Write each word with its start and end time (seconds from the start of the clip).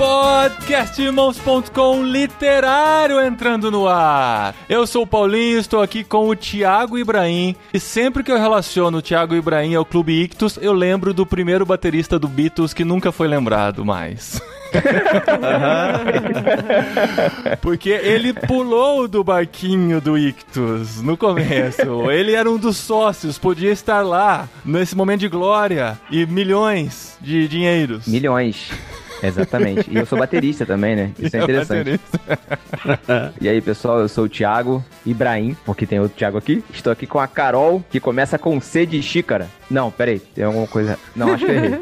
Podcastirmãos.com 0.00 2.02
literário 2.02 3.20
entrando 3.20 3.70
no 3.70 3.86
ar. 3.86 4.54
Eu 4.66 4.86
sou 4.86 5.02
o 5.02 5.06
Paulinho, 5.06 5.58
estou 5.58 5.82
aqui 5.82 6.02
com 6.02 6.26
o 6.26 6.34
Thiago 6.34 6.96
Ibrahim. 6.96 7.54
E 7.74 7.78
sempre 7.78 8.22
que 8.22 8.32
eu 8.32 8.38
relaciono 8.38 8.96
o 8.96 9.02
Thiago 9.02 9.34
Ibrahim 9.34 9.74
ao 9.74 9.84
Clube 9.84 10.22
Ictus, 10.22 10.58
eu 10.62 10.72
lembro 10.72 11.12
do 11.12 11.26
primeiro 11.26 11.66
baterista 11.66 12.18
do 12.18 12.26
Beatles 12.26 12.72
que 12.72 12.82
nunca 12.82 13.12
foi 13.12 13.28
lembrado 13.28 13.84
mais. 13.84 14.40
Porque 17.60 17.90
ele 17.90 18.32
pulou 18.32 19.06
do 19.06 19.22
barquinho 19.22 20.00
do 20.00 20.16
Ictus 20.16 21.02
no 21.02 21.14
começo. 21.14 22.10
Ele 22.10 22.32
era 22.32 22.50
um 22.50 22.56
dos 22.56 22.78
sócios, 22.78 23.36
podia 23.36 23.70
estar 23.70 24.00
lá 24.00 24.48
nesse 24.64 24.96
momento 24.96 25.20
de 25.20 25.28
glória 25.28 26.00
e 26.10 26.24
milhões 26.24 27.18
de 27.20 27.46
dinheiros. 27.46 28.06
Milhões. 28.06 28.70
Exatamente. 29.22 29.90
E 29.90 29.96
eu 29.96 30.06
sou 30.06 30.18
baterista 30.18 30.64
também, 30.66 30.96
né? 30.96 31.10
Isso 31.18 31.36
é 31.36 31.40
interessante. 31.44 32.00
e 33.40 33.48
aí, 33.48 33.60
pessoal, 33.60 34.00
eu 34.00 34.08
sou 34.08 34.24
o 34.24 34.28
Thiago 34.28 34.84
Ibrahim, 35.04 35.56
porque 35.64 35.86
tem 35.86 36.00
outro 36.00 36.16
Thiago 36.16 36.38
aqui. 36.38 36.62
Estou 36.72 36.92
aqui 36.92 37.06
com 37.06 37.18
a 37.18 37.26
Carol, 37.26 37.82
que 37.90 38.00
começa 38.00 38.38
com 38.38 38.60
C 38.60 38.86
de 38.86 39.02
xícara. 39.02 39.48
Não, 39.70 39.90
peraí, 39.90 40.18
tem 40.18 40.44
alguma 40.44 40.66
coisa. 40.66 40.98
Não, 41.14 41.32
acho 41.32 41.44
que 41.46 41.50
eu 41.52 41.54
errei. 41.54 41.80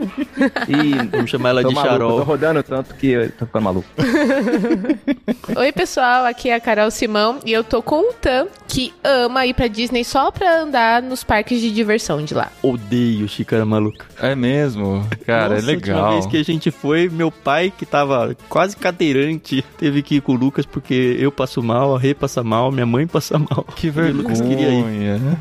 E 0.68 1.06
vamos 1.10 1.30
chamar 1.30 1.48
ela 1.50 1.64
de 1.64 1.74
maluco, 1.74 1.90
Charol. 1.92 2.18
Tô 2.18 2.24
rodando 2.24 2.62
tanto 2.62 2.94
que 2.94 3.06
eu 3.08 3.30
tô 3.32 3.46
ficando 3.46 3.62
maluco. 3.62 3.88
Oi, 5.56 5.72
pessoal, 5.72 6.24
aqui 6.26 6.50
é 6.50 6.54
a 6.54 6.60
Carol 6.60 6.90
Simão 6.90 7.38
e 7.44 7.52
eu 7.52 7.64
tô 7.64 7.82
com 7.82 8.10
o 8.10 8.12
Tan, 8.12 8.46
que 8.66 8.92
ama 9.02 9.46
ir 9.46 9.54
pra 9.54 9.66
Disney 9.68 10.04
só 10.04 10.30
pra 10.30 10.60
andar 10.60 11.02
nos 11.02 11.24
parques 11.24 11.60
de 11.60 11.70
diversão 11.72 12.22
de 12.22 12.34
lá. 12.34 12.50
Odeio 12.62 13.26
xícara 13.28 13.64
maluca. 13.64 14.04
É 14.20 14.34
mesmo? 14.34 15.06
Cara, 15.26 15.54
Nossa, 15.54 15.66
é 15.70 15.72
A 15.72 15.74
última 15.74 15.94
legal. 15.96 16.12
vez 16.12 16.26
que 16.26 16.36
a 16.36 16.42
gente 16.44 16.70
foi, 16.70 17.08
meu 17.08 17.27
pai, 17.30 17.72
que 17.76 17.84
tava 17.86 18.36
quase 18.48 18.76
cadeirante, 18.76 19.64
teve 19.76 20.02
que 20.02 20.16
ir 20.16 20.20
com 20.20 20.32
o 20.32 20.36
Lucas 20.36 20.66
porque 20.66 21.16
eu 21.18 21.30
passo 21.32 21.62
mal, 21.62 21.94
a 21.94 21.98
Rê 21.98 22.14
passa 22.14 22.42
mal, 22.42 22.70
minha 22.72 22.86
mãe 22.86 23.06
passa 23.06 23.38
mal. 23.38 23.64
Que 23.76 23.88
E 23.88 23.90
o 23.90 24.12
Lucas 24.12 24.40
queria 24.40 24.68
ir. 24.70 24.82
vergonha. 24.82 25.38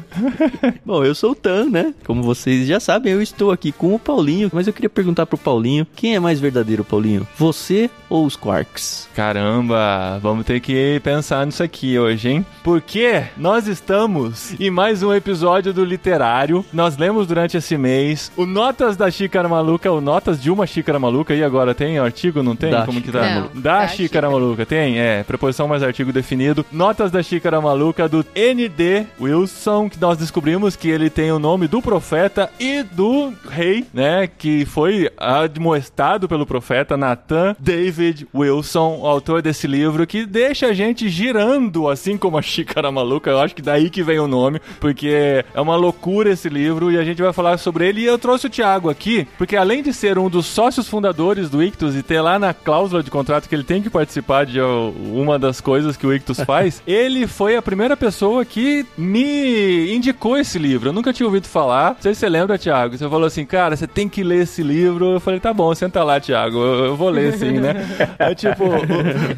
Bom, 0.85 1.03
eu 1.03 1.13
sou 1.15 1.31
o 1.31 1.35
Tan, 1.35 1.65
né? 1.69 1.93
Como 2.05 2.23
vocês 2.23 2.67
já 2.67 2.79
sabem, 2.79 3.13
eu 3.13 3.21
estou 3.21 3.51
aqui 3.51 3.71
com 3.71 3.93
o 3.93 3.99
Paulinho, 3.99 4.49
mas 4.53 4.67
eu 4.67 4.73
queria 4.73 4.89
perguntar 4.89 5.25
pro 5.25 5.37
Paulinho, 5.37 5.85
quem 5.95 6.15
é 6.15 6.19
mais 6.19 6.39
verdadeiro, 6.39 6.83
Paulinho? 6.83 7.27
Você 7.37 7.89
ou 8.09 8.25
os 8.25 8.35
Quarks? 8.35 9.07
Caramba, 9.15 10.19
vamos 10.21 10.45
ter 10.45 10.59
que 10.59 10.99
pensar 11.03 11.45
nisso 11.45 11.61
aqui 11.63 11.97
hoje, 11.97 12.29
hein? 12.29 12.45
Porque 12.63 13.23
nós 13.37 13.67
estamos 13.67 14.59
em 14.59 14.69
mais 14.69 15.03
um 15.03 15.13
episódio 15.13 15.73
do 15.73 15.83
Literário. 15.85 16.65
Nós 16.71 16.97
lemos 16.97 17.27
durante 17.27 17.57
esse 17.57 17.77
mês 17.77 18.31
o 18.37 18.45
Notas 18.45 18.95
da 18.95 19.09
Xícara 19.11 19.47
Maluca, 19.49 19.91
o 19.91 20.01
Notas 20.01 20.41
de 20.41 20.49
uma 20.51 20.65
Xícara 20.65 20.99
Maluca. 20.99 21.33
E 21.33 21.43
agora 21.43 21.73
tem 21.77 21.99
artigo, 21.99 22.41
não 22.41 22.55
tem? 22.55 22.71
Da 22.71 22.85
Como 22.85 22.99
que 22.99 23.11
tá? 23.11 23.23
Xícara. 23.23 23.39
Não, 23.53 23.61
da, 23.61 23.79
da 23.81 23.87
Xícara 23.87 24.29
Maluca, 24.31 24.65
tem? 24.65 24.99
É, 24.99 25.23
preposição 25.23 25.67
mais 25.67 25.83
artigo 25.83 26.11
definido. 26.11 26.65
Notas 26.71 27.11
da 27.11 27.21
Xícara 27.21 27.61
Maluca 27.61 28.09
do 28.09 28.25
N.D. 28.33 29.05
Wilson, 29.21 29.87
que 29.87 30.01
nós 30.01 30.17
descobrimos 30.17 30.75
que 30.75 30.89
ele 30.89 31.09
tem 31.09 31.31
o 31.31 31.37
nome 31.37 31.67
do 31.67 31.81
profeta 31.81 32.49
e 32.59 32.81
do 32.81 33.31
rei, 33.47 33.85
né? 33.93 34.27
Que 34.27 34.65
foi 34.65 35.09
admoestado 35.15 36.27
pelo 36.27 36.45
profeta 36.45 36.97
Nathan 36.97 37.55
David 37.59 38.27
Wilson, 38.33 38.99
o 39.01 39.05
autor 39.05 39.41
desse 39.43 39.67
livro, 39.67 40.07
que 40.07 40.25
deixa 40.25 40.67
a 40.67 40.73
gente 40.73 41.07
girando, 41.09 41.87
assim 41.87 42.17
como 42.17 42.37
a 42.37 42.41
xícara 42.41 42.91
maluca. 42.91 43.29
Eu 43.29 43.39
acho 43.39 43.53
que 43.53 43.61
daí 43.61 43.89
que 43.89 44.01
vem 44.01 44.19
o 44.19 44.27
nome, 44.27 44.59
porque 44.79 45.45
é 45.53 45.61
uma 45.61 45.75
loucura 45.75 46.31
esse 46.31 46.49
livro 46.49 46.91
e 46.91 46.97
a 46.97 47.03
gente 47.03 47.21
vai 47.21 47.31
falar 47.31 47.57
sobre 47.57 47.87
ele. 47.87 48.01
E 48.01 48.05
eu 48.05 48.17
trouxe 48.17 48.47
o 48.47 48.49
Thiago 48.49 48.89
aqui, 48.89 49.27
porque 49.37 49.55
além 49.55 49.83
de 49.83 49.93
ser 49.93 50.17
um 50.17 50.29
dos 50.29 50.47
sócios 50.47 50.87
fundadores 50.87 51.49
do 51.49 51.61
Ictus 51.67 51.95
e 51.95 52.03
ter 52.03 52.21
lá 52.21 52.37
na 52.39 52.53
cláusula 52.53 53.01
de 53.03 53.11
contrato 53.11 53.47
que 53.47 53.55
ele 53.55 53.63
tem 53.63 53.81
que 53.81 53.89
participar 53.89 54.45
de 54.45 54.59
uma 54.61 55.37
das 55.39 55.59
coisas 55.61 55.95
que 55.97 56.05
o 56.07 56.13
Ictus 56.13 56.39
faz, 56.45 56.81
ele 56.87 57.27
foi 57.27 57.55
a 57.55 57.61
primeira 57.61 57.95
pessoa 57.97 58.43
que 58.45 58.85
me 58.97 59.93
indicou 59.93 60.37
esse 60.37 60.57
livro. 60.59 60.89
Eu 60.89 60.93
nunca 60.93 61.13
tinha 61.13 61.25
ouvido 61.27 61.47
falar. 61.47 61.91
Não 61.95 62.01
sei 62.01 62.13
se 62.13 62.19
você 62.21 62.29
lembra, 62.29 62.57
Thiago. 62.57 62.97
Você 62.97 63.09
falou 63.09 63.25
assim, 63.25 63.45
cara, 63.45 63.75
você 63.75 63.87
tem 63.87 64.07
que 64.09 64.23
ler 64.23 64.43
esse 64.43 64.61
livro. 64.63 65.13
Eu 65.13 65.19
falei, 65.19 65.39
tá 65.39 65.53
bom, 65.53 65.73
senta 65.75 66.03
lá, 66.03 66.19
Thiago. 66.19 66.57
Eu, 66.57 66.85
eu 66.85 66.95
vou 66.95 67.09
ler 67.09 67.33
sim, 67.33 67.53
né? 67.59 67.73
Aí, 68.19 68.35
tipo, 68.35 68.63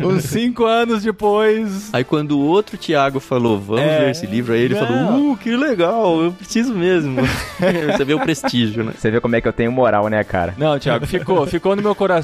uns 0.06 0.24
cinco 0.26 0.66
anos 0.66 1.04
depois. 1.04 1.90
Aí 1.94 2.04
quando 2.04 2.32
o 2.38 2.46
outro 2.46 2.78
Thiago 2.78 3.20
falou, 3.20 3.60
vamos 3.60 3.82
É, 3.84 4.00
ler 4.00 4.12
esse 4.12 4.26
livro, 4.26 4.54
aí 4.54 4.62
ele 4.62 4.76
não. 4.76 4.86
falou, 4.88 5.32
uh, 5.32 5.38
que 5.38 5.56
legal, 5.56 6.22
eu 6.24 6.32
preciso 6.32 6.74
mesmo. 6.74 7.22
Você 7.98 8.06
vê 8.06 8.14
o 8.14 8.20
prestígio, 8.20 8.84
né? 8.84 8.94
Você 8.98 9.10
vê 9.12 9.20
como 9.20 9.36
é 9.36 9.42
que 9.42 9.48
eu 9.48 9.54
tenho 9.54 9.72
moral, 9.72 10.08
né, 10.08 10.24
cara? 10.24 10.54
Não, 10.58 10.78
Thiago, 10.80 11.06
ficou, 11.06 11.46
ficou 11.46 11.76
no 11.76 11.82
meu 11.82 11.96
coração. 11.96 12.19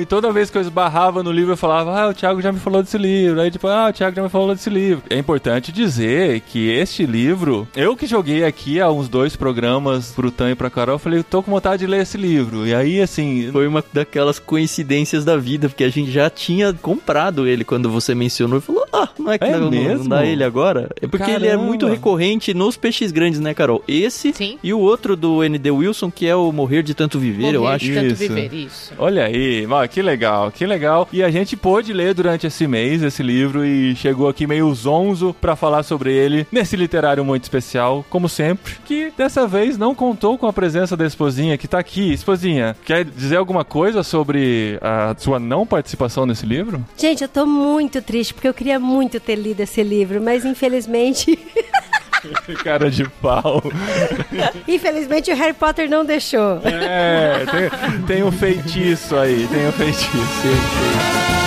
E 0.00 0.06
toda 0.06 0.32
vez 0.32 0.50
que 0.50 0.58
eu 0.58 0.62
esbarrava 0.62 1.22
no 1.22 1.30
livro, 1.32 1.52
eu 1.52 1.56
falava, 1.56 2.00
ah, 2.00 2.08
o 2.08 2.14
Thiago 2.14 2.40
já 2.40 2.52
me 2.52 2.58
falou 2.58 2.82
desse 2.82 2.98
livro. 2.98 3.40
Aí, 3.40 3.50
tipo, 3.50 3.66
ah, 3.68 3.88
o 3.88 3.92
Thiago 3.92 4.16
já 4.16 4.22
me 4.22 4.28
falou 4.28 4.54
desse 4.54 4.70
livro. 4.70 5.02
É 5.10 5.18
importante 5.18 5.72
dizer 5.72 6.40
que 6.40 6.68
este 6.70 7.04
livro, 7.06 7.66
eu 7.76 7.96
que 7.96 8.06
joguei 8.06 8.44
aqui 8.44 8.80
há 8.80 8.90
uns 8.90 9.08
dois 9.08 9.36
programas 9.36 10.12
pro 10.12 10.30
Tan 10.30 10.50
e 10.50 10.54
pra 10.54 10.70
Carol, 10.70 10.94
eu 10.94 10.98
falei, 10.98 11.18
eu 11.20 11.24
tô 11.24 11.42
com 11.42 11.50
vontade 11.50 11.80
de 11.80 11.86
ler 11.86 12.02
esse 12.02 12.16
livro. 12.16 12.66
E 12.66 12.74
aí, 12.74 13.00
assim. 13.00 13.50
Foi 13.52 13.66
uma 13.66 13.82
daquelas 13.92 14.38
coincidências 14.38 15.24
da 15.24 15.36
vida, 15.36 15.68
porque 15.68 15.84
a 15.84 15.88
gente 15.90 16.10
já 16.10 16.30
tinha 16.30 16.72
comprado 16.72 17.46
ele 17.46 17.64
quando 17.64 17.90
você 17.90 18.14
mencionou 18.14 18.58
e 18.58 18.60
falou: 18.62 18.84
Ah, 18.92 19.08
não 19.18 19.32
é 19.32 19.38
que 19.38 19.44
É 19.44 19.58
não, 19.58 19.70
mesmo? 19.70 19.98
não 20.00 20.08
dá 20.08 20.24
ele 20.24 20.44
agora? 20.44 20.88
É 21.00 21.06
porque 21.06 21.30
ele 21.30 21.46
é 21.46 21.50
Caramba. 21.50 21.64
muito 21.66 21.86
recorrente 21.86 22.54
nos 22.54 22.76
peixes 22.76 23.10
grandes, 23.12 23.40
né, 23.40 23.52
Carol? 23.54 23.82
Esse 23.88 24.32
Sim. 24.32 24.58
e 24.62 24.72
o 24.72 24.78
outro 24.78 25.16
do 25.16 25.42
ND 25.42 25.70
Wilson, 25.70 26.10
que 26.10 26.26
é 26.26 26.34
o 26.36 26.50
Morrer 26.52 26.82
de 26.82 26.94
Tanto 26.94 27.18
Viver, 27.18 27.54
eu 27.54 27.62
Morrer 27.62 27.74
acho. 27.74 27.84
de 27.86 27.94
tanto 27.94 28.06
Isso. 28.06 28.16
viver, 28.34 28.54
isso. 28.54 28.92
Olha 28.98 29.30
aí, 29.32 29.88
que 29.88 30.02
legal, 30.02 30.50
que 30.50 30.66
legal. 30.66 31.08
E 31.12 31.22
a 31.22 31.30
gente 31.30 31.56
pôde 31.56 31.92
ler 31.92 32.14
durante 32.14 32.46
esse 32.46 32.66
mês 32.66 33.02
esse 33.02 33.22
livro 33.22 33.64
e 33.64 33.94
chegou 33.96 34.28
aqui 34.28 34.46
meio 34.46 34.72
zonzo 34.74 35.34
pra 35.40 35.56
falar 35.56 35.82
sobre 35.82 36.12
ele 36.12 36.46
nesse 36.50 36.76
literário 36.76 37.24
muito 37.24 37.44
especial, 37.44 38.04
como 38.08 38.28
sempre, 38.28 38.74
que 38.84 39.12
dessa 39.16 39.46
vez 39.46 39.76
não 39.78 39.94
contou 39.94 40.38
com 40.38 40.46
a 40.46 40.52
presença 40.52 40.96
da 40.96 41.06
esposinha 41.06 41.58
que 41.58 41.68
tá 41.68 41.78
aqui. 41.78 42.12
Esposinha, 42.12 42.76
quer 42.84 43.04
dizer 43.04 43.36
alguma 43.36 43.64
coisa 43.64 44.02
sobre 44.02 44.78
a 44.80 45.14
sua 45.18 45.38
não 45.38 45.66
participação 45.66 46.26
nesse 46.26 46.46
livro? 46.46 46.84
Gente, 46.96 47.22
eu 47.22 47.28
tô 47.28 47.46
muito 47.46 48.00
triste 48.02 48.34
porque 48.34 48.48
eu 48.48 48.54
queria 48.54 48.78
muito 48.78 49.18
ter 49.20 49.36
lido 49.36 49.60
esse 49.60 49.82
livro, 49.82 50.20
mas 50.20 50.44
infelizmente, 50.44 51.38
Cara 52.62 52.90
de 52.90 53.04
pau. 53.08 53.62
infelizmente 54.66 55.30
o 55.30 55.36
Harry 55.36 55.52
Potter 55.52 55.88
não 55.88 56.04
deixou. 56.04 56.60
É, 56.64 57.44
tem, 57.46 58.02
tem 58.06 58.22
um 58.22 58.32
feitiço 58.32 59.16
aí, 59.16 59.46
tem 59.48 59.66
um 59.66 59.72
feitiço. 59.72 61.41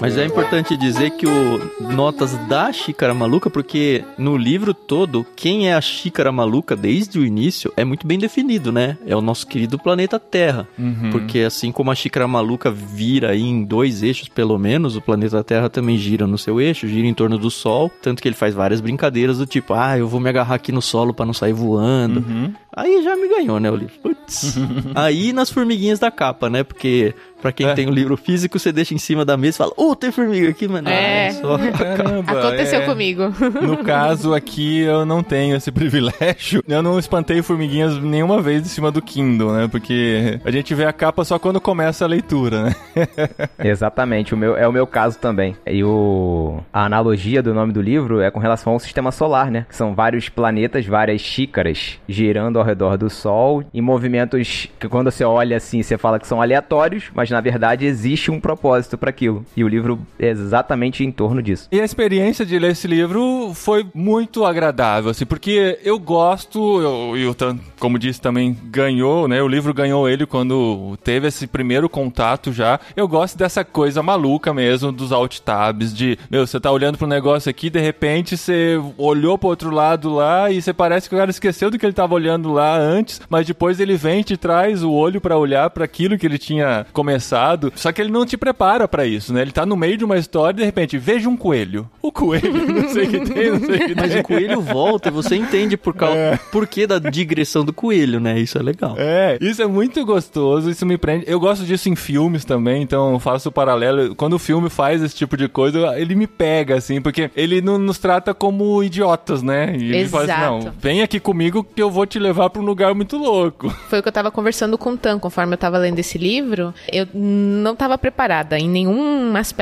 Mas 0.00 0.16
é 0.16 0.24
importante 0.24 0.76
dizer 0.76 1.10
que 1.10 1.26
o 1.26 1.60
Notas 1.80 2.36
da 2.48 2.72
Xícara 2.72 3.12
Maluca, 3.12 3.50
porque 3.50 4.04
no 4.16 4.36
livro 4.36 4.72
todo, 4.72 5.26
quem 5.34 5.68
é 5.68 5.74
a 5.74 5.80
Xícara 5.80 6.30
Maluca 6.30 6.76
desde 6.76 7.18
o 7.18 7.24
início 7.24 7.72
é 7.76 7.84
muito 7.84 8.06
bem 8.06 8.18
definido, 8.18 8.70
né? 8.70 8.96
É 9.06 9.16
o 9.16 9.20
nosso 9.20 9.46
querido 9.46 9.78
planeta 9.78 10.18
Terra. 10.18 10.68
Uhum. 10.78 11.10
Porque 11.10 11.40
assim 11.40 11.72
como 11.72 11.90
a 11.90 11.94
xícara 11.94 12.28
maluca 12.28 12.70
vira 12.70 13.36
em 13.36 13.64
dois 13.64 14.02
eixos, 14.02 14.28
pelo 14.28 14.58
menos, 14.58 14.96
o 14.96 15.00
planeta 15.00 15.42
Terra 15.42 15.68
também 15.68 15.96
gira 15.96 16.26
no 16.26 16.38
seu 16.38 16.60
eixo, 16.60 16.86
gira 16.86 17.06
em 17.06 17.14
torno 17.14 17.36
do 17.38 17.50
Sol. 17.50 17.90
Tanto 18.00 18.22
que 18.22 18.28
ele 18.28 18.36
faz 18.36 18.54
várias 18.54 18.80
brincadeiras 18.80 19.38
do 19.38 19.46
tipo, 19.46 19.74
ah, 19.74 19.98
eu 19.98 20.06
vou 20.08 20.20
me 20.20 20.28
agarrar 20.28 20.54
aqui 20.54 20.70
no 20.72 20.80
solo 20.82 21.12
pra 21.12 21.26
não 21.26 21.34
sair 21.34 21.52
voando. 21.52 22.20
Uhum. 22.20 22.52
Aí 22.74 23.02
já 23.02 23.16
me 23.16 23.28
ganhou, 23.28 23.58
né, 23.58 23.70
o 23.70 23.74
livro. 23.76 23.94
Putz. 24.02 24.54
aí 24.94 25.32
nas 25.32 25.50
formiguinhas 25.50 25.98
da 25.98 26.10
capa, 26.10 26.48
né? 26.48 26.62
Porque 26.62 27.12
pra 27.42 27.50
quem 27.50 27.66
É. 27.66 27.74
tem 27.74 27.88
o 27.88 27.90
livro 27.92 28.16
físico, 28.16 28.58
você 28.58 28.70
deixa 28.70 28.94
em 28.94 28.98
cima 28.98 29.24
da 29.24 29.36
mesa 29.36 29.56
e 29.56 29.58
fala, 29.58 29.72
ô, 29.76 29.96
tem 29.98 30.10
formiga 30.10 30.48
aqui, 30.48 30.68
mano. 30.68 30.88
É. 30.88 31.30
Só. 31.32 31.58
Caramba, 31.76 32.32
Aconteceu 32.32 32.80
é. 32.82 32.86
comigo. 32.86 33.22
No 33.60 33.78
caso 33.78 34.34
aqui, 34.34 34.80
eu 34.80 35.04
não 35.04 35.22
tenho 35.22 35.56
esse 35.56 35.70
privilégio. 35.72 36.62
Eu 36.66 36.82
não 36.82 36.98
espantei 36.98 37.42
formiguinhas 37.42 37.96
nenhuma 37.98 38.40
vez 38.40 38.62
em 38.62 38.68
cima 38.68 38.90
do 38.90 39.02
Kindle, 39.02 39.52
né? 39.52 39.68
Porque 39.68 40.40
a 40.44 40.50
gente 40.50 40.74
vê 40.74 40.84
a 40.84 40.92
capa 40.92 41.24
só 41.24 41.38
quando 41.38 41.60
começa 41.60 42.04
a 42.04 42.08
leitura, 42.08 42.64
né? 42.64 42.76
Exatamente, 43.62 44.34
o 44.34 44.36
meu, 44.36 44.56
é 44.56 44.66
o 44.66 44.72
meu 44.72 44.86
caso 44.86 45.18
também. 45.18 45.56
E 45.66 45.82
o, 45.84 46.60
a 46.72 46.84
analogia 46.84 47.42
do 47.42 47.54
nome 47.54 47.72
do 47.72 47.80
livro 47.80 48.20
é 48.20 48.30
com 48.30 48.38
relação 48.38 48.72
ao 48.72 48.78
sistema 48.78 49.10
solar, 49.10 49.50
né? 49.50 49.66
Que 49.68 49.76
são 49.76 49.94
vários 49.94 50.28
planetas, 50.28 50.86
várias 50.86 51.20
xícaras 51.20 51.98
girando 52.08 52.58
ao 52.58 52.64
redor 52.64 52.96
do 52.96 53.10
Sol, 53.10 53.64
em 53.72 53.80
movimentos 53.80 54.68
que 54.78 54.88
quando 54.88 55.10
você 55.10 55.24
olha 55.24 55.56
assim, 55.56 55.82
você 55.82 55.98
fala 55.98 56.18
que 56.18 56.26
são 56.26 56.40
aleatórios, 56.40 57.10
mas 57.14 57.30
na 57.30 57.40
verdade 57.40 57.86
existe 57.86 58.30
um 58.30 58.40
propósito 58.40 58.96
para 58.96 59.10
aquilo. 59.10 59.44
E 59.56 59.64
o 59.64 59.68
livro 59.68 59.77
é 60.18 60.28
exatamente 60.28 61.04
em 61.04 61.10
torno 61.10 61.42
disso. 61.42 61.68
E 61.70 61.80
a 61.80 61.84
experiência 61.84 62.44
de 62.44 62.58
ler 62.58 62.72
esse 62.72 62.86
livro 62.86 63.52
foi 63.54 63.86
muito 63.94 64.44
agradável, 64.44 65.10
assim, 65.10 65.26
porque 65.26 65.78
eu 65.82 65.98
gosto, 65.98 66.80
eu, 66.80 67.16
e 67.16 67.26
o 67.26 67.34
Tan, 67.34 67.58
como 67.78 67.98
disse, 67.98 68.20
também 68.20 68.56
ganhou, 68.64 69.28
né? 69.28 69.42
O 69.42 69.48
livro 69.48 69.72
ganhou 69.74 70.08
ele 70.08 70.26
quando 70.26 70.96
teve 71.02 71.28
esse 71.28 71.46
primeiro 71.46 71.88
contato 71.88 72.52
já. 72.52 72.78
Eu 72.96 73.06
gosto 73.08 73.36
dessa 73.38 73.64
coisa 73.64 74.02
maluca 74.02 74.52
mesmo 74.52 74.92
dos 74.92 75.12
alt 75.12 75.38
tabs, 75.40 75.94
de, 75.94 76.18
meu, 76.30 76.46
você 76.46 76.58
tá 76.58 76.70
olhando 76.70 76.98
pro 76.98 77.06
negócio 77.06 77.50
aqui, 77.50 77.70
de 77.70 77.80
repente 77.80 78.36
você 78.36 78.80
olhou 78.96 79.38
pro 79.38 79.48
outro 79.48 79.70
lado 79.70 80.10
lá 80.10 80.50
e 80.50 80.60
você 80.60 80.72
parece 80.72 81.08
que 81.08 81.14
o 81.14 81.18
cara 81.18 81.30
esqueceu 81.30 81.70
do 81.70 81.78
que 81.78 81.86
ele 81.86 81.92
tava 81.92 82.14
olhando 82.14 82.52
lá 82.52 82.76
antes, 82.76 83.20
mas 83.28 83.46
depois 83.46 83.80
ele 83.80 83.96
vem 83.96 84.20
e 84.20 84.24
te 84.24 84.36
traz 84.36 84.82
o 84.82 84.90
olho 84.90 85.20
para 85.20 85.38
olhar 85.38 85.70
para 85.70 85.84
aquilo 85.84 86.18
que 86.18 86.26
ele 86.26 86.38
tinha 86.38 86.86
começado. 86.92 87.72
Só 87.74 87.92
que 87.92 88.00
ele 88.00 88.10
não 88.10 88.26
te 88.26 88.36
prepara 88.36 88.88
para 88.88 89.06
isso, 89.06 89.32
né? 89.32 89.42
Ele 89.42 89.52
tá 89.52 89.64
no 89.68 89.76
meio 89.76 89.96
de 89.96 90.04
uma 90.04 90.16
história 90.18 90.54
e 90.56 90.58
de 90.58 90.64
repente 90.64 90.98
veja 90.98 91.28
um 91.28 91.36
coelho. 91.36 91.88
O 92.02 92.10
coelho, 92.10 92.66
não 92.66 92.88
sei 92.88 93.04
o 93.04 93.08
que 93.10 93.20
tem, 93.20 93.50
não 93.50 93.60
sei 93.60 93.76
o 93.76 93.86
que 93.86 93.94
Mas 93.98 94.10
tem. 94.12 94.20
o 94.20 94.24
coelho 94.24 94.60
volta 94.60 95.08
e 95.08 95.12
você 95.12 95.36
entende 95.36 95.76
por, 95.76 95.94
causa, 95.94 96.16
É. 96.16 96.36
por 96.50 96.66
que 96.66 96.86
da 96.86 96.98
digressão 96.98 97.64
do 97.64 97.72
coelho, 97.72 98.18
né? 98.18 98.38
Isso 98.38 98.58
é 98.58 98.62
legal. 98.62 98.94
É, 98.98 99.38
isso 99.40 99.60
é 99.62 99.66
muito 99.66 100.04
gostoso, 100.04 100.70
isso 100.70 100.84
me 100.86 100.96
prende. 100.96 101.24
Eu 101.28 101.38
gosto 101.38 101.64
disso 101.64 101.88
em 101.88 101.94
filmes 101.96 102.44
também, 102.44 102.82
então 102.82 103.12
eu 103.12 103.18
faço 103.18 103.48
o 103.48 103.52
paralelo. 103.52 104.14
Quando 104.14 104.32
o 104.34 104.38
filme 104.38 104.70
faz 104.70 105.02
esse 105.02 105.14
tipo 105.14 105.36
de 105.36 105.48
coisa, 105.48 105.98
ele 105.98 106.14
me 106.14 106.26
pega, 106.26 106.76
assim, 106.76 107.00
porque 107.00 107.30
ele 107.36 107.60
não 107.60 107.76
nos 107.78 107.98
trata 107.98 108.32
como 108.32 108.82
idiotas, 108.82 109.42
né? 109.42 109.76
E 109.76 109.94
ele 109.94 110.08
fala 110.08 110.24
assim, 110.24 110.32
Exato. 110.32 110.64
não, 110.66 110.72
vem 110.78 111.02
aqui 111.02 111.20
comigo 111.20 111.62
que 111.62 111.82
eu 111.82 111.90
vou 111.90 112.06
te 112.06 112.18
levar 112.18 112.48
pra 112.50 112.62
um 112.62 112.64
lugar 112.64 112.94
muito 112.94 113.16
louco. 113.18 113.68
Foi 113.90 113.98
o 113.98 114.02
que 114.02 114.08
eu 114.08 114.12
tava 114.12 114.30
conversando 114.30 114.78
com 114.78 114.92
o 114.92 114.96
Tan, 114.96 115.18
conforme 115.18 115.52
eu 115.54 115.58
tava 115.58 115.76
lendo 115.78 115.98
esse 115.98 116.16
livro. 116.16 116.72
Eu 116.90 117.06
não 117.14 117.76
tava 117.76 117.98
preparada 117.98 118.58
em 118.58 118.68
nenhum 118.68 119.36
aspecto 119.36 119.57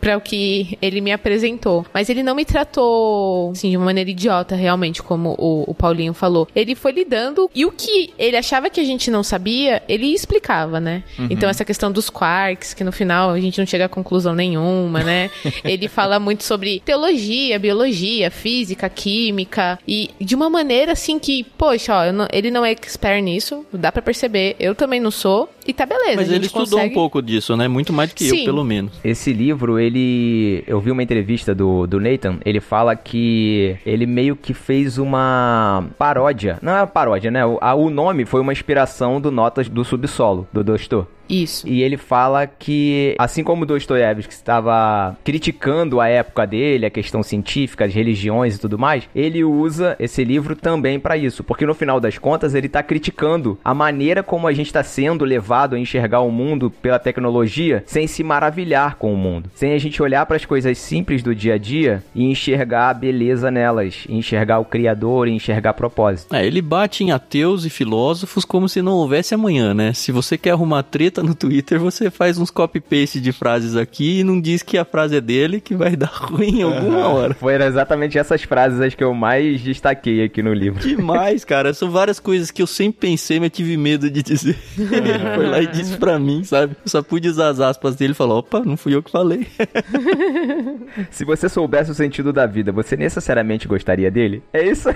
para 0.00 0.16
o 0.16 0.20
que 0.20 0.78
ele 0.82 1.00
me 1.00 1.12
apresentou. 1.12 1.86
Mas 1.92 2.08
ele 2.08 2.22
não 2.22 2.34
me 2.34 2.44
tratou, 2.44 3.50
assim, 3.50 3.70
de 3.70 3.76
uma 3.76 3.86
maneira 3.86 4.10
idiota, 4.10 4.54
realmente, 4.54 5.02
como 5.02 5.34
o, 5.38 5.64
o 5.70 5.74
Paulinho 5.74 6.12
falou. 6.14 6.48
Ele 6.54 6.74
foi 6.74 6.92
lidando 6.92 7.50
e 7.54 7.64
o 7.64 7.72
que 7.72 8.12
ele 8.18 8.36
achava 8.36 8.70
que 8.70 8.80
a 8.80 8.84
gente 8.84 9.10
não 9.10 9.22
sabia, 9.22 9.82
ele 9.88 10.06
explicava, 10.12 10.80
né? 10.80 11.02
Então, 11.30 11.48
essa 11.48 11.64
questão 11.64 11.90
dos 11.92 12.10
quarks, 12.10 12.74
que 12.74 12.84
no 12.84 12.92
final 12.92 13.30
a 13.30 13.40
gente 13.40 13.58
não 13.58 13.66
chega 13.66 13.84
a 13.84 13.88
conclusão 13.88 14.34
nenhuma, 14.34 15.02
né? 15.02 15.30
ele 15.64 15.88
fala 15.88 16.18
muito 16.18 16.42
sobre 16.44 16.80
teologia, 16.84 17.58
biologia, 17.58 18.30
física, 18.30 18.88
química 18.88 19.78
e 19.86 20.10
de 20.20 20.34
uma 20.34 20.48
maneira 20.48 20.92
assim 20.92 21.18
que, 21.18 21.44
poxa, 21.44 21.94
ó, 21.94 22.04
eu 22.04 22.12
não- 22.12 22.28
ele 22.32 22.50
não 22.50 22.64
é 22.64 22.70
expert 22.72 23.22
nisso, 23.22 23.64
dá 23.72 23.92
pra 23.92 24.02
perceber. 24.02 24.56
Eu 24.58 24.74
também 24.74 25.00
não 25.00 25.10
sou 25.10 25.48
e 25.66 25.72
tá 25.72 25.84
beleza. 25.86 26.16
Mas 26.16 26.28
a 26.28 26.32
gente 26.32 26.34
ele 26.36 26.46
estudou 26.46 26.66
consegue... 26.78 26.92
um 26.92 26.94
pouco 26.94 27.20
disso, 27.22 27.56
né? 27.56 27.68
Muito 27.68 27.92
mais 27.92 28.10
do 28.10 28.14
que 28.16 28.26
eu, 28.26 28.30
Sim. 28.34 28.44
pelo 28.44 28.64
menos. 28.64 28.92
Esse 29.04 29.19
livro, 29.32 29.78
ele. 29.78 30.64
Eu 30.66 30.80
vi 30.80 30.90
uma 30.90 31.02
entrevista 31.02 31.54
do, 31.54 31.86
do 31.86 32.00
Nathan, 32.00 32.38
ele 32.44 32.60
fala 32.60 32.94
que 32.96 33.76
ele 33.84 34.06
meio 34.06 34.34
que 34.36 34.54
fez 34.54 34.98
uma 34.98 35.84
paródia. 35.98 36.58
Não 36.62 36.72
é 36.72 36.80
uma 36.80 36.86
paródia, 36.86 37.30
né? 37.30 37.44
O, 37.44 37.58
a- 37.60 37.74
o 37.74 37.90
nome 37.90 38.24
foi 38.24 38.40
uma 38.40 38.52
inspiração 38.52 39.20
do 39.20 39.30
Notas 39.30 39.68
do 39.68 39.84
Subsolo, 39.84 40.46
do 40.52 40.62
Dostor. 40.64 41.06
Isso. 41.30 41.66
E 41.68 41.82
ele 41.82 41.96
fala 41.96 42.46
que, 42.46 43.14
assim 43.18 43.44
como 43.44 43.64
Dostoiévski 43.64 44.32
estava 44.32 45.16
criticando 45.22 46.00
a 46.00 46.08
época 46.08 46.46
dele, 46.46 46.86
a 46.86 46.90
questão 46.90 47.22
científica, 47.22 47.84
as 47.84 47.94
religiões 47.94 48.56
e 48.56 48.60
tudo 48.60 48.78
mais, 48.78 49.08
ele 49.14 49.44
usa 49.44 49.96
esse 50.00 50.24
livro 50.24 50.56
também 50.56 50.98
para 50.98 51.16
isso, 51.16 51.44
porque 51.44 51.64
no 51.64 51.74
final 51.74 52.00
das 52.00 52.18
contas 52.18 52.54
ele 52.54 52.66
está 52.66 52.82
criticando 52.82 53.58
a 53.64 53.72
maneira 53.72 54.22
como 54.22 54.48
a 54.48 54.52
gente 54.52 54.66
está 54.66 54.82
sendo 54.82 55.24
levado 55.24 55.76
a 55.76 55.78
enxergar 55.78 56.20
o 56.20 56.30
mundo 56.30 56.70
pela 56.82 56.98
tecnologia 56.98 57.84
sem 57.86 58.06
se 58.06 58.24
maravilhar 58.24 58.96
com 58.96 59.12
o 59.14 59.16
mundo, 59.16 59.50
sem 59.54 59.72
a 59.72 59.78
gente 59.78 60.02
olhar 60.02 60.26
para 60.26 60.36
as 60.36 60.44
coisas 60.44 60.76
simples 60.78 61.22
do 61.22 61.34
dia 61.34 61.54
a 61.54 61.58
dia 61.58 62.02
e 62.14 62.24
enxergar 62.24 62.90
a 62.90 62.94
beleza 62.94 63.50
nelas, 63.50 64.04
enxergar 64.08 64.58
o 64.58 64.64
Criador 64.64 65.28
e 65.28 65.32
enxergar 65.32 65.74
propósito. 65.74 66.34
É, 66.34 66.44
ele 66.44 66.60
bate 66.60 67.04
em 67.04 67.12
ateus 67.12 67.64
e 67.64 67.70
filósofos 67.70 68.44
como 68.44 68.68
se 68.68 68.82
não 68.82 68.92
houvesse 68.92 69.34
amanhã, 69.34 69.72
né? 69.72 69.92
Se 69.92 70.10
você 70.10 70.36
quer 70.36 70.50
arrumar 70.50 70.82
treta 70.82 71.19
no 71.22 71.34
Twitter, 71.34 71.78
você 71.78 72.10
faz 72.10 72.38
uns 72.38 72.50
copy-paste 72.50 73.20
de 73.20 73.32
frases 73.32 73.76
aqui 73.76 74.20
e 74.20 74.24
não 74.24 74.40
diz 74.40 74.62
que 74.62 74.76
a 74.78 74.84
frase 74.84 75.16
é 75.16 75.20
dele, 75.20 75.60
que 75.60 75.74
vai 75.74 75.94
dar 75.96 76.06
ruim 76.12 76.60
em 76.60 76.62
alguma 76.62 77.08
hora. 77.08 77.34
Foram 77.34 77.66
exatamente 77.66 78.18
essas 78.18 78.42
frases 78.42 78.80
as 78.80 78.94
que 78.94 79.04
eu 79.04 79.14
mais 79.14 79.60
destaquei 79.60 80.22
aqui 80.24 80.42
no 80.42 80.52
livro. 80.52 80.80
Demais, 80.80 81.44
cara. 81.44 81.72
São 81.74 81.90
várias 81.90 82.18
coisas 82.20 82.50
que 82.50 82.62
eu 82.62 82.66
sempre 82.66 83.00
pensei, 83.10 83.38
mas 83.40 83.50
tive 83.50 83.76
medo 83.76 84.10
de 84.10 84.22
dizer. 84.22 84.56
Ele 84.78 85.18
foi 85.34 85.46
lá 85.46 85.60
e 85.60 85.66
disse 85.66 85.96
pra 85.96 86.18
mim, 86.18 86.44
sabe? 86.44 86.74
Eu 86.84 86.88
só 86.90 87.02
pude 87.02 87.28
usar 87.28 87.48
as 87.48 87.60
aspas 87.60 87.96
dele 87.96 88.12
e 88.12 88.16
falar: 88.16 88.36
opa, 88.36 88.60
não 88.60 88.76
fui 88.76 88.94
eu 88.94 89.02
que 89.02 89.10
falei. 89.10 89.46
Se 91.10 91.24
você 91.24 91.48
soubesse 91.48 91.90
o 91.90 91.94
sentido 91.94 92.32
da 92.32 92.46
vida, 92.46 92.72
você 92.72 92.96
necessariamente 92.96 93.66
gostaria 93.68 94.10
dele? 94.10 94.42
É 94.52 94.66
isso? 94.66 94.88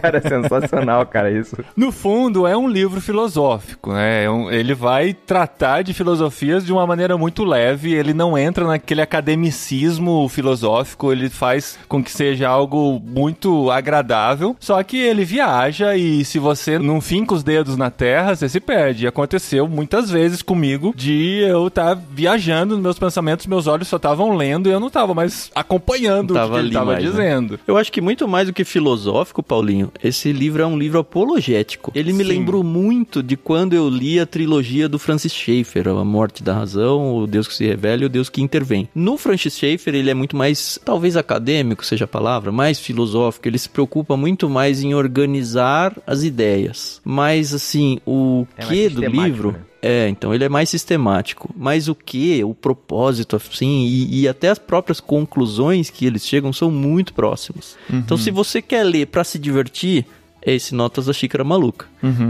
cara, 0.00 0.20
sensacional, 0.20 1.06
cara, 1.06 1.30
isso. 1.30 1.56
No 1.76 1.90
fundo, 1.92 2.46
é 2.46 2.56
um 2.56 2.68
livro 2.68 3.00
filosófico, 3.00 3.92
né? 3.92 4.24
É 4.24 4.30
um- 4.30 4.50
ele 4.50 4.74
vai 4.74 5.15
tratar 5.26 5.82
de 5.82 5.94
filosofias 5.94 6.64
de 6.64 6.72
uma 6.72 6.86
maneira 6.86 7.16
muito 7.16 7.44
leve, 7.44 7.92
ele 7.94 8.12
não 8.12 8.36
entra 8.36 8.66
naquele 8.66 9.00
academicismo 9.02 10.28
filosófico, 10.28 11.12
ele 11.12 11.28
faz 11.28 11.78
com 11.88 12.02
que 12.02 12.10
seja 12.10 12.48
algo 12.48 13.00
muito 13.04 13.70
agradável, 13.70 14.56
só 14.60 14.82
que 14.82 14.96
ele 14.96 15.24
viaja 15.24 15.96
e 15.96 16.24
se 16.24 16.38
você 16.38 16.78
não 16.78 17.00
finca 17.00 17.34
os 17.34 17.42
dedos 17.42 17.76
na 17.76 17.90
terra, 17.90 18.34
você 18.34 18.48
se 18.48 18.60
perde. 18.60 19.06
Aconteceu 19.06 19.68
muitas 19.68 20.10
vezes 20.10 20.42
comigo 20.42 20.92
de 20.96 21.40
eu 21.46 21.68
estar 21.68 21.94
viajando 21.94 22.74
nos 22.74 22.82
meus 22.82 22.98
pensamentos, 22.98 23.46
meus 23.46 23.66
olhos 23.66 23.88
só 23.88 23.96
estavam 23.96 24.36
lendo 24.36 24.68
e 24.68 24.72
eu 24.72 24.80
não 24.80 24.88
estava 24.88 25.14
mais 25.14 25.50
acompanhando 25.54 26.34
Não 26.34 26.46
o 26.46 26.52
que 26.52 26.58
ele 26.58 26.68
estava 26.68 26.94
né? 26.94 27.00
dizendo. 27.00 27.58
Eu 27.66 27.76
acho 27.76 27.90
que 27.92 28.00
muito 28.00 28.28
mais 28.28 28.46
do 28.46 28.52
que 28.52 28.64
filosófico, 28.64 29.42
Paulinho, 29.42 29.90
esse 30.02 30.32
livro 30.32 30.62
é 30.62 30.66
um 30.66 30.78
livro 30.78 30.98
apologético. 30.98 31.92
Ele 31.94 32.12
me 32.12 32.24
Sim. 32.24 32.30
lembrou 32.30 32.62
muito 32.62 33.22
de 33.22 33.36
quando 33.36 33.74
eu 33.74 33.88
li 33.88 34.20
a 34.20 34.26
trilogia 34.26 34.88
do 34.88 34.98
Francis 35.06 35.32
Schaeffer, 35.32 35.86
A 35.86 36.04
Morte 36.04 36.42
da 36.42 36.52
Razão, 36.52 37.16
O 37.16 37.28
Deus 37.28 37.46
que 37.46 37.54
se 37.54 37.64
revela 37.64 38.02
e 38.02 38.06
O 38.06 38.08
Deus 38.08 38.28
que 38.28 38.42
intervém. 38.42 38.88
No 38.92 39.16
Francis 39.16 39.56
Schaeffer, 39.56 39.94
ele 39.94 40.10
é 40.10 40.14
muito 40.14 40.36
mais, 40.36 40.80
talvez 40.84 41.16
acadêmico 41.16 41.86
seja 41.86 42.06
a 42.06 42.08
palavra, 42.08 42.50
mais 42.50 42.80
filosófico. 42.80 43.46
Ele 43.46 43.56
se 43.56 43.68
preocupa 43.68 44.16
muito 44.16 44.50
mais 44.50 44.82
em 44.82 44.94
organizar 44.94 45.96
as 46.04 46.24
ideias. 46.24 47.00
Mas, 47.04 47.54
assim, 47.54 48.00
o 48.04 48.48
É 48.56 48.66
que 48.66 48.88
do 48.88 49.06
livro... 49.06 49.52
né? 49.52 49.60
É, 49.80 50.08
então 50.08 50.34
ele 50.34 50.42
é 50.42 50.48
mais 50.48 50.68
sistemático. 50.68 51.54
Mas 51.56 51.86
o 51.86 51.94
que, 51.94 52.42
o 52.42 52.52
propósito, 52.52 53.36
assim, 53.36 53.84
e, 53.86 54.22
e 54.22 54.28
até 54.28 54.48
as 54.48 54.58
próprias 54.58 54.98
conclusões 54.98 55.88
que 55.88 56.04
eles 56.04 56.26
chegam 56.26 56.52
são 56.52 56.68
muito 56.72 57.14
próximas. 57.14 57.76
Então, 57.88 58.16
se 58.16 58.32
você 58.32 58.60
quer 58.60 58.82
ler 58.82 59.06
pra 59.06 59.22
se 59.22 59.38
divertir, 59.38 60.04
é 60.46 60.54
esse 60.54 60.74
Notas 60.74 61.06
da 61.06 61.12
Xícara 61.12 61.42
Maluca. 61.42 61.86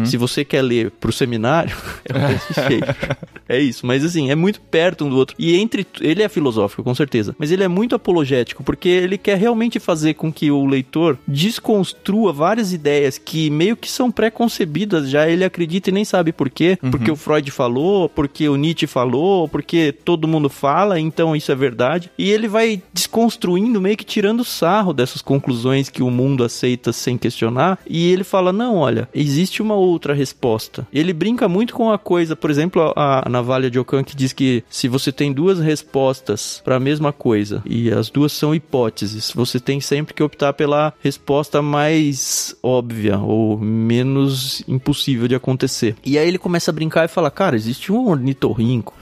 Se 0.07 0.17
você 0.17 0.43
quer 0.43 0.63
ler 0.63 0.91
pro 0.91 1.13
seminário, 1.13 1.77
é 2.09 2.13
o 2.13 2.19
Francis 2.19 2.55
Schaeffer. 2.55 3.17
É 3.49 3.61
isso, 3.61 3.87
mas 3.87 4.05
assim, 4.05 4.31
é 4.31 4.35
muito 4.35 4.61
perto 4.61 5.05
um 5.05 5.11
do 5.11 5.17
outro. 5.17 5.37
E 5.39 5.55
entre. 5.57 5.87
Ele 6.01 6.23
é 6.23 6.29
filosófico, 6.29 6.83
com 6.83 6.95
certeza. 6.95 7.37
Mas 7.39 7.53
ele 7.53 7.63
é 7.63 7.69
muito 7.69 7.95
apologético, 7.95 8.65
porque 8.65 8.89
ele 8.89 9.19
quer 9.19 9.37
realmente 9.37 9.79
fazer 9.79 10.15
com 10.15 10.33
que 10.33 10.51
o 10.51 10.65
leitor 10.65 11.19
desconstrua 11.29 12.33
várias 12.33 12.73
ideias 12.73 13.19
que 13.19 13.51
meio 13.51 13.77
que 13.77 13.91
são 13.91 14.11
pré-concebidas 14.11 15.11
já. 15.11 15.29
Ele 15.29 15.45
acredita 15.45 15.91
e 15.91 15.93
nem 15.93 16.05
sabe 16.05 16.33
por 16.33 16.49
quê. 16.49 16.79
Porque 16.91 17.11
o 17.11 17.17
Freud 17.17 17.51
falou, 17.51 18.09
porque 18.09 18.49
o 18.49 18.57
Nietzsche 18.57 18.87
falou, 18.87 19.47
porque 19.47 19.93
todo 19.93 20.27
mundo 20.27 20.49
fala, 20.49 20.99
então 20.99 21.37
isso 21.37 21.53
é 21.53 21.55
verdade. 21.55 22.11
E 22.17 22.31
ele 22.31 22.49
vai 22.49 22.83
desconstruindo, 22.93 23.81
meio 23.81 23.97
que 23.97 24.05
tirando 24.05 24.43
sarro 24.45 24.93
dessas 24.95 25.21
conclusões 25.21 25.91
que 25.91 26.03
o 26.03 26.11
mundo 26.11 26.43
aceita 26.43 26.93
sem 26.93 27.19
questionar. 27.19 27.79
E 27.87 28.06
ele 28.07 28.25
fala: 28.25 28.53
não, 28.53 28.77
olha, 28.77 29.09
existe 29.15 29.63
uma 29.63 29.75
outra 29.75 30.15
resposta. 30.15 30.87
Ele 30.93 31.13
brinca 31.13 31.49
muito 31.49 31.75
com 31.75 31.91
a 31.91 31.99
coisa, 31.99 32.37
por 32.37 32.51
exemplo, 32.51 32.93
a, 32.97 33.27
a 33.27 33.31
Navalha 33.31 33.71
de 33.71 33.79
Ockham 33.79 34.05
que 34.05 34.17
diz 34.17 34.33
que 34.33 34.63
se 34.69 34.89
você 34.89 35.13
tem 35.13 35.33
duas 35.33 35.59
respostas 35.59 36.61
para 36.65 36.77
a 36.77 36.81
mesma 36.81 37.13
coisa 37.13 37.63
e 37.65 37.91
as 37.91 38.11
duas 38.11 38.33
são 38.33 38.55
hipóteses, 38.55 39.33
você 39.35 39.59
tem 39.59 39.81
sempre 39.81 40.15
que 40.15 40.23
optar 40.23 40.53
pela 40.53 40.93
resposta 41.03 41.61
mais 41.63 42.57
óbvia 42.63 43.19
ou 43.19 43.59
menos 43.59 44.63
impossível 44.69 45.29
de 45.29 45.35
acontecer. 45.35 45.97
E 46.05 46.19
aí 46.19 46.29
ele 46.29 46.39
começa 46.39 46.71
a 46.71 46.75
brincar 46.75 47.05
e 47.05 47.09
fala: 47.09 47.31
cara, 47.31 47.57
existe 47.57 47.93
um 47.93 48.09
ornitorrinco, 48.09 48.95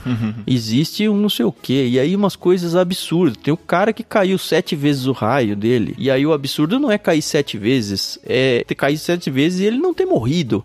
existe 0.46 1.08
um 1.08 1.16
não 1.16 1.28
sei 1.28 1.44
o 1.44 1.52
que, 1.52 1.86
e 1.86 1.98
aí 1.98 2.14
umas 2.14 2.36
coisas 2.36 2.76
absurdas. 2.76 3.36
Tem 3.36 3.52
o 3.52 3.56
cara 3.56 3.92
que 3.92 4.02
caiu 4.02 4.38
sete 4.38 4.76
vezes 4.76 5.06
o 5.06 5.12
raio 5.12 5.56
dele, 5.56 5.94
e 5.98 6.10
aí 6.10 6.26
o 6.26 6.32
absurdo 6.32 6.78
não 6.78 6.90
é 6.90 6.98
cair 6.98 7.22
sete 7.22 7.58
vezes, 7.58 8.18
é 8.24 8.64
ter 8.66 8.74
cair 8.84 8.98
sete 8.98 9.30
vezes 9.30 9.60
e 9.60 9.64
ele 9.64 9.78
não 9.78 9.94
ter 9.94 10.04
morrido. 10.06 10.64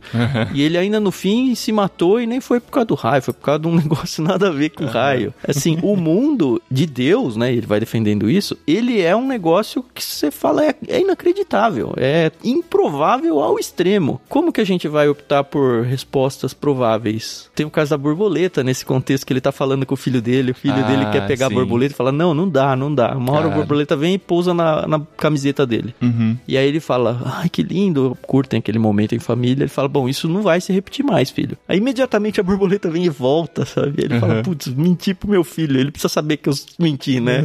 E 0.53 0.61
ele 0.61 0.77
ainda 0.77 0.99
no 0.99 1.11
fim 1.11 1.55
se 1.55 1.71
matou 1.71 2.19
e 2.19 2.27
nem 2.27 2.41
foi 2.41 2.59
por 2.59 2.71
causa 2.71 2.85
do 2.87 2.95
raio, 2.95 3.21
foi 3.21 3.33
por 3.33 3.41
causa 3.45 3.59
de 3.59 3.67
um 3.67 3.75
negócio 3.79 4.21
nada 4.23 4.49
a 4.49 4.51
ver 4.51 4.69
com 4.69 4.85
raio. 4.85 5.33
Assim, 5.47 5.77
o 5.81 5.95
mundo 5.95 6.61
de 6.69 6.85
Deus, 6.85 7.35
né? 7.37 7.51
Ele 7.53 7.65
vai 7.65 7.79
defendendo 7.79 8.29
isso, 8.29 8.57
ele 8.67 9.01
é 9.01 9.15
um 9.15 9.25
negócio 9.27 9.83
que 9.93 10.03
você 10.03 10.29
fala 10.31 10.65
é, 10.65 10.75
é 10.87 10.99
inacreditável, 10.99 11.93
é 11.97 12.31
improvável 12.43 13.39
ao 13.39 13.57
extremo. 13.57 14.19
Como 14.29 14.51
que 14.51 14.61
a 14.61 14.65
gente 14.65 14.87
vai 14.87 15.07
optar 15.07 15.43
por 15.43 15.83
respostas 15.83 16.53
prováveis? 16.53 17.49
Tem 17.55 17.65
o 17.65 17.69
caso 17.69 17.91
da 17.91 17.97
borboleta 17.97 18.63
nesse 18.63 18.85
contexto 18.85 19.25
que 19.25 19.33
ele 19.33 19.41
tá 19.41 19.51
falando 19.51 19.85
com 19.85 19.93
o 19.93 19.97
filho 19.97 20.21
dele, 20.21 20.51
o 20.51 20.55
filho 20.55 20.75
Ah, 20.77 20.81
dele 20.87 21.05
quer 21.11 21.25
pegar 21.27 21.47
sim. 21.47 21.53
a 21.53 21.55
borboleta 21.55 21.93
e 21.93 21.95
fala: 21.97 22.11
Não, 22.11 22.33
não 22.33 22.47
dá, 22.49 22.75
não 22.75 22.93
dá. 22.93 23.15
Uma 23.15 23.33
hora 23.33 23.47
a 23.47 23.51
borboleta 23.51 23.95
vem 23.95 24.15
e 24.15 24.17
pousa 24.17 24.53
na, 24.53 24.87
na 24.87 25.01
camiseta 25.17 25.65
dele. 25.65 25.93
Uhum. 26.01 26.37
E 26.47 26.57
aí 26.57 26.67
ele 26.67 26.79
fala, 26.79 27.21
ai 27.25 27.49
que 27.49 27.61
lindo, 27.63 28.08
curtem 28.15 28.59
aquele 28.59 28.79
momento 28.79 29.15
em 29.15 29.19
família. 29.19 29.63
Ele 29.63 29.69
fala, 29.69 29.87
bom, 29.87 30.07
isso 30.07 30.27
não 30.27 30.41
vai 30.41 30.61
se 30.61 30.71
repetir 30.71 31.03
mais, 31.03 31.29
filho. 31.29 31.57
Aí 31.67 31.77
imediatamente 31.77 32.39
a 32.39 32.43
borboleta 32.43 32.89
vem 32.89 33.05
e 33.05 33.09
volta, 33.09 33.65
sabe? 33.65 34.03
Ele 34.03 34.19
fala, 34.19 34.43
putz, 34.43 34.67
menti 34.67 35.13
pro 35.13 35.29
meu 35.29 35.43
filho. 35.43 35.79
Ele 35.79 35.91
precisa 35.91 36.09
saber 36.09 36.37
que 36.37 36.49
eu 36.49 36.53
menti, 36.77 37.19
né? 37.19 37.43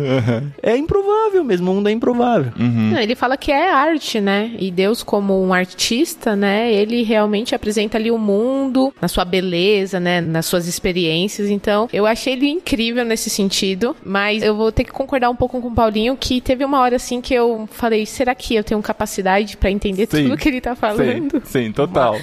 É 0.62 0.76
improvável 0.76 1.44
mesmo, 1.44 1.70
o 1.70 1.74
mundo 1.74 1.88
é 1.88 1.92
improvável. 1.92 2.52
Não, 2.56 2.98
ele 2.98 3.14
fala 3.14 3.36
que 3.36 3.50
é 3.50 3.70
arte, 3.70 4.20
né? 4.20 4.52
E 4.58 4.70
Deus, 4.70 5.02
como 5.02 5.42
um 5.42 5.52
artista, 5.52 6.36
né? 6.36 6.72
Ele 6.72 7.02
realmente 7.02 7.54
apresenta 7.54 7.98
ali 7.98 8.10
o 8.10 8.18
mundo 8.18 8.92
na 9.00 9.08
sua 9.08 9.24
beleza, 9.24 9.98
né? 10.00 10.20
Nas 10.20 10.46
suas 10.46 10.66
experiências. 10.66 11.48
Então, 11.48 11.88
eu 11.92 12.06
achei 12.06 12.34
ele 12.34 12.48
incrível 12.48 13.04
nesse 13.04 13.30
sentido. 13.30 13.96
Mas 14.04 14.42
eu 14.42 14.54
vou 14.54 14.70
ter 14.70 14.84
que 14.84 14.92
concordar 14.92 15.30
um 15.30 15.36
pouco 15.36 15.60
com 15.60 15.68
o 15.68 15.74
Paulinho 15.74 16.16
que 16.16 16.40
teve 16.40 16.64
uma 16.64 16.80
hora 16.80 16.96
assim 16.96 17.20
que 17.20 17.34
eu 17.34 17.68
falei: 17.70 18.06
será 18.06 18.34
que 18.34 18.54
eu 18.54 18.64
tenho 18.64 18.80
capacidade 18.82 19.56
pra 19.56 19.70
entender 19.70 20.06
Sim. 20.10 20.24
tudo 20.24 20.36
que 20.36 20.48
ele 20.48 20.53
tá 20.60 20.74
Sim, 20.74 20.80
falando? 20.80 21.42
sim, 21.44 21.72
total. 21.72 22.18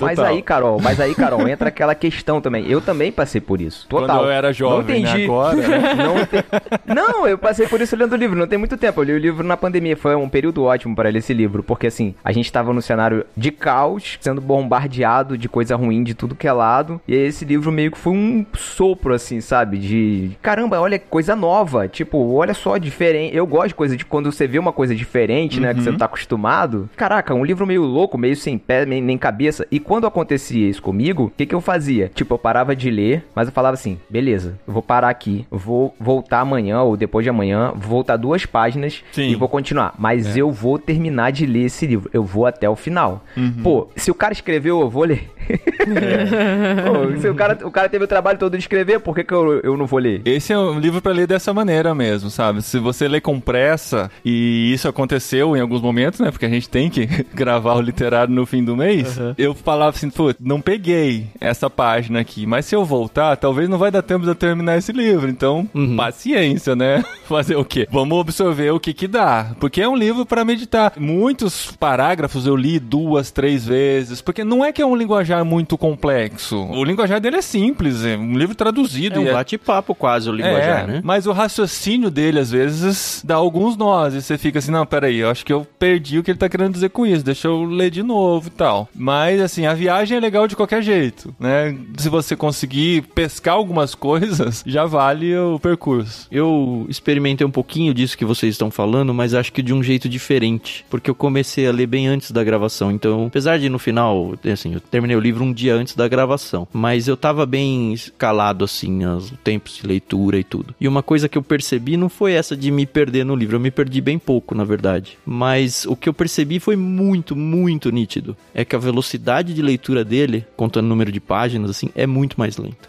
Mas 0.00 0.16
Total. 0.16 0.32
aí, 0.32 0.42
Carol, 0.42 0.80
mas 0.80 1.00
aí, 1.00 1.14
Carol, 1.14 1.46
entra 1.48 1.68
aquela 1.68 1.94
questão 1.94 2.40
também. 2.40 2.66
Eu 2.70 2.80
também 2.80 3.10
passei 3.12 3.40
por 3.40 3.60
isso. 3.60 3.86
Total. 3.88 4.18
Quando 4.18 4.24
eu 4.26 4.30
era 4.30 4.52
jovem, 4.52 5.02
não 5.02 5.02
né? 5.02 5.08
entendi. 5.10 5.24
Agora, 5.24 5.56
né? 5.56 5.94
Não, 5.98 6.26
te- 6.26 6.44
não, 6.86 7.26
eu 7.26 7.36
passei 7.38 7.66
por 7.66 7.80
isso 7.80 7.96
lendo 7.96 8.12
o 8.12 8.16
livro, 8.16 8.36
não 8.38 8.46
tem 8.46 8.58
muito 8.58 8.76
tempo. 8.76 9.00
Eu 9.00 9.04
li 9.04 9.12
o 9.12 9.18
livro 9.18 9.44
na 9.46 9.56
pandemia, 9.56 9.96
foi 9.96 10.14
um 10.14 10.28
período 10.28 10.64
ótimo 10.64 10.94
para 10.94 11.08
ler 11.08 11.18
esse 11.18 11.32
livro, 11.34 11.62
porque 11.62 11.86
assim, 11.88 12.14
a 12.24 12.32
gente 12.32 12.50
tava 12.52 12.72
no 12.72 12.80
cenário 12.82 13.24
de 13.36 13.50
caos, 13.50 14.16
sendo 14.20 14.40
bombardeado 14.40 15.36
de 15.36 15.48
coisa 15.48 15.74
ruim 15.76 16.02
de 16.02 16.14
tudo 16.14 16.34
que 16.34 16.46
é 16.46 16.52
lado, 16.52 17.00
e 17.06 17.14
aí 17.14 17.20
esse 17.26 17.44
livro 17.44 17.70
meio 17.72 17.90
que 17.90 17.98
foi 17.98 18.12
um 18.12 18.44
sopro, 18.54 19.12
assim, 19.14 19.40
sabe? 19.40 19.78
De 19.78 20.30
caramba, 20.42 20.80
olha 20.80 20.98
que 20.98 21.06
coisa 21.08 21.34
nova, 21.34 21.88
tipo, 21.88 22.32
olha 22.34 22.54
só, 22.54 22.76
diferente. 22.78 23.34
Eu 23.36 23.46
gosto 23.46 23.68
de 23.68 23.74
coisa 23.74 23.96
de 23.96 24.04
quando 24.04 24.30
você 24.30 24.46
vê 24.46 24.58
uma 24.58 24.72
coisa 24.72 24.94
diferente, 24.94 25.60
né, 25.60 25.74
que 25.74 25.82
você 25.82 25.90
não 25.90 25.98
tá 25.98 26.04
acostumado. 26.06 26.88
Caraca, 26.96 27.34
um 27.34 27.44
livro 27.44 27.66
meio 27.68 27.82
louco, 27.82 28.18
meio 28.18 28.34
sem 28.34 28.58
pé, 28.58 28.84
nem, 28.84 29.00
nem 29.00 29.18
cabeça. 29.18 29.66
E 29.70 29.78
quando 29.78 30.06
acontecia 30.06 30.68
isso 30.68 30.82
comigo, 30.82 31.24
o 31.24 31.30
que 31.30 31.46
que 31.46 31.54
eu 31.54 31.60
fazia? 31.60 32.10
Tipo, 32.14 32.34
eu 32.34 32.38
parava 32.38 32.74
de 32.74 32.90
ler, 32.90 33.24
mas 33.34 33.48
eu 33.48 33.52
falava 33.52 33.74
assim, 33.74 33.98
beleza, 34.08 34.58
eu 34.66 34.72
vou 34.72 34.82
parar 34.82 35.08
aqui, 35.08 35.46
vou 35.50 35.94
voltar 36.00 36.40
amanhã 36.40 36.80
ou 36.82 36.96
depois 36.96 37.24
de 37.24 37.30
amanhã, 37.30 37.72
vou 37.74 37.90
voltar 37.90 38.16
duas 38.16 38.46
páginas 38.46 39.04
Sim. 39.12 39.30
e 39.30 39.34
vou 39.34 39.48
continuar. 39.48 39.94
Mas 39.98 40.36
eu 40.36 40.50
vou 40.50 40.78
terminar 40.78 41.30
de 41.30 41.46
ler 41.46 41.66
esse 41.66 41.86
livro, 41.86 42.10
eu 42.12 42.24
vou 42.24 42.46
até 42.46 42.68
o 42.68 42.76
final. 42.76 43.24
Pô, 43.62 43.88
se 43.96 44.10
o 44.10 44.14
cara 44.14 44.32
escreveu, 44.32 44.80
eu 44.80 44.88
vou 44.88 45.04
ler. 45.04 45.30
Pô, 45.48 47.20
se 47.20 47.28
o 47.28 47.34
cara, 47.34 47.58
o 47.64 47.70
cara 47.70 47.88
teve 47.88 48.04
o 48.04 48.08
trabalho 48.08 48.38
todo 48.38 48.52
de 48.52 48.58
escrever, 48.58 49.00
por 49.00 49.14
que, 49.14 49.24
que 49.24 49.32
eu, 49.32 49.60
eu 49.60 49.76
não 49.76 49.86
vou 49.86 49.98
ler? 49.98 50.22
Esse 50.24 50.52
é 50.52 50.58
um 50.58 50.78
livro 50.78 51.00
pra 51.00 51.12
ler 51.12 51.26
dessa 51.26 51.52
maneira 51.52 51.94
mesmo, 51.94 52.30
sabe? 52.30 52.62
Se 52.62 52.78
você 52.78 53.08
lê 53.08 53.20
com 53.20 53.40
pressa, 53.40 54.10
e 54.24 54.72
isso 54.72 54.88
aconteceu 54.88 55.56
em 55.56 55.60
alguns 55.60 55.80
momentos, 55.80 56.20
né? 56.20 56.30
Porque 56.30 56.46
a 56.46 56.50
gente 56.50 56.68
tem 56.68 56.90
que 56.90 57.06
gravar 57.34 57.57
o 57.58 57.80
literário 57.80 58.34
no 58.34 58.46
fim 58.46 58.64
do 58.64 58.76
mês. 58.76 59.18
Eu 59.36 59.54
falava 59.54 59.96
assim, 59.96 60.10
pô, 60.10 60.34
não 60.40 60.60
peguei 60.60 61.26
essa 61.40 61.68
página 61.68 62.20
aqui, 62.20 62.46
mas 62.46 62.66
se 62.66 62.74
eu 62.74 62.84
voltar, 62.84 63.36
talvez 63.36 63.68
não 63.68 63.78
vai 63.78 63.90
dar 63.90 64.02
tempo 64.02 64.24
de 64.24 64.30
eu 64.30 64.34
terminar 64.34 64.76
esse 64.76 64.92
livro. 64.92 65.28
Então, 65.28 65.68
paciência, 65.96 66.74
né? 66.74 67.04
Fazer 67.26 67.56
o 67.56 67.64
quê? 67.64 67.86
Vamos 67.90 68.18
absorver 68.18 68.70
o 68.70 68.80
que 68.80 68.94
que 68.94 69.06
dá. 69.06 69.52
Porque 69.60 69.82
é 69.82 69.88
um 69.88 69.96
livro 69.96 70.24
pra 70.24 70.44
meditar. 70.44 70.94
Muitos 70.96 71.72
parágrafos 71.72 72.46
eu 72.46 72.56
li 72.56 72.78
duas, 72.78 73.30
três 73.30 73.66
vezes, 73.66 74.22
porque 74.22 74.44
não 74.44 74.64
é 74.64 74.72
que 74.72 74.80
é 74.80 74.86
um 74.86 74.96
linguajar 74.96 75.44
muito 75.44 75.76
complexo. 75.76 76.56
O 76.56 76.84
linguajar 76.84 77.20
dele 77.20 77.36
é 77.36 77.42
simples, 77.42 78.04
é 78.04 78.16
um 78.16 78.36
livro 78.36 78.54
traduzido. 78.54 79.16
É 79.16 79.18
um 79.18 79.28
e 79.28 79.32
bate-papo 79.32 79.94
quase 79.94 80.28
o 80.28 80.32
linguajar, 80.32 80.84
é, 80.84 80.86
né? 80.86 81.00
Mas 81.04 81.26
o 81.26 81.32
raciocínio 81.32 82.10
dele, 82.10 82.38
às 82.38 82.50
vezes, 82.50 83.22
dá 83.24 83.34
alguns 83.34 83.76
nós. 83.76 84.14
E 84.14 84.22
você 84.22 84.38
fica 84.38 84.58
assim, 84.58 84.70
não, 84.70 84.86
peraí, 84.86 85.18
eu 85.18 85.30
acho 85.30 85.44
que 85.44 85.52
eu 85.52 85.66
perdi 85.78 86.18
o 86.18 86.22
que 86.22 86.30
ele 86.30 86.38
tá 86.38 86.48
querendo 86.48 86.72
dizer 86.72 86.90
com 86.90 87.06
isso. 87.06 87.24
Deixa 87.24 87.47
eu 87.48 87.64
ler 87.64 87.90
de 87.90 88.02
novo 88.02 88.48
e 88.48 88.50
tal. 88.50 88.88
Mas, 88.94 89.40
assim, 89.40 89.66
a 89.66 89.74
viagem 89.74 90.16
é 90.16 90.20
legal 90.20 90.46
de 90.46 90.56
qualquer 90.56 90.82
jeito, 90.82 91.34
né? 91.38 91.76
Se 91.96 92.08
você 92.08 92.36
conseguir 92.36 93.02
pescar 93.14 93.54
algumas 93.54 93.94
coisas, 93.96 94.62
já 94.66 94.84
vale 94.84 95.36
o 95.36 95.58
percurso. 95.58 96.26
Eu 96.30 96.86
experimentei 96.88 97.46
um 97.46 97.50
pouquinho 97.50 97.92
disso 97.94 98.16
que 98.16 98.24
vocês 98.24 98.54
estão 98.54 98.70
falando, 98.70 99.12
mas 99.12 99.34
acho 99.34 99.52
que 99.52 99.62
de 99.62 99.72
um 99.72 99.82
jeito 99.82 100.08
diferente, 100.08 100.84
porque 100.90 101.10
eu 101.10 101.14
comecei 101.14 101.66
a 101.66 101.72
ler 101.72 101.86
bem 101.86 102.06
antes 102.06 102.30
da 102.30 102.44
gravação. 102.44 102.90
Então, 102.90 103.26
apesar 103.26 103.58
de 103.58 103.68
no 103.68 103.78
final, 103.78 104.34
assim, 104.50 104.74
eu 104.74 104.80
terminei 104.80 105.16
o 105.16 105.20
livro 105.20 105.44
um 105.44 105.52
dia 105.52 105.74
antes 105.74 105.94
da 105.94 106.08
gravação, 106.08 106.66
mas 106.72 107.08
eu 107.08 107.16
tava 107.16 107.46
bem 107.46 107.92
escalado 107.92 108.64
assim, 108.64 109.04
os 109.04 109.32
tempos 109.42 109.76
de 109.76 109.86
leitura 109.86 110.38
e 110.38 110.44
tudo. 110.44 110.74
E 110.80 110.86
uma 110.88 111.02
coisa 111.02 111.28
que 111.28 111.38
eu 111.38 111.42
percebi 111.42 111.96
não 111.96 112.08
foi 112.08 112.32
essa 112.32 112.56
de 112.56 112.70
me 112.70 112.86
perder 112.86 113.24
no 113.24 113.34
livro, 113.34 113.56
eu 113.56 113.60
me 113.60 113.70
perdi 113.70 114.00
bem 114.00 114.18
pouco, 114.18 114.54
na 114.54 114.64
verdade. 114.64 115.18
Mas 115.24 115.84
o 115.86 115.96
que 115.96 116.08
eu 116.08 116.14
percebi 116.14 116.60
foi 116.60 116.76
muito, 116.76 117.34
muito 117.38 117.90
nítido. 117.90 118.36
É 118.52 118.64
que 118.64 118.76
a 118.76 118.78
velocidade 118.78 119.54
de 119.54 119.62
leitura 119.62 120.04
dele, 120.04 120.44
contando 120.56 120.86
o 120.86 120.88
número 120.88 121.12
de 121.12 121.20
páginas 121.20 121.70
assim, 121.70 121.90
é 121.94 122.06
muito 122.06 122.38
mais 122.38 122.56
lenta 122.56 122.88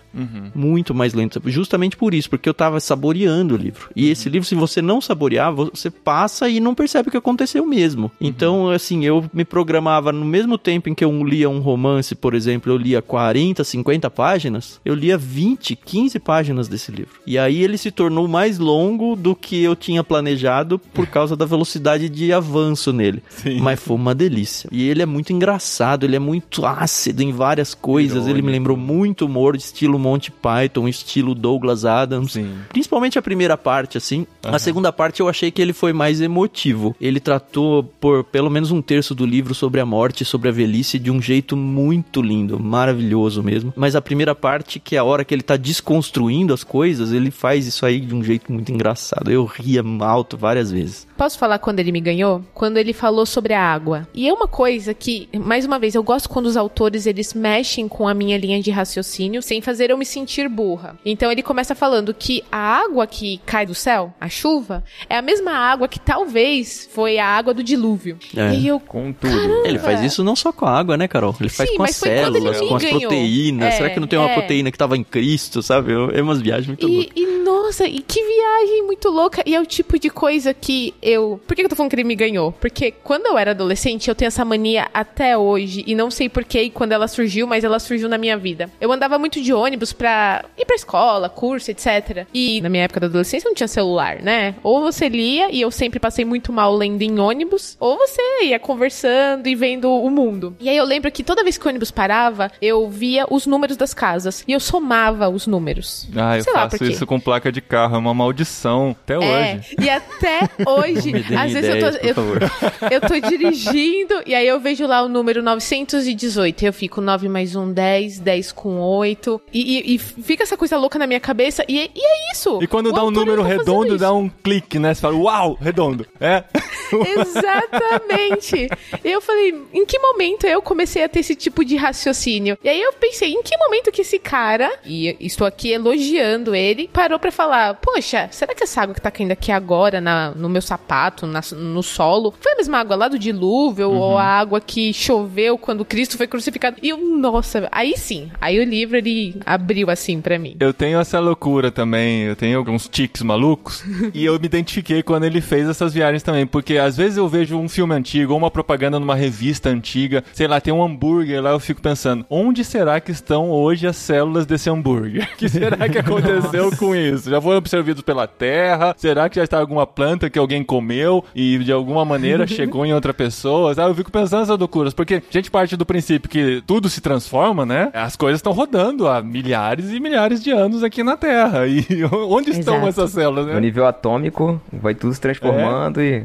muito 0.53 0.93
mais 0.93 1.13
lento. 1.13 1.41
Justamente 1.45 1.95
por 1.95 2.13
isso, 2.13 2.29
porque 2.29 2.49
eu 2.49 2.53
tava 2.53 2.79
saboreando 2.79 3.55
o 3.55 3.57
livro. 3.57 3.89
E 3.95 4.09
esse 4.09 4.29
livro, 4.29 4.47
se 4.47 4.55
você 4.55 4.81
não 4.81 5.01
saborear, 5.01 5.53
você 5.53 5.89
passa 5.89 6.49
e 6.49 6.59
não 6.59 6.75
percebe 6.75 7.09
o 7.09 7.11
que 7.11 7.17
aconteceu 7.17 7.65
mesmo. 7.65 8.11
Então, 8.19 8.69
assim, 8.69 9.05
eu 9.05 9.29
me 9.33 9.45
programava 9.45 10.11
no 10.11 10.25
mesmo 10.25 10.57
tempo 10.57 10.89
em 10.89 10.95
que 10.95 11.03
eu 11.03 11.23
lia 11.23 11.49
um 11.49 11.59
romance, 11.59 12.15
por 12.15 12.33
exemplo, 12.33 12.71
eu 12.71 12.77
lia 12.77 13.01
40, 13.01 13.63
50 13.63 14.09
páginas, 14.09 14.79
eu 14.83 14.93
lia 14.93 15.17
20, 15.17 15.75
15 15.75 16.19
páginas 16.19 16.67
desse 16.67 16.91
livro. 16.91 17.19
E 17.25 17.37
aí 17.37 17.61
ele 17.63 17.77
se 17.77 17.91
tornou 17.91 18.27
mais 18.27 18.59
longo 18.59 19.15
do 19.15 19.35
que 19.35 19.61
eu 19.61 19.75
tinha 19.75 20.03
planejado 20.03 20.79
por 20.79 21.05
causa 21.07 21.35
da 21.35 21.45
velocidade 21.45 22.09
de 22.09 22.33
avanço 22.33 22.91
nele. 22.91 23.21
Sim. 23.29 23.59
Mas 23.59 23.79
foi 23.79 23.95
uma 23.95 24.15
delícia. 24.15 24.69
E 24.71 24.87
ele 24.87 25.01
é 25.01 25.05
muito 25.05 25.33
engraçado, 25.33 26.05
ele 26.05 26.15
é 26.15 26.19
muito 26.19 26.65
ácido 26.65 27.21
em 27.21 27.31
várias 27.31 27.73
coisas. 27.73 28.27
Ele 28.27 28.41
me 28.41 28.51
lembrou 28.51 28.77
muito 28.77 29.25
humor 29.25 29.57
de 29.57 29.63
estilo 29.63 29.98
Monty 29.99 30.31
Python, 30.31 30.87
estilo 30.87 31.35
Douglas 31.35 31.85
Adams. 31.85 32.33
Sim. 32.33 32.55
Principalmente 32.69 33.19
a 33.19 33.21
primeira 33.21 33.57
parte, 33.57 33.97
assim. 33.97 34.25
A 34.43 34.57
segunda 34.57 34.91
parte 34.91 35.19
eu 35.19 35.29
achei 35.29 35.51
que 35.51 35.61
ele 35.61 35.73
foi 35.73 35.93
mais 35.93 36.21
emotivo. 36.21 36.95
Ele 36.99 37.19
tratou 37.19 37.83
por 37.83 38.23
pelo 38.23 38.49
menos 38.49 38.71
um 38.71 38.81
terço 38.81 39.13
do 39.13 39.25
livro 39.25 39.53
sobre 39.53 39.79
a 39.79 39.85
morte, 39.85 40.25
sobre 40.25 40.49
a 40.49 40.51
velhice, 40.51 40.97
de 40.97 41.11
um 41.11 41.21
jeito 41.21 41.55
muito 41.55 42.21
lindo, 42.21 42.59
maravilhoso 42.59 43.43
mesmo. 43.43 43.73
Mas 43.75 43.95
a 43.95 44.01
primeira 44.01 44.33
parte, 44.33 44.79
que 44.79 44.95
é 44.95 44.99
a 44.99 45.03
hora 45.03 45.23
que 45.23 45.33
ele 45.33 45.43
tá 45.43 45.57
desconstruindo 45.57 46.53
as 46.53 46.63
coisas, 46.63 47.11
ele 47.11 47.31
faz 47.31 47.67
isso 47.67 47.85
aí 47.85 47.99
de 47.99 48.15
um 48.15 48.23
jeito 48.23 48.51
muito 48.51 48.71
engraçado. 48.71 49.29
Eu 49.29 49.45
ria 49.45 49.83
alto 50.01 50.37
várias 50.37 50.71
vezes. 50.71 51.07
Posso 51.17 51.37
falar 51.37 51.59
quando 51.59 51.79
ele 51.79 51.91
me 51.91 52.01
ganhou? 52.01 52.43
Quando 52.53 52.77
ele 52.77 52.93
falou 52.93 53.25
sobre 53.25 53.53
a 53.53 53.61
água. 53.61 54.07
E 54.13 54.27
é 54.27 54.33
uma 54.33 54.47
coisa 54.47 54.93
que, 54.93 55.27
mais 55.33 55.65
uma 55.65 55.77
vez, 55.77 55.95
eu 55.95 56.03
gosto 56.03 56.29
quando 56.29 56.45
os 56.45 56.57
autores 56.57 57.05
eles 57.05 57.33
mexem 57.33 57.87
com 57.87 58.07
a 58.07 58.13
minha 58.13 58.37
linha 58.37 58.61
de 58.61 58.71
raciocínio 58.71 59.41
sem 59.41 59.61
fazer 59.61 59.88
eu 59.91 59.97
me 59.97 60.05
sentir 60.05 60.47
burra. 60.49 60.97
Então 61.05 61.31
ele 61.31 61.41
começa 61.43 61.73
falando 61.75 62.13
que 62.13 62.43
a 62.51 62.57
água 62.57 63.05
que 63.07 63.39
cai 63.45 63.65
do 63.65 63.75
céu, 63.75 64.13
a 64.19 64.29
chuva, 64.29 64.83
é 65.09 65.17
a 65.17 65.21
mesma 65.21 65.51
água 65.51 65.87
que 65.87 65.99
talvez 65.99 66.89
foi 66.93 67.17
a 67.17 67.25
água 67.25 67.53
do 67.53 67.63
dilúvio. 67.63 68.17
É. 68.35 68.53
E 68.55 68.67
eu 68.67 68.79
Com 68.79 69.11
tudo. 69.13 69.65
Ele 69.65 69.79
faz 69.79 70.01
isso 70.01 70.23
não 70.23 70.35
só 70.35 70.51
com 70.51 70.65
a 70.65 70.77
água, 70.77 70.97
né, 70.97 71.07
Carol? 71.07 71.35
Ele 71.39 71.49
faz 71.49 71.69
Sim, 71.69 71.77
com 71.77 71.83
as 71.83 71.95
células, 71.95 72.59
com 72.59 72.75
as 72.75 72.85
proteínas. 72.85 73.73
É, 73.73 73.77
Será 73.77 73.89
que 73.89 73.99
não 73.99 74.07
tem 74.07 74.17
uma 74.19 74.29
é. 74.29 74.33
proteína 74.33 74.71
que 74.71 74.77
tava 74.77 74.97
em 74.97 75.03
Cristo, 75.03 75.61
sabe? 75.61 75.91
É 76.13 76.21
umas 76.21 76.41
viagens 76.41 76.67
muito 76.67 76.87
E, 76.87 76.95
loucas. 76.95 77.11
e, 77.15 77.43
nossa, 77.69 77.85
e 77.87 78.01
que 78.01 78.19
viagem 78.21 78.83
muito 78.83 79.09
louca. 79.09 79.43
E 79.45 79.55
é 79.55 79.61
o 79.61 79.65
tipo 79.65 79.99
de 79.99 80.09
coisa 80.09 80.53
que 80.53 80.93
eu. 81.01 81.39
Por 81.45 81.55
que 81.55 81.61
eu 81.61 81.69
tô 81.69 81.75
falando 81.75 81.91
que 81.91 81.95
ele 81.95 82.03
me 82.03 82.15
ganhou? 82.15 82.51
Porque 82.51 82.91
quando 82.91 83.27
eu 83.27 83.37
era 83.37 83.51
adolescente, 83.51 84.09
eu 84.09 84.15
tenho 84.15 84.27
essa 84.27 84.43
mania 84.43 84.89
até 84.91 85.37
hoje. 85.37 85.83
E 85.85 85.93
não 85.93 86.09
sei 86.09 86.27
porquê 86.27 86.63
e 86.63 86.69
quando 86.71 86.93
ela 86.93 87.07
surgiu, 87.07 87.45
mas 87.45 87.63
ela 87.63 87.79
surgiu 87.79 88.09
na 88.09 88.17
minha 88.17 88.35
vida. 88.37 88.69
Eu 88.81 88.91
andava 88.91 89.19
muito 89.19 89.39
de 89.39 89.53
ônibus 89.53 89.93
pra 89.93 90.43
ir 90.57 90.65
pra 90.65 90.75
escola, 90.75 91.29
curso, 91.29 91.69
etc. 91.69 92.25
E 92.33 92.59
na 92.61 92.69
minha 92.69 92.83
época 92.83 93.01
da 93.01 93.05
adolescência 93.07 93.47
não 93.47 93.53
tinha 93.53 93.67
celular, 93.67 94.21
né? 94.21 94.55
Ou 94.63 94.81
você 94.81 95.07
lia, 95.07 95.49
e 95.51 95.61
eu 95.61 95.69
sempre 95.69 95.99
passei 95.99 96.25
muito 96.25 96.51
mal 96.51 96.75
lendo 96.75 97.03
em 97.03 97.19
ônibus, 97.19 97.77
ou 97.79 97.97
você 97.97 98.21
ia 98.45 98.59
conversando 98.59 99.47
e 99.47 99.53
vendo 99.53 99.91
o 99.91 100.09
mundo. 100.09 100.55
E 100.59 100.67
aí 100.69 100.77
eu 100.77 100.85
lembro 100.85 101.11
que 101.11 101.23
toda 101.23 101.43
vez 101.43 101.57
que 101.57 101.65
o 101.65 101.69
ônibus 101.69 101.91
parava, 101.91 102.51
eu 102.59 102.89
via 102.89 103.27
os 103.29 103.45
números 103.45 103.77
das 103.77 103.93
casas. 103.93 104.43
E 104.47 104.53
eu 104.53 104.59
somava 104.59 105.29
os 105.29 105.45
números. 105.45 106.07
Ah, 106.15 106.37
eu 106.37 106.43
Sei 106.43 106.53
lá 106.53 106.67
faço 106.67 106.83
isso 106.83 107.05
com 107.05 107.19
placa 107.19 107.51
de 107.51 107.58
de 107.59 107.61
carro, 107.61 107.95
é 107.95 107.99
uma 107.99 108.13
maldição. 108.13 108.95
Até 109.03 109.13
É, 109.15 109.17
hoje. 109.57 109.75
e 109.81 109.89
até 109.89 110.39
hoje, 110.65 111.11
às 111.37 111.51
vezes 111.51 111.69
ideias, 111.75 111.99
eu 112.01 112.15
tô, 112.15 112.21
eu, 112.21 112.89
eu 112.91 113.01
tô 113.01 113.29
dirigindo 113.29 114.21
e 114.25 114.33
aí 114.33 114.47
eu 114.47 114.59
vejo 114.59 114.85
lá 114.87 115.03
o 115.03 115.09
número 115.09 115.41
918. 115.43 116.65
Eu 116.65 116.73
fico 116.73 117.01
9 117.01 117.27
mais 117.29 117.55
1, 117.55 117.71
10, 117.73 118.19
10 118.19 118.51
com 118.51 118.79
8. 118.79 119.41
E, 119.53 119.59
e- 119.79 119.95
e 119.95 119.97
fica 119.99 120.43
essa 120.43 120.55
coisa 120.57 120.77
louca 120.77 120.97
na 120.97 121.05
minha 121.07 121.19
cabeça. 121.19 121.63
E, 121.67 121.75
e 121.93 122.01
é 122.01 122.31
isso. 122.33 122.59
E 122.61 122.67
quando 122.67 122.91
dá 122.91 123.03
um 123.03 123.11
número 123.11 123.41
tá 123.41 123.47
redondo, 123.47 123.97
dá 123.97 124.13
um 124.13 124.29
clique, 124.29 124.79
né? 124.79 124.93
Você 124.93 125.01
fala, 125.01 125.15
uau, 125.15 125.57
redondo. 125.59 126.05
É. 126.19 126.43
Exatamente. 126.91 128.69
E 129.03 129.11
eu 129.11 129.21
falei, 129.21 129.55
em 129.73 129.85
que 129.85 129.99
momento 129.99 130.45
eu 130.45 130.61
comecei 130.61 131.03
a 131.03 131.09
ter 131.09 131.19
esse 131.19 131.35
tipo 131.35 131.63
de 131.63 131.75
raciocínio? 131.75 132.57
E 132.63 132.69
aí 132.69 132.81
eu 132.81 132.93
pensei, 132.93 133.31
em 133.33 133.41
que 133.43 133.55
momento 133.57 133.91
que 133.91 134.01
esse 134.01 134.19
cara, 134.19 134.71
e 134.85 135.15
estou 135.19 135.45
aqui 135.45 135.71
elogiando 135.71 136.53
ele, 136.55 136.87
parou 136.91 137.19
pra 137.19 137.31
falar, 137.31 137.48
poxa, 137.81 138.27
será 138.31 138.53
que 138.53 138.63
essa 138.63 138.81
água 138.81 138.93
que 138.95 139.01
tá 139.01 139.11
caindo 139.11 139.31
aqui 139.31 139.51
agora 139.51 139.99
na- 140.01 140.31
no 140.31 140.49
meu 140.49 140.61
sapato, 140.61 141.25
na- 141.27 141.41
no 141.55 141.81
solo, 141.83 142.33
foi 142.39 142.53
a 142.53 142.55
mesma 142.57 142.79
água 142.79 142.95
lá 142.95 143.07
do 143.07 143.17
dilúvio 143.19 143.91
ou 143.91 144.17
a 144.17 144.23
água 144.23 144.59
que 144.61 144.93
choveu 144.93 145.57
quando 145.57 145.85
Cristo 145.85 146.17
foi 146.17 146.27
crucificado? 146.27 146.77
E 146.81 146.89
eu, 146.89 146.97
nossa, 146.97 147.67
aí 147.71 147.97
sim, 147.97 148.29
aí 148.39 148.59
o 148.59 148.63
livro 148.63 148.97
ele 148.97 149.35
abriu 149.45 149.89
assim 149.89 150.21
pra 150.21 150.37
mim. 150.37 150.55
Eu 150.59 150.73
tenho 150.73 150.99
essa 150.99 151.19
loucura 151.19 151.71
também, 151.71 152.23
eu 152.23 152.35
tenho 152.35 152.57
alguns 152.57 152.87
tiques 152.87 153.21
malucos. 153.21 153.83
e 154.13 154.25
eu 154.25 154.39
me 154.39 154.45
identifiquei 154.45 155.01
quando 155.03 155.23
ele 155.23 155.41
fez 155.41 155.67
essas 155.67 155.93
viagens 155.93 156.23
também, 156.23 156.45
porque 156.45 156.77
às 156.77 156.97
vezes 156.97 157.17
eu 157.17 157.27
vejo 157.27 157.57
um 157.57 157.69
filme 157.69 157.93
antigo 157.95 158.33
ou 158.33 158.37
uma 158.39 158.51
propaganda 158.51 158.99
numa 158.99 159.15
revista 159.15 159.69
antiga, 159.69 160.23
sei 160.33 160.47
lá, 160.47 160.59
tem 160.61 160.73
um 160.73 160.83
hambúrguer 160.83 161.41
lá, 161.41 161.51
eu 161.51 161.59
fico 161.59 161.81
pensando, 161.81 162.25
onde 162.29 162.63
será 162.63 162.99
que 162.99 163.11
estão 163.11 163.49
hoje 163.49 163.87
as 163.87 163.95
células 163.97 164.45
desse 164.45 164.69
hambúrguer? 164.69 165.27
O 165.33 165.37
que 165.39 165.47
será 165.47 165.87
que 165.87 165.97
aconteceu 165.99 166.69
com 166.77 166.93
isso? 166.95 167.29
Já 167.29 167.38
foram 167.41 167.57
absorvidos 167.57 168.01
pela 168.01 168.27
terra? 168.27 168.93
Será 168.97 169.29
que 169.29 169.35
já 169.37 169.43
está 169.43 169.59
alguma 169.59 169.85
planta 169.85 170.29
que 170.29 170.39
alguém 170.39 170.63
comeu 170.63 171.23
e 171.35 171.57
de 171.59 171.71
alguma 171.71 172.03
maneira 172.05 172.45
chegou 172.47 172.85
em 172.85 172.93
outra 172.93 173.13
pessoa? 173.13 173.73
Sabe? 173.73 173.91
Eu 173.91 173.95
fico 173.95 174.11
pensando 174.11 174.41
nessas 174.41 174.57
loucuras, 174.57 174.93
porque 174.93 175.15
a 175.15 175.21
gente 175.31 175.49
parte 175.51 175.75
do 175.75 175.85
princípio 175.85 176.29
que 176.29 176.63
tudo 176.65 176.89
se 176.89 177.01
transforma, 177.01 177.65
né? 177.65 177.89
As 177.93 178.15
coisas 178.15 178.39
estão 178.39 178.51
rodando 178.53 179.07
há 179.07 179.21
milhares 179.21 179.91
e 179.91 179.99
milhares 179.99 180.43
de 180.43 180.51
anos 180.51 180.83
aqui 180.83 181.03
na 181.03 181.15
Terra. 181.17 181.67
E 181.67 181.85
onde 182.11 182.51
estão 182.51 182.75
Exato. 182.75 182.89
essas 182.89 183.11
células, 183.11 183.45
No 183.47 183.53
né? 183.53 183.59
nível 183.59 183.85
atômico, 183.85 184.61
vai 184.71 184.93
tudo 184.95 185.13
se 185.13 185.21
transformando 185.21 186.01
e. 186.01 186.23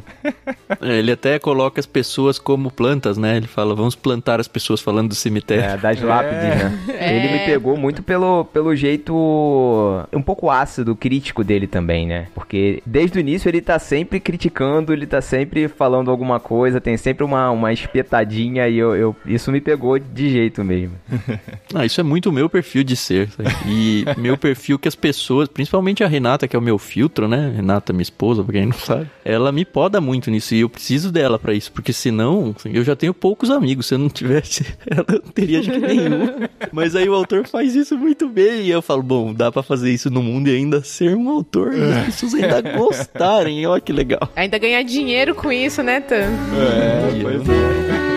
É, 0.80 0.98
Ele 0.98 1.12
até 1.12 1.38
coloca 1.38 1.80
as 1.80 1.86
pessoas 1.86 2.38
como 2.38 2.70
plantas, 2.70 3.16
né? 3.18 3.36
Ele 3.36 3.46
fala, 3.46 3.74
vamos 3.74 3.94
plantar 3.94 4.40
as 4.40 4.48
pessoas 4.48 4.80
falando 4.80 5.08
do 5.08 5.14
cemitério. 5.14 5.64
É, 5.64 5.76
das 5.76 6.00
lápides, 6.00 6.42
né? 6.42 6.78
É. 6.88 7.16
Ele 7.16 7.32
me 7.32 7.38
pegou 7.46 7.76
muito 7.76 8.02
pelo, 8.02 8.44
pelo 8.46 8.74
jeito 8.74 9.14
um 10.12 10.22
pouco 10.22 10.50
ácido, 10.50 10.96
crítico 11.04 11.44
dele 11.44 11.66
também, 11.66 12.06
né? 12.06 12.28
Porque 12.34 12.82
desde 12.86 13.18
o 13.18 13.20
início 13.20 13.46
ele 13.46 13.60
tá 13.60 13.78
sempre 13.78 14.18
criticando, 14.18 14.90
ele 14.90 15.06
tá 15.06 15.20
sempre 15.20 15.68
falando 15.68 16.10
alguma 16.10 16.40
coisa, 16.40 16.80
tem 16.80 16.96
sempre 16.96 17.22
uma, 17.22 17.50
uma 17.50 17.70
espetadinha 17.74 18.66
e 18.70 18.78
eu, 18.78 18.96
eu- 18.96 19.14
isso 19.26 19.52
me 19.52 19.60
pegou 19.60 19.98
de 19.98 20.30
jeito 20.30 20.64
mesmo. 20.64 20.94
Ah, 21.76 21.84
isso 21.84 22.00
é 22.00 22.04
muito 22.04 22.30
meu 22.30 22.48
perfil 22.48 22.84
de 22.84 22.94
ser. 22.94 23.28
sabe? 23.30 23.50
E 23.66 24.04
meu 24.16 24.38
perfil 24.38 24.78
que 24.78 24.86
as 24.86 24.94
pessoas, 24.94 25.48
principalmente 25.48 26.04
a 26.04 26.06
Renata, 26.06 26.46
que 26.46 26.54
é 26.54 26.58
o 26.58 26.62
meu 26.62 26.78
filtro, 26.78 27.26
né? 27.26 27.52
Renata, 27.56 27.92
minha 27.92 28.02
esposa, 28.02 28.44
pra 28.44 28.52
quem 28.52 28.66
não 28.66 28.72
sabe, 28.72 29.08
ela 29.24 29.50
me 29.50 29.64
poda 29.64 30.00
muito 30.00 30.30
nisso 30.30 30.54
e 30.54 30.60
eu 30.60 30.68
preciso 30.68 31.10
dela 31.10 31.36
pra 31.36 31.52
isso, 31.52 31.72
porque 31.72 31.92
senão 31.92 32.54
assim, 32.56 32.70
eu 32.72 32.84
já 32.84 32.94
tenho 32.94 33.12
poucos 33.12 33.50
amigos. 33.50 33.86
Se 33.86 33.94
eu 33.94 33.98
não 33.98 34.08
tivesse, 34.08 34.64
ela 34.88 35.04
não 35.08 35.32
teria 35.32 35.58
acho 35.60 35.70
que 35.70 35.78
nenhum. 35.78 36.46
Mas 36.72 36.94
aí 36.94 37.08
o 37.08 37.14
autor 37.14 37.48
faz 37.48 37.74
isso 37.74 37.98
muito 37.98 38.28
bem 38.28 38.62
e 38.66 38.70
eu 38.70 38.80
falo, 38.80 39.02
bom, 39.02 39.34
dá 39.34 39.50
pra 39.50 39.62
fazer 39.62 39.90
isso 39.92 40.08
no 40.10 40.22
mundo 40.22 40.48
e 40.48 40.54
ainda 40.54 40.80
ser 40.84 41.16
um 41.16 41.28
autor 41.28 41.74
e 41.74 41.82
as 41.82 42.04
pessoas 42.06 42.34
ainda 42.34 42.60
gostarem. 42.76 43.66
Olha 43.66 43.80
que 43.80 43.92
legal. 43.92 44.28
Ainda 44.36 44.58
ganhar 44.58 44.82
dinheiro 44.82 45.34
com 45.34 45.50
isso, 45.50 45.82
né, 45.82 46.00
Tan? 46.00 46.14
É, 46.16 47.22
pois 47.22 47.48
é. 47.48 48.13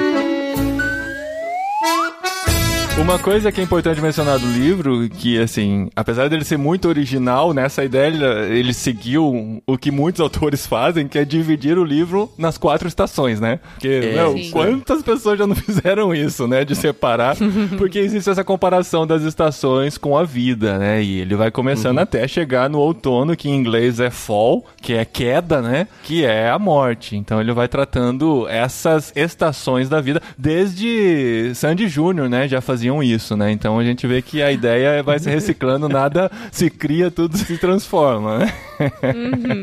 Uma 2.99 3.19
coisa 3.19 3.51
que 3.51 3.61
é 3.61 3.63
importante 3.63 4.01
mencionar 4.01 4.39
do 4.39 4.47
livro, 4.47 5.07
que 5.07 5.39
assim, 5.39 5.87
apesar 5.95 6.27
dele 6.29 6.43
ser 6.43 6.57
muito 6.57 6.87
original, 6.89 7.53
nessa 7.53 7.83
ideia 7.83 8.07
ele, 8.49 8.73
seguiu 8.73 9.61
o 9.65 9.77
que 9.77 9.91
muitos 9.91 10.19
autores 10.21 10.65
fazem, 10.65 11.07
que 11.07 11.17
é 11.17 11.23
dividir 11.23 11.77
o 11.77 11.85
livro 11.85 12.29
nas 12.37 12.57
quatro 12.57 12.87
estações, 12.87 13.39
né? 13.39 13.59
Porque, 13.73 14.11
meu, 14.13 14.33
Sim. 14.33 14.51
quantas 14.51 15.03
pessoas 15.03 15.37
já 15.37 15.45
não 15.45 15.55
fizeram 15.55 16.13
isso, 16.13 16.47
né? 16.47 16.65
De 16.65 16.75
separar, 16.75 17.37
porque 17.77 17.99
existe 17.99 18.29
essa 18.29 18.43
comparação 18.43 19.05
das 19.05 19.21
estações 19.21 19.97
com 19.97 20.17
a 20.17 20.23
vida, 20.23 20.77
né? 20.77 21.01
E 21.01 21.19
ele 21.19 21.35
vai 21.35 21.51
começando 21.51 21.99
até 21.99 22.27
chegar 22.27 22.69
no 22.69 22.79
outono, 22.79 23.37
que 23.37 23.47
em 23.47 23.55
inglês 23.55 23.99
é 23.99 24.09
fall, 24.09 24.65
que 24.81 24.93
é 24.93 25.05
queda, 25.05 25.61
né? 25.61 25.87
Que 26.03 26.25
é 26.25 26.49
a 26.49 26.57
morte. 26.57 27.15
Então 27.15 27.39
ele 27.39 27.53
vai 27.53 27.67
tratando 27.67 28.47
essas 28.49 29.13
estações 29.15 29.87
da 29.87 30.01
vida, 30.01 30.21
desde 30.37 31.51
Sandy 31.53 31.87
Júnior, 31.87 32.27
né? 32.27 32.47
Já 32.47 32.59
faziam 32.87 33.03
isso, 33.03 33.35
né? 33.35 33.51
Então 33.51 33.77
a 33.77 33.83
gente 33.83 34.07
vê 34.07 34.21
que 34.21 34.41
a 34.41 34.51
ideia 34.51 35.03
vai 35.03 35.19
se 35.19 35.29
reciclando, 35.29 35.89
nada 35.89 36.31
se 36.51 36.69
cria, 36.69 37.11
tudo 37.11 37.37
se 37.37 37.57
transforma, 37.57 38.39
né? 38.39 38.53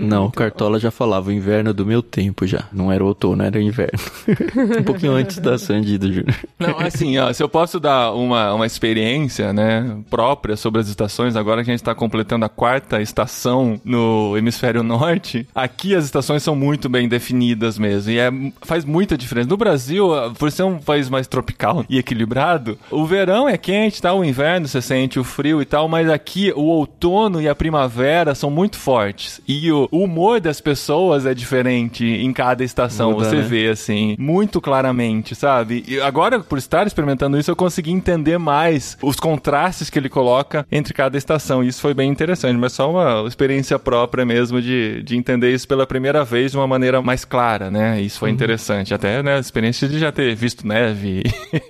Não, 0.03 0.27
o 0.27 0.31
Cartola 0.31 0.79
já 0.79 0.91
falava 0.91 1.29
o 1.29 1.33
inverno 1.33 1.73
do 1.73 1.87
meu 1.87 2.03
tempo 2.03 2.47
já. 2.47 2.65
Não 2.73 2.91
era 2.93 3.03
o 3.03 3.07
outono, 3.07 3.43
era 3.43 3.59
o 3.59 3.63
inverno. 3.63 3.99
um 4.81 4.83
pouquinho 4.83 5.13
antes 5.13 5.39
da 5.39 5.57
Sandy 5.57 5.99
do 5.99 6.13
Júnior. 6.13 6.35
Não, 6.59 6.79
assim, 6.81 7.17
ó, 7.19 7.33
se 7.33 7.43
eu 7.43 7.49
posso 7.49 7.79
dar 7.81 8.13
uma, 8.13 8.53
uma 8.55 8.67
experiência, 8.67 9.53
né, 9.53 9.97
própria 10.11 10.57
sobre 10.57 10.81
as 10.81 10.89
estações, 10.89 11.37
agora 11.37 11.63
que 11.63 11.71
a 11.71 11.73
gente 11.73 11.81
está 11.81 11.95
completando 11.95 12.45
a 12.45 12.49
quarta 12.49 13.01
estação 13.01 13.81
no 13.85 14.37
hemisfério 14.37 14.83
norte, 14.83 15.47
aqui 15.55 15.95
as 15.95 16.05
estações 16.05 16.43
são 16.43 16.57
muito 16.57 16.89
bem 16.89 17.09
definidas 17.09 17.79
mesmo, 17.79 18.11
e 18.11 18.19
é, 18.19 18.31
faz 18.63 18.85
muita 18.85 19.17
diferença. 19.17 19.49
No 19.49 19.57
Brasil, 19.57 20.09
por 20.39 20.51
ser 20.51 20.65
um 20.65 20.79
país 20.79 21.09
mais 21.09 21.27
tropical 21.27 21.85
e 21.89 21.99
equilibrado, 21.99 22.77
o 22.91 23.07
verão 23.15 23.49
é 23.49 23.57
quente, 23.57 24.03
tá? 24.03 24.13
O 24.13 24.25
inverno 24.25 24.67
você 24.67 24.83
sente 24.83 25.21
o 25.21 25.25
frio 25.25 25.63
e 25.63 25.65
tal, 25.65 25.89
mas 25.89 26.11
aqui 26.11 26.53
o 26.55 26.63
outono 26.63 27.41
e 27.41 27.49
a 27.49 27.55
primavera 27.55 28.35
são 28.35 28.51
muito 28.51 28.77
fortes, 28.77 29.41
e 29.47 29.71
o, 29.71 29.89
humor 29.93 30.41
das 30.41 30.61
pessoas 30.61 31.25
é 31.25 31.33
diferente 31.33 32.05
em 32.05 32.33
cada 32.33 32.65
estação, 32.65 33.13
Muda, 33.13 33.25
você 33.25 33.37
né? 33.37 33.43
vê 33.43 33.69
assim, 33.69 34.17
muito 34.19 34.61
claramente, 34.61 35.35
sabe? 35.35 35.85
E 35.87 36.01
agora, 36.01 36.41
por 36.41 36.59
estar 36.59 36.87
experimentando 36.87 37.39
isso, 37.39 37.51
eu 37.51 37.57
consegui 37.57 37.93
entender 37.93 38.39
mais 38.39 38.99
os 39.01 39.17
contrastes 39.17 39.89
que 39.89 39.99
ele 39.99 40.09
coloca 40.09 40.67
entre 40.71 40.93
cada 40.93 41.17
estação. 41.17 41.63
E 41.63 41.69
isso 41.69 41.81
foi 41.81 41.95
bem 41.95 42.11
interessante, 42.11 42.57
mas 42.57 42.73
só 42.73 42.91
uma 42.91 43.27
experiência 43.29 43.79
própria 43.79 44.25
mesmo 44.25 44.61
de, 44.61 45.03
de 45.03 45.17
entender 45.17 45.53
isso 45.53 45.69
pela 45.69 45.87
primeira 45.87 46.25
vez 46.25 46.51
de 46.51 46.57
uma 46.57 46.67
maneira 46.67 47.01
mais 47.01 47.25
clara, 47.25 47.71
né? 47.71 48.01
Isso 48.01 48.19
foi 48.19 48.31
interessante. 48.31 48.93
Até, 48.93 49.23
né, 49.23 49.37
a 49.37 49.39
experiência 49.39 49.87
de 49.87 49.99
já 49.99 50.11
ter 50.11 50.35
visto 50.35 50.67
neve. 50.67 51.23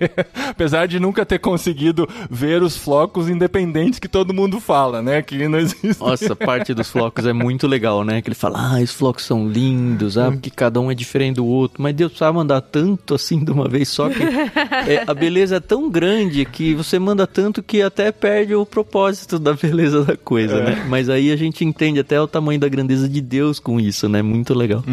Apesar 0.49 0.87
de 0.87 0.99
nunca 0.99 1.25
ter 1.25 1.34
conseguido 1.37 2.07
ver 2.29 2.61
os 2.61 2.77
flocos 2.77 3.29
independentes 3.29 3.99
que 3.99 4.07
todo 4.07 4.33
mundo 4.33 4.59
fala, 4.59 5.01
né? 5.01 5.21
Que 5.21 5.47
não 5.47 5.59
existe. 5.59 5.99
Nossa, 5.99 6.33
a 6.33 6.35
parte 6.35 6.73
dos 6.73 6.89
flocos 6.89 7.25
é 7.25 7.33
muito 7.33 7.67
legal, 7.67 8.03
né? 8.03 8.21
Que 8.21 8.29
ele 8.29 8.35
fala, 8.35 8.75
ah, 8.75 8.81
os 8.81 8.91
flocos 8.91 9.23
são 9.23 9.47
lindos, 9.47 10.17
ah, 10.17 10.31
porque 10.31 10.49
cada 10.49 10.79
um 10.79 10.91
é 10.91 10.95
diferente 10.95 11.35
do 11.35 11.45
outro. 11.45 11.81
Mas 11.81 11.95
Deus 11.95 12.11
precisava 12.11 12.33
mandar 12.33 12.61
tanto 12.61 13.15
assim 13.15 13.43
de 13.43 13.51
uma 13.51 13.67
vez 13.67 13.89
só 13.89 14.09
que 14.09 14.23
é, 14.23 15.03
a 15.05 15.13
beleza 15.13 15.57
é 15.57 15.59
tão 15.59 15.89
grande 15.89 16.45
que 16.45 16.73
você 16.73 16.99
manda 16.99 17.25
tanto 17.25 17.63
que 17.63 17.81
até 17.81 18.11
perde 18.11 18.55
o 18.55 18.65
propósito 18.65 19.39
da 19.39 19.53
beleza 19.53 20.03
da 20.03 20.17
coisa, 20.17 20.61
né? 20.61 20.85
Mas 20.89 21.09
aí 21.09 21.31
a 21.31 21.35
gente 21.35 21.63
entende 21.63 21.99
até 21.99 22.19
o 22.19 22.27
tamanho 22.27 22.59
da 22.59 22.67
grandeza 22.67 23.07
de 23.07 23.21
Deus 23.21 23.59
com 23.59 23.79
isso, 23.79 24.09
né? 24.09 24.21
Muito 24.21 24.53
legal. 24.53 24.83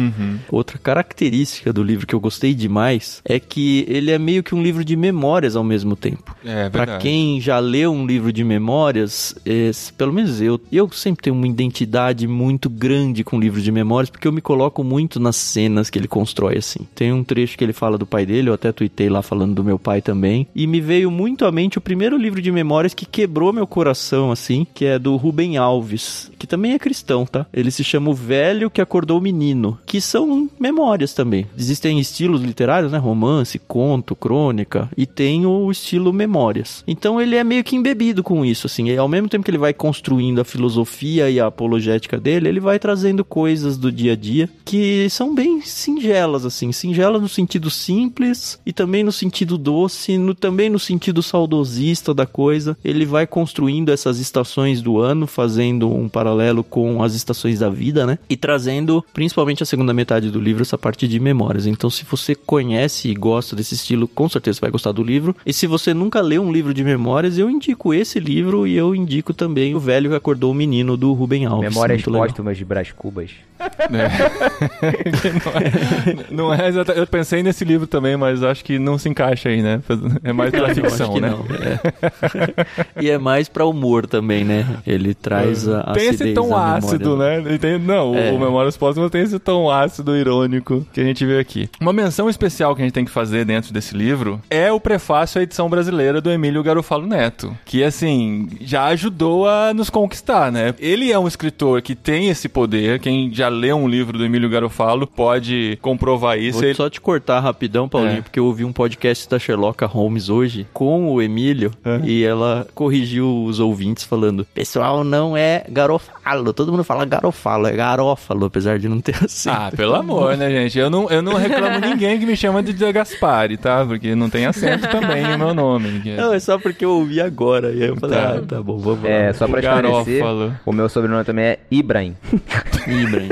Outra 0.49 0.77
característica 0.77 1.71
do 1.73 1.83
livro 1.83 2.07
que 2.07 2.15
eu 2.15 2.19
gostei 2.19 2.53
demais 2.53 3.21
é 3.25 3.39
que 3.39 3.85
ele 3.87 4.11
é 4.11 4.17
meio 4.17 4.43
que 4.43 4.55
um 4.55 4.61
livro 4.61 4.83
de 4.83 4.95
memórias 4.95 5.55
ao 5.55 5.63
mesmo 5.63 5.95
tempo. 5.95 6.32
É, 6.43 6.69
Pra 6.69 6.85
verdade. 6.85 7.03
quem 7.03 7.39
já 7.41 7.59
leu 7.59 7.91
um 7.91 8.05
livro 8.05 8.31
de 8.31 8.43
memórias, 8.43 9.35
é, 9.45 9.71
pelo 9.97 10.13
menos 10.13 10.41
eu, 10.41 10.59
eu 10.71 10.89
sempre 10.91 11.23
tenho 11.23 11.35
uma 11.35 11.47
identidade 11.47 12.27
muito 12.27 12.69
grande 12.69 13.23
com 13.23 13.39
livros 13.39 13.63
de 13.63 13.71
memórias, 13.71 14.09
porque 14.09 14.27
eu 14.27 14.31
me 14.31 14.41
coloco 14.41 14.83
muito 14.83 15.19
nas 15.19 15.35
cenas 15.35 15.89
que 15.89 15.97
ele 15.99 16.07
constrói, 16.07 16.57
assim. 16.57 16.81
Tem 16.95 17.11
um 17.13 17.23
trecho 17.23 17.57
que 17.57 17.63
ele 17.63 17.73
fala 17.73 17.97
do 17.97 18.05
pai 18.05 18.25
dele, 18.25 18.49
eu 18.49 18.53
até 18.53 18.71
tuitei 18.71 19.09
lá 19.09 19.21
falando 19.21 19.53
do 19.55 19.63
meu 19.63 19.77
pai 19.79 20.01
também, 20.01 20.47
e 20.55 20.65
me 20.67 20.81
veio 20.81 21.09
muito 21.11 21.45
à 21.45 21.51
mente 21.51 21.77
o 21.77 21.81
primeiro 21.81 22.17
livro 22.17 22.41
de 22.41 22.51
memórias 22.51 22.93
que 22.93 23.05
quebrou 23.05 23.53
meu 23.53 23.67
coração, 23.67 24.31
assim, 24.31 24.65
que 24.73 24.85
é 24.85 24.97
do 24.99 25.15
Rubem 25.15 25.57
Alves, 25.57 26.31
que 26.37 26.47
também 26.47 26.73
é 26.73 26.79
cristão, 26.79 27.25
tá? 27.25 27.45
Ele 27.53 27.71
se 27.71 27.83
chama 27.83 28.09
O 28.09 28.13
Velho 28.13 28.69
que 28.69 28.81
Acordou 28.81 29.17
o 29.17 29.21
Menino, 29.21 29.77
que 29.85 29.99
são 30.01 30.49
memórias 30.59 31.13
também. 31.13 31.45
Existem 31.57 31.99
estilos 31.99 32.41
literários, 32.41 32.91
né? 32.91 32.97
Romance, 32.97 33.59
conto, 33.59 34.15
crônica, 34.15 34.89
e 34.97 35.05
tem 35.05 35.45
o 35.45 35.71
estilo 35.71 36.11
memórias. 36.23 36.83
Então 36.87 37.21
ele 37.21 37.35
é 37.35 37.43
meio 37.43 37.63
que 37.63 37.75
embebido 37.75 38.23
com 38.23 38.45
isso, 38.45 38.67
assim. 38.67 38.89
E 38.89 38.97
ao 38.97 39.07
mesmo 39.07 39.27
tempo 39.27 39.43
que 39.43 39.51
ele 39.51 39.57
vai 39.57 39.73
construindo 39.73 40.39
a 40.39 40.45
filosofia 40.45 41.29
e 41.29 41.39
a 41.39 41.47
apologética 41.47 42.19
dele, 42.19 42.47
ele 42.47 42.59
vai 42.59 42.79
trazendo 42.79 43.25
coisas 43.25 43.77
do 43.77 43.91
dia 43.91 44.13
a 44.13 44.15
dia 44.15 44.49
que 44.63 45.07
são 45.09 45.35
bem 45.35 45.61
singelas, 45.61 46.45
assim. 46.45 46.71
Singelas 46.71 47.21
no 47.21 47.29
sentido 47.29 47.69
simples 47.69 48.59
e 48.65 48.71
também 48.71 49.03
no 49.03 49.11
sentido 49.11 49.57
doce, 49.57 50.17
no, 50.17 50.33
também 50.33 50.69
no 50.69 50.79
sentido 50.79 51.21
saudosista 51.21 52.13
da 52.13 52.25
coisa. 52.25 52.77
Ele 52.83 53.05
vai 53.05 53.27
construindo 53.27 53.89
essas 53.89 54.19
estações 54.19 54.81
do 54.81 54.99
ano, 54.99 55.27
fazendo 55.27 55.91
um 55.91 56.07
paralelo 56.07 56.63
com 56.63 57.03
as 57.03 57.13
estações 57.13 57.59
da 57.59 57.69
vida, 57.69 58.05
né? 58.05 58.17
E 58.29 58.37
trazendo, 58.37 59.03
principalmente 59.13 59.63
a 59.63 59.65
segunda 59.65 59.93
metade 59.93 60.31
do 60.31 60.39
livro, 60.39 60.61
essa 60.61 60.77
parte 60.77 61.07
de 61.07 61.19
memórias. 61.19 61.65
Então, 61.65 61.89
se 61.89 62.05
você 62.09 62.33
conhece 62.33 63.09
e 63.09 63.13
gosta 63.13 63.55
desse 63.55 63.75
estilo, 63.75 64.07
com 64.07 64.29
certeza 64.29 64.59
vai 64.61 64.71
gostar 64.71 64.91
do 64.91 65.03
livro. 65.03 65.35
E 65.45 65.51
se 65.51 65.67
você 65.67 65.93
nunca 66.03 66.21
leu 66.21 66.43
um 66.43 66.51
livro 66.51 66.73
de 66.73 66.83
memórias, 66.83 67.37
eu 67.37 67.49
indico 67.49 67.93
esse 67.93 68.19
livro 68.19 68.67
e 68.67 68.75
eu 68.75 68.93
indico 68.93 69.33
também 69.33 69.73
O 69.73 69.79
Velho 69.79 70.09
que 70.09 70.15
Acordou 70.15 70.51
o 70.51 70.53
Menino, 70.53 70.97
do 70.97 71.13
Rubem 71.13 71.45
Alves. 71.45 71.69
Memórias 71.69 72.01
póstumas 72.01 72.57
de 72.57 72.65
Brás 72.65 72.91
Cubas. 72.91 73.31
É. 73.59 73.69
não, 75.39 75.61
é, 75.61 76.31
não 76.31 76.53
é 76.53 76.67
exatamente. 76.67 76.99
Eu 76.99 77.07
pensei 77.07 77.41
nesse 77.41 77.63
livro 77.63 77.87
também, 77.87 78.17
mas 78.17 78.43
acho 78.43 78.63
que 78.63 78.77
não 78.77 78.97
se 78.97 79.07
encaixa 79.07 79.49
aí, 79.49 79.61
né? 79.61 79.81
É 80.23 80.33
mais 80.33 80.51
pra 80.51 80.69
ficção, 80.75 81.19
né? 81.19 81.29
Não, 81.29 81.45
é. 81.55 83.01
e 83.01 83.09
é 83.09 83.17
mais 83.17 83.47
pra 83.47 83.65
humor 83.65 84.05
também, 84.05 84.43
né? 84.43 84.65
Ele 84.85 85.13
traz 85.13 85.67
a. 85.67 85.93
Tem 85.93 86.07
esse 86.07 86.33
tom 86.33 86.55
ácido, 86.55 87.11
memória. 87.11 87.41
né? 87.41 87.57
Tem, 87.57 87.79
não, 87.79 88.15
é. 88.15 88.31
o 88.31 88.39
Memórias 88.39 88.75
Póstumas 88.75 89.11
tem 89.11 89.21
esse 89.21 89.39
tom 89.39 89.71
ácido 89.71 90.15
irônico 90.15 90.85
que 90.91 90.99
a 90.99 91.03
gente 91.03 91.25
vê 91.25 91.39
aqui. 91.39 91.69
Uma 91.79 91.93
menção 91.93 92.29
especial 92.29 92.75
que 92.75 92.81
a 92.81 92.85
gente 92.85 92.93
tem 92.93 93.05
que 93.05 93.11
fazer 93.11 93.45
dentro 93.45 93.73
desse 93.73 93.95
livro 93.95 94.41
é 94.49 94.71
o 94.71 94.79
prefácio 94.79 95.39
à 95.39 95.43
edição 95.43 95.69
brasileira 95.69 95.92
do 96.21 96.31
Emílio 96.31 96.63
Garofalo 96.63 97.05
Neto, 97.07 97.55
que 97.65 97.83
assim 97.83 98.47
já 98.61 98.85
ajudou 98.85 99.47
a 99.47 99.73
nos 99.73 99.89
conquistar, 99.89 100.51
né? 100.51 100.73
Ele 100.79 101.11
é 101.11 101.17
um 101.19 101.27
escritor 101.27 101.81
que 101.81 101.95
tem 101.95 102.29
esse 102.29 102.49
poder. 102.49 102.99
Quem 102.99 103.31
já 103.33 103.47
lê 103.49 103.71
um 103.73 103.87
livro 103.87 104.17
do 104.17 104.25
Emílio 104.25 104.49
Garofalo 104.49 105.05
pode 105.07 105.77
comprovar 105.81 106.37
isso. 106.39 106.59
Vou 106.59 106.67
Ele... 106.67 106.73
só 106.73 106.89
te 106.89 106.99
cortar 106.99 107.39
rapidão, 107.39 107.87
Paulinho, 107.87 108.17
É. 108.17 108.21
porque 108.21 108.39
eu 108.39 108.45
ouvi 108.45 108.65
um 108.65 108.73
podcast 108.73 109.29
da 109.29 109.37
Sherlock 109.39 109.83
Holmes 109.85 110.29
hoje 110.29 110.65
com 110.73 111.11
o 111.13 111.21
Emílio 111.21 111.71
É. 111.85 111.99
e 112.03 112.23
ela 112.23 112.67
corrigiu 112.73 113.43
os 113.45 113.59
ouvintes 113.59 114.03
falando: 114.03 114.45
pessoal, 114.53 115.03
não 115.03 115.35
é 115.37 115.63
garofalo. 115.69 116.53
Todo 116.53 116.71
mundo 116.71 116.83
fala 116.83 117.05
garofalo, 117.05 117.67
é 117.67 117.71
garófalo, 117.73 118.45
apesar 118.45 118.79
de 118.79 118.87
não 118.89 118.99
ter 119.01 119.15
assim. 119.23 119.49
Ah, 119.49 119.71
pelo 119.75 119.95
amor, 119.95 120.35
né, 120.37 120.49
gente? 120.49 120.77
Eu 120.79 120.89
não, 120.89 121.09
eu 121.09 121.21
não 121.21 121.33
reclamo 121.33 121.79
ninguém 121.85 122.19
que 122.19 122.25
me 122.25 122.35
chama 122.35 122.61
de 122.63 122.73
De 122.73 122.91
Gaspari, 122.91 123.57
tá? 123.57 123.85
Porque 123.85 124.15
não 124.15 124.29
tem 124.29 124.45
acento 124.45 124.87
também 124.87 125.23
no 125.23 125.37
meu 125.37 125.53
nome. 125.53 125.82
Que 126.01 126.09
é- 126.11 126.15
Não, 126.17 126.33
é 126.33 126.39
só 126.39 126.57
porque 126.57 126.83
eu 126.85 126.91
ouvi 126.91 127.19
agora. 127.21 127.71
E 127.71 127.83
aí 127.83 127.89
eu 127.89 127.95
falei, 127.97 128.17
Tá. 128.17 128.35
ah, 128.37 128.41
tá 128.47 128.61
bom, 128.61 128.77
vamos 128.77 129.03
É, 129.05 129.27
lá. 129.27 129.33
só 129.33 129.47
pra 129.47 129.55
O 129.57 129.59
esclarecer, 129.59 130.19
Garófalo. 130.19 130.53
o 130.65 130.71
meu 130.71 130.89
sobrenome 130.89 131.23
também 131.23 131.45
é 131.45 131.59
Ibrahim. 131.71 132.15
Ibrahim. 132.87 133.29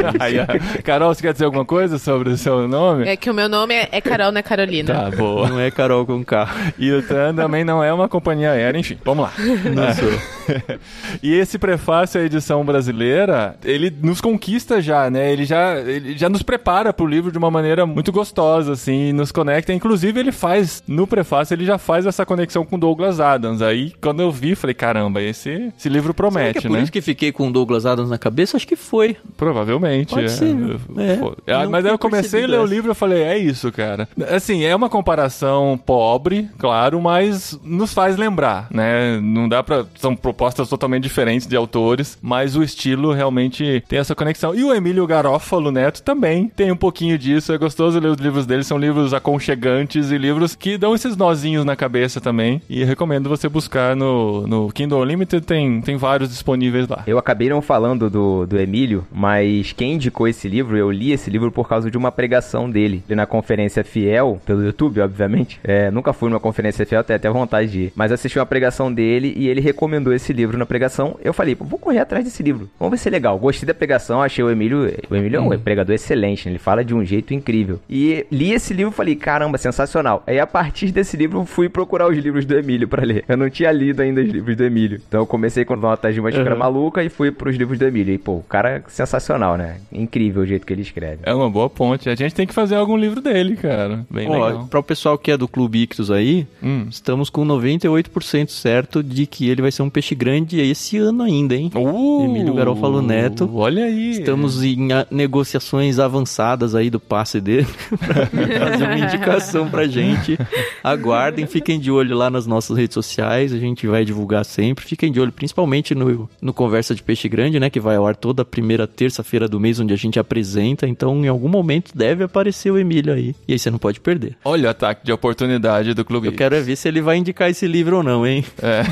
Carol, 0.83 1.13
você 1.13 1.21
quer 1.21 1.33
dizer 1.33 1.45
alguma 1.45 1.65
coisa 1.65 1.97
sobre 1.97 2.29
o 2.29 2.37
seu 2.37 2.67
nome? 2.67 3.07
É 3.07 3.15
que 3.15 3.29
o 3.29 3.33
meu 3.33 3.49
nome 3.49 3.73
é, 3.73 3.89
é 3.91 4.01
Carol, 4.01 4.31
não 4.31 4.39
é 4.39 4.43
Carolina. 4.43 4.93
Tá, 4.93 5.09
boa. 5.15 5.47
Não 5.49 5.59
é 5.59 5.69
Carol 5.71 6.05
com 6.05 6.23
K. 6.23 6.47
E 6.77 6.91
o 6.91 7.01
TAN 7.01 7.35
também 7.35 7.63
não 7.63 7.83
é 7.83 7.91
uma 7.93 8.07
companhia 8.07 8.51
aérea, 8.51 8.79
enfim, 8.79 8.97
vamos 9.03 9.25
lá. 9.25 9.33
Não 9.37 9.93
sou. 9.93 10.11
e 11.21 11.33
esse 11.33 11.57
prefácio 11.57 12.19
à 12.19 12.23
edição 12.23 12.63
brasileira, 12.63 13.55
ele 13.63 13.93
nos 14.01 14.21
conquista 14.21 14.81
já, 14.81 15.09
né? 15.09 15.31
Ele 15.31 15.45
já, 15.45 15.75
ele 15.79 16.17
já 16.17 16.29
nos 16.29 16.41
prepara 16.43 16.93
pro 16.93 17.05
livro 17.05 17.31
de 17.31 17.37
uma 17.37 17.51
maneira 17.51 17.85
muito 17.85 18.11
gostosa, 18.11 18.73
assim, 18.73 19.09
e 19.09 19.13
nos 19.13 19.31
conecta. 19.31 19.73
Inclusive, 19.73 20.19
ele 20.19 20.31
faz, 20.31 20.83
no 20.87 21.05
prefácio, 21.07 21.53
ele 21.53 21.65
já 21.65 21.77
faz 21.77 22.05
essa 22.05 22.25
conexão 22.25 22.40
com 22.65 22.79
Douglas 22.79 23.19
Adams. 23.19 23.61
Aí, 23.61 23.93
quando 24.01 24.21
eu 24.21 24.31
vi, 24.31 24.55
falei, 24.55 24.73
caramba, 24.73 25.21
esse, 25.21 25.71
esse 25.77 25.89
livro 25.89 26.13
Será 26.13 26.13
promete, 26.13 26.59
é 26.59 26.61
por 26.61 26.71
né? 26.71 26.83
isso 26.83 26.91
que 26.91 27.01
fiquei 27.01 27.31
com 27.31 27.47
o 27.47 27.51
Douglas 27.51 27.85
Adams 27.85 28.09
na 28.09 28.17
cabeça? 28.17 28.57
Acho 28.57 28.67
que 28.67 28.75
foi. 28.75 29.15
Provavelmente. 29.37 30.13
Pode 30.13 30.25
é. 30.25 30.29
ser, 30.29 30.55
é. 30.97 31.15
Pô, 31.17 31.35
Não 31.47 31.69
mas 31.69 31.85
aí 31.85 31.91
eu 31.91 31.99
comecei 31.99 32.43
a 32.43 32.47
ler 32.47 32.57
percebido 32.57 32.61
o 32.61 32.63
essa. 32.65 32.73
livro 32.73 32.91
e 32.91 32.95
falei, 32.95 33.23
é 33.23 33.37
isso, 33.37 33.71
cara. 33.71 34.07
Assim, 34.29 34.63
é 34.63 34.75
uma 34.75 34.89
comparação 34.89 35.79
pobre, 35.83 36.49
claro, 36.57 37.01
mas 37.01 37.59
nos 37.63 37.93
faz 37.93 38.17
lembrar, 38.17 38.67
né? 38.71 39.19
Não 39.21 39.47
dá 39.47 39.63
pra... 39.63 39.85
São 39.95 40.15
propostas 40.15 40.69
totalmente 40.69 41.03
diferentes 41.03 41.47
de 41.47 41.55
autores, 41.55 42.17
mas 42.21 42.55
o 42.55 42.63
estilo 42.63 43.11
realmente 43.13 43.83
tem 43.87 43.99
essa 43.99 44.15
conexão. 44.15 44.55
E 44.55 44.63
o 44.63 44.73
Emílio 44.73 45.05
Garófalo 45.05 45.71
Neto 45.71 46.01
também 46.01 46.47
tem 46.47 46.71
um 46.71 46.75
pouquinho 46.75 47.17
disso. 47.17 47.53
É 47.53 47.57
gostoso 47.57 47.99
ler 47.99 48.09
os 48.09 48.17
livros 48.17 48.45
dele, 48.45 48.63
são 48.63 48.77
livros 48.77 49.13
aconchegantes 49.13 50.11
e 50.11 50.17
livros 50.17 50.55
que 50.55 50.77
dão 50.77 50.95
esses 50.95 51.15
nozinhos 51.15 51.65
na 51.65 51.75
cabeça 51.75 52.19
também. 52.19 52.30
E 52.69 52.83
recomendo 52.83 53.29
você 53.29 53.47
buscar 53.47 53.95
no, 53.95 54.47
no 54.47 54.71
Kindle 54.71 55.01
Unlimited, 55.01 55.45
tem, 55.45 55.81
tem 55.81 55.97
vários 55.97 56.29
disponíveis 56.29 56.87
lá. 56.87 57.03
Eu 57.07 57.17
acabei 57.17 57.49
não 57.49 57.61
falando 57.61 58.09
do, 58.09 58.45
do 58.45 58.59
Emílio, 58.59 59.05
mas 59.11 59.73
quem 59.73 59.93
indicou 59.93 60.27
esse 60.27 60.47
livro, 60.47 60.77
eu 60.77 60.91
li 60.91 61.11
esse 61.11 61.29
livro 61.29 61.51
por 61.51 61.67
causa 61.67 61.89
de 61.89 61.97
uma 61.97 62.11
pregação 62.11 62.69
dele. 62.69 63.03
Ele 63.07 63.15
na 63.15 63.25
conferência 63.25 63.83
Fiel, 63.83 64.41
pelo 64.45 64.63
YouTube, 64.63 65.01
obviamente. 65.01 65.59
É, 65.63 65.91
nunca 65.91 66.13
fui 66.13 66.29
numa 66.29 66.39
conferência 66.39 66.85
Fiel, 66.85 67.03
tenho 67.03 67.17
até 67.17 67.29
vontade 67.29 67.71
de 67.71 67.79
ir. 67.79 67.93
Mas 67.95 68.11
assisti 68.11 68.39
uma 68.39 68.45
pregação 68.45 68.91
dele 68.91 69.33
e 69.35 69.47
ele 69.47 69.61
recomendou 69.61 70.13
esse 70.13 70.33
livro 70.33 70.57
na 70.57 70.65
pregação. 70.65 71.17
Eu 71.23 71.33
falei, 71.33 71.55
vou 71.55 71.79
correr 71.79 71.99
atrás 71.99 72.25
desse 72.25 72.41
livro. 72.43 72.69
Vamos 72.79 72.91
ver 72.91 72.97
se 72.97 73.07
é 73.07 73.11
legal. 73.11 73.37
Gostei 73.37 73.67
da 73.67 73.73
pregação, 73.73 74.21
achei 74.21 74.43
o 74.43 74.49
Emílio. 74.49 74.93
O 75.09 75.15
Emílio 75.15 75.37
é 75.37 75.41
um 75.41 75.59
pregador 75.59 75.93
excelente, 75.93 76.45
né? 76.45 76.51
ele 76.51 76.59
fala 76.59 76.83
de 76.83 76.93
um 76.93 77.03
jeito 77.03 77.33
incrível. 77.33 77.79
E 77.89 78.25
li 78.31 78.51
esse 78.51 78.73
livro 78.73 78.93
e 78.93 78.95
falei, 78.95 79.15
caramba, 79.15 79.57
sensacional. 79.57 80.23
Aí 80.25 80.39
a 80.39 80.47
partir 80.47 80.91
desse 80.91 81.15
livro 81.17 81.45
fui 81.45 81.69
procurar 81.69 82.07
os 82.07 82.17
livros 82.21 82.45
do 82.45 82.57
Emílio 82.57 82.87
pra 82.87 83.03
ler. 83.03 83.23
Eu 83.27 83.37
não 83.37 83.49
tinha 83.49 83.71
lido 83.71 84.01
ainda 84.01 84.21
os 84.21 84.29
livros 84.29 84.55
do 84.55 84.63
Emílio. 84.63 85.01
Então 85.07 85.21
eu 85.21 85.25
comecei 85.25 85.65
com 85.65 85.75
notas 85.75 86.13
de 86.13 86.19
uma 86.19 86.31
xícara 86.31 86.53
Uhum. 86.53 86.59
maluca 86.59 87.03
e 87.03 87.09
fui 87.09 87.31
pros 87.31 87.55
livros 87.55 87.77
do 87.79 87.85
Emílio. 87.85 88.13
E 88.13 88.17
pô, 88.17 88.33
o 88.37 88.43
cara 88.43 88.69
é 88.77 88.83
sensacional, 88.87 89.57
né? 89.57 89.77
Incrível 89.91 90.43
o 90.43 90.45
jeito 90.45 90.65
que 90.65 90.73
ele 90.73 90.81
escreve. 90.81 91.19
É 91.23 91.33
uma 91.33 91.49
boa 91.49 91.69
ponte. 91.69 92.09
A 92.09 92.15
gente 92.15 92.33
tem 92.35 92.45
que 92.47 92.53
fazer 92.53 92.75
algum 92.75 92.95
livro 92.97 93.21
dele, 93.21 93.55
cara. 93.55 94.05
Bem 94.09 94.27
Ó, 94.29 94.47
legal. 94.47 94.67
para 94.67 94.79
o 94.79 94.83
pessoal 94.83 95.17
que 95.17 95.31
é 95.31 95.37
do 95.37 95.47
Clube 95.47 95.81
Ictus 95.83 96.09
aí, 96.11 96.45
Hum. 96.63 96.85
estamos 96.89 97.29
com 97.29 97.45
98% 97.45 98.49
certo 98.51 99.01
de 99.03 99.25
que 99.25 99.49
ele 99.49 99.61
vai 99.61 99.71
ser 99.71 99.81
um 99.83 99.89
peixe 99.89 100.13
grande 100.15 100.59
esse 100.59 100.97
ano 100.97 101.23
ainda, 101.23 101.55
hein? 101.55 101.71
Uh, 101.75 102.25
Emílio 102.25 102.53
Garofalo 102.53 103.01
Neto. 103.01 103.49
Olha 103.53 103.85
aí. 103.85 104.11
Estamos 104.11 104.63
em 104.63 104.89
negociações 105.09 105.99
avançadas 105.99 106.75
aí 106.75 106.89
do 106.89 106.99
passe 106.99 107.39
dele 107.41 107.67
pra 107.89 108.25
fazer 108.71 108.83
uma 108.83 108.97
indicação 108.99 109.69
pra 109.69 109.87
gente. 109.87 110.37
Aguardem, 110.83 111.45
fiquem 111.45 111.79
de 111.79 111.91
olho 111.91 112.10
lá 112.13 112.29
nas 112.29 112.45
nossas 112.47 112.77
redes 112.77 112.93
sociais, 112.93 113.53
a 113.53 113.57
gente 113.57 113.87
vai 113.87 114.03
divulgar 114.05 114.45
sempre. 114.45 114.85
Fiquem 114.85 115.11
de 115.11 115.19
olho 115.19 115.31
principalmente 115.31 115.93
no, 115.95 116.29
no 116.41 116.53
Conversa 116.53 116.93
de 116.95 117.03
Peixe 117.03 117.27
Grande, 117.29 117.59
né, 117.59 117.69
que 117.69 117.79
vai 117.79 117.95
ao 117.95 118.05
ar 118.07 118.15
toda 118.15 118.43
primeira 118.45 118.85
terça-feira 118.87 119.47
do 119.47 119.59
mês, 119.59 119.79
onde 119.79 119.93
a 119.93 119.97
gente 119.97 120.19
apresenta. 120.19 120.87
Então, 120.87 121.23
em 121.23 121.27
algum 121.27 121.47
momento 121.49 121.91
deve 121.95 122.23
aparecer 122.23 122.71
o 122.71 122.77
Emílio 122.77 123.13
aí. 123.13 123.35
E 123.47 123.53
aí 123.53 123.59
você 123.59 123.69
não 123.69 123.77
pode 123.77 123.99
perder. 123.99 124.35
Olha 124.43 124.67
o 124.67 124.71
ataque 124.71 125.05
de 125.05 125.11
oportunidade 125.11 125.93
do 125.93 126.03
clube. 126.05 126.27
Eu 126.27 126.33
quero 126.33 126.55
é 126.55 126.61
ver 126.61 126.75
se 126.75 126.87
ele 126.87 127.01
vai 127.01 127.17
indicar 127.17 127.49
esse 127.49 127.67
livro 127.67 127.97
ou 127.97 128.03
não, 128.03 128.25
hein? 128.25 128.43
É. 128.61 128.83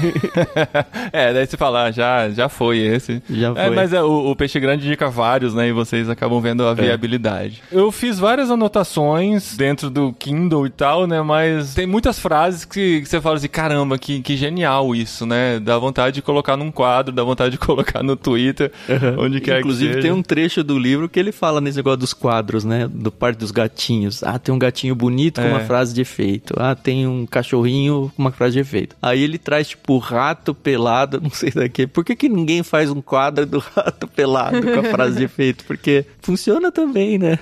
é, 1.29 1.33
daí 1.33 1.45
você 1.45 1.57
falar, 1.57 1.91
já, 1.91 2.29
já 2.29 2.49
foi 2.49 2.79
esse. 2.79 3.21
Já 3.29 3.51
É, 3.55 3.65
foi. 3.67 3.75
mas 3.75 3.93
é, 3.93 4.01
o, 4.01 4.31
o 4.31 4.35
Peixe 4.35 4.59
Grande 4.59 4.85
indica 4.85 5.09
vários, 5.09 5.53
né? 5.53 5.67
E 5.67 5.71
vocês 5.71 6.09
acabam 6.09 6.39
vendo 6.41 6.63
É. 6.63 6.69
a 6.69 6.73
viabilidade. 6.73 7.61
Eu 7.71 7.91
fiz 7.91 8.19
várias 8.19 8.49
anotações 8.51 9.55
dentro 9.55 9.89
do 9.89 10.13
Kindle 10.13 10.65
e 10.67 10.69
tal, 10.69 11.05
né? 11.07 11.21
Mas 11.21 11.73
tem 11.73 11.85
muitas 11.85 12.19
frases 12.19 12.65
que, 12.65 13.01
que 13.09 13.15
você 13.17 13.21
fala 13.21 13.37
assim, 13.37 13.47
caramba, 13.47 13.97
que, 13.97 14.21
que 14.21 14.37
genial 14.37 14.95
isso, 14.95 15.25
né? 15.25 15.59
Dá 15.59 15.77
vontade 15.79 16.15
de 16.15 16.21
colocar 16.21 16.55
num 16.55 16.71
quadro, 16.71 17.11
dá 17.13 17.23
vontade 17.23 17.51
de 17.51 17.57
colocar 17.59 18.03
no 18.03 18.15
Twitter, 18.15 18.71
onde 19.17 19.41
quer 19.41 19.59
Inclusive 19.59 19.95
que 19.95 20.01
tem 20.01 20.11
um 20.11 20.21
trecho 20.21 20.63
do 20.63 20.77
livro 20.77 21.09
que 21.09 21.19
ele 21.19 21.31
fala 21.31 21.59
nesse 21.59 21.77
negócio 21.77 21.97
dos 21.97 22.13
quadros, 22.13 22.63
né? 22.63 22.87
Do 22.87 23.11
parte 23.11 23.37
dos 23.37 23.51
gatinhos. 23.51 24.23
Ah, 24.23 24.37
tem 24.37 24.53
um 24.53 24.59
gatinho 24.59 24.93
bonito 24.95 25.41
com 25.41 25.47
É. 25.47 25.49
uma 25.51 25.61
frase 25.61 25.93
de 25.93 26.01
efeito. 26.01 26.53
Ah, 26.57 26.75
tem 26.75 27.07
um 27.07 27.25
cachorrinho 27.25 28.11
com 28.15 28.21
uma 28.21 28.31
frase 28.31 28.53
de 28.53 28.59
efeito. 28.59 28.95
Aí 29.01 29.21
ele 29.23 29.37
traz, 29.37 29.69
tipo, 29.69 29.97
rato 29.97 30.53
pelado, 30.53 31.19
não 31.23 31.31
sei 31.31 31.51
daqui. 31.51 31.87
Por 31.87 32.05
que, 32.05 32.15
que 32.15 32.29
ninguém 32.29 32.61
faz 32.63 32.91
um 32.91 33.01
quadro 33.01 33.45
do 33.45 33.59
rato 33.59 34.07
pelado 34.07 34.61
com 34.61 34.79
a 34.79 34.83
frase 34.83 35.17
de 35.17 35.23
efeito? 35.23 35.63
Porque 35.65 36.05
funciona 36.21 36.71
também, 36.71 37.17
né? 37.17 37.39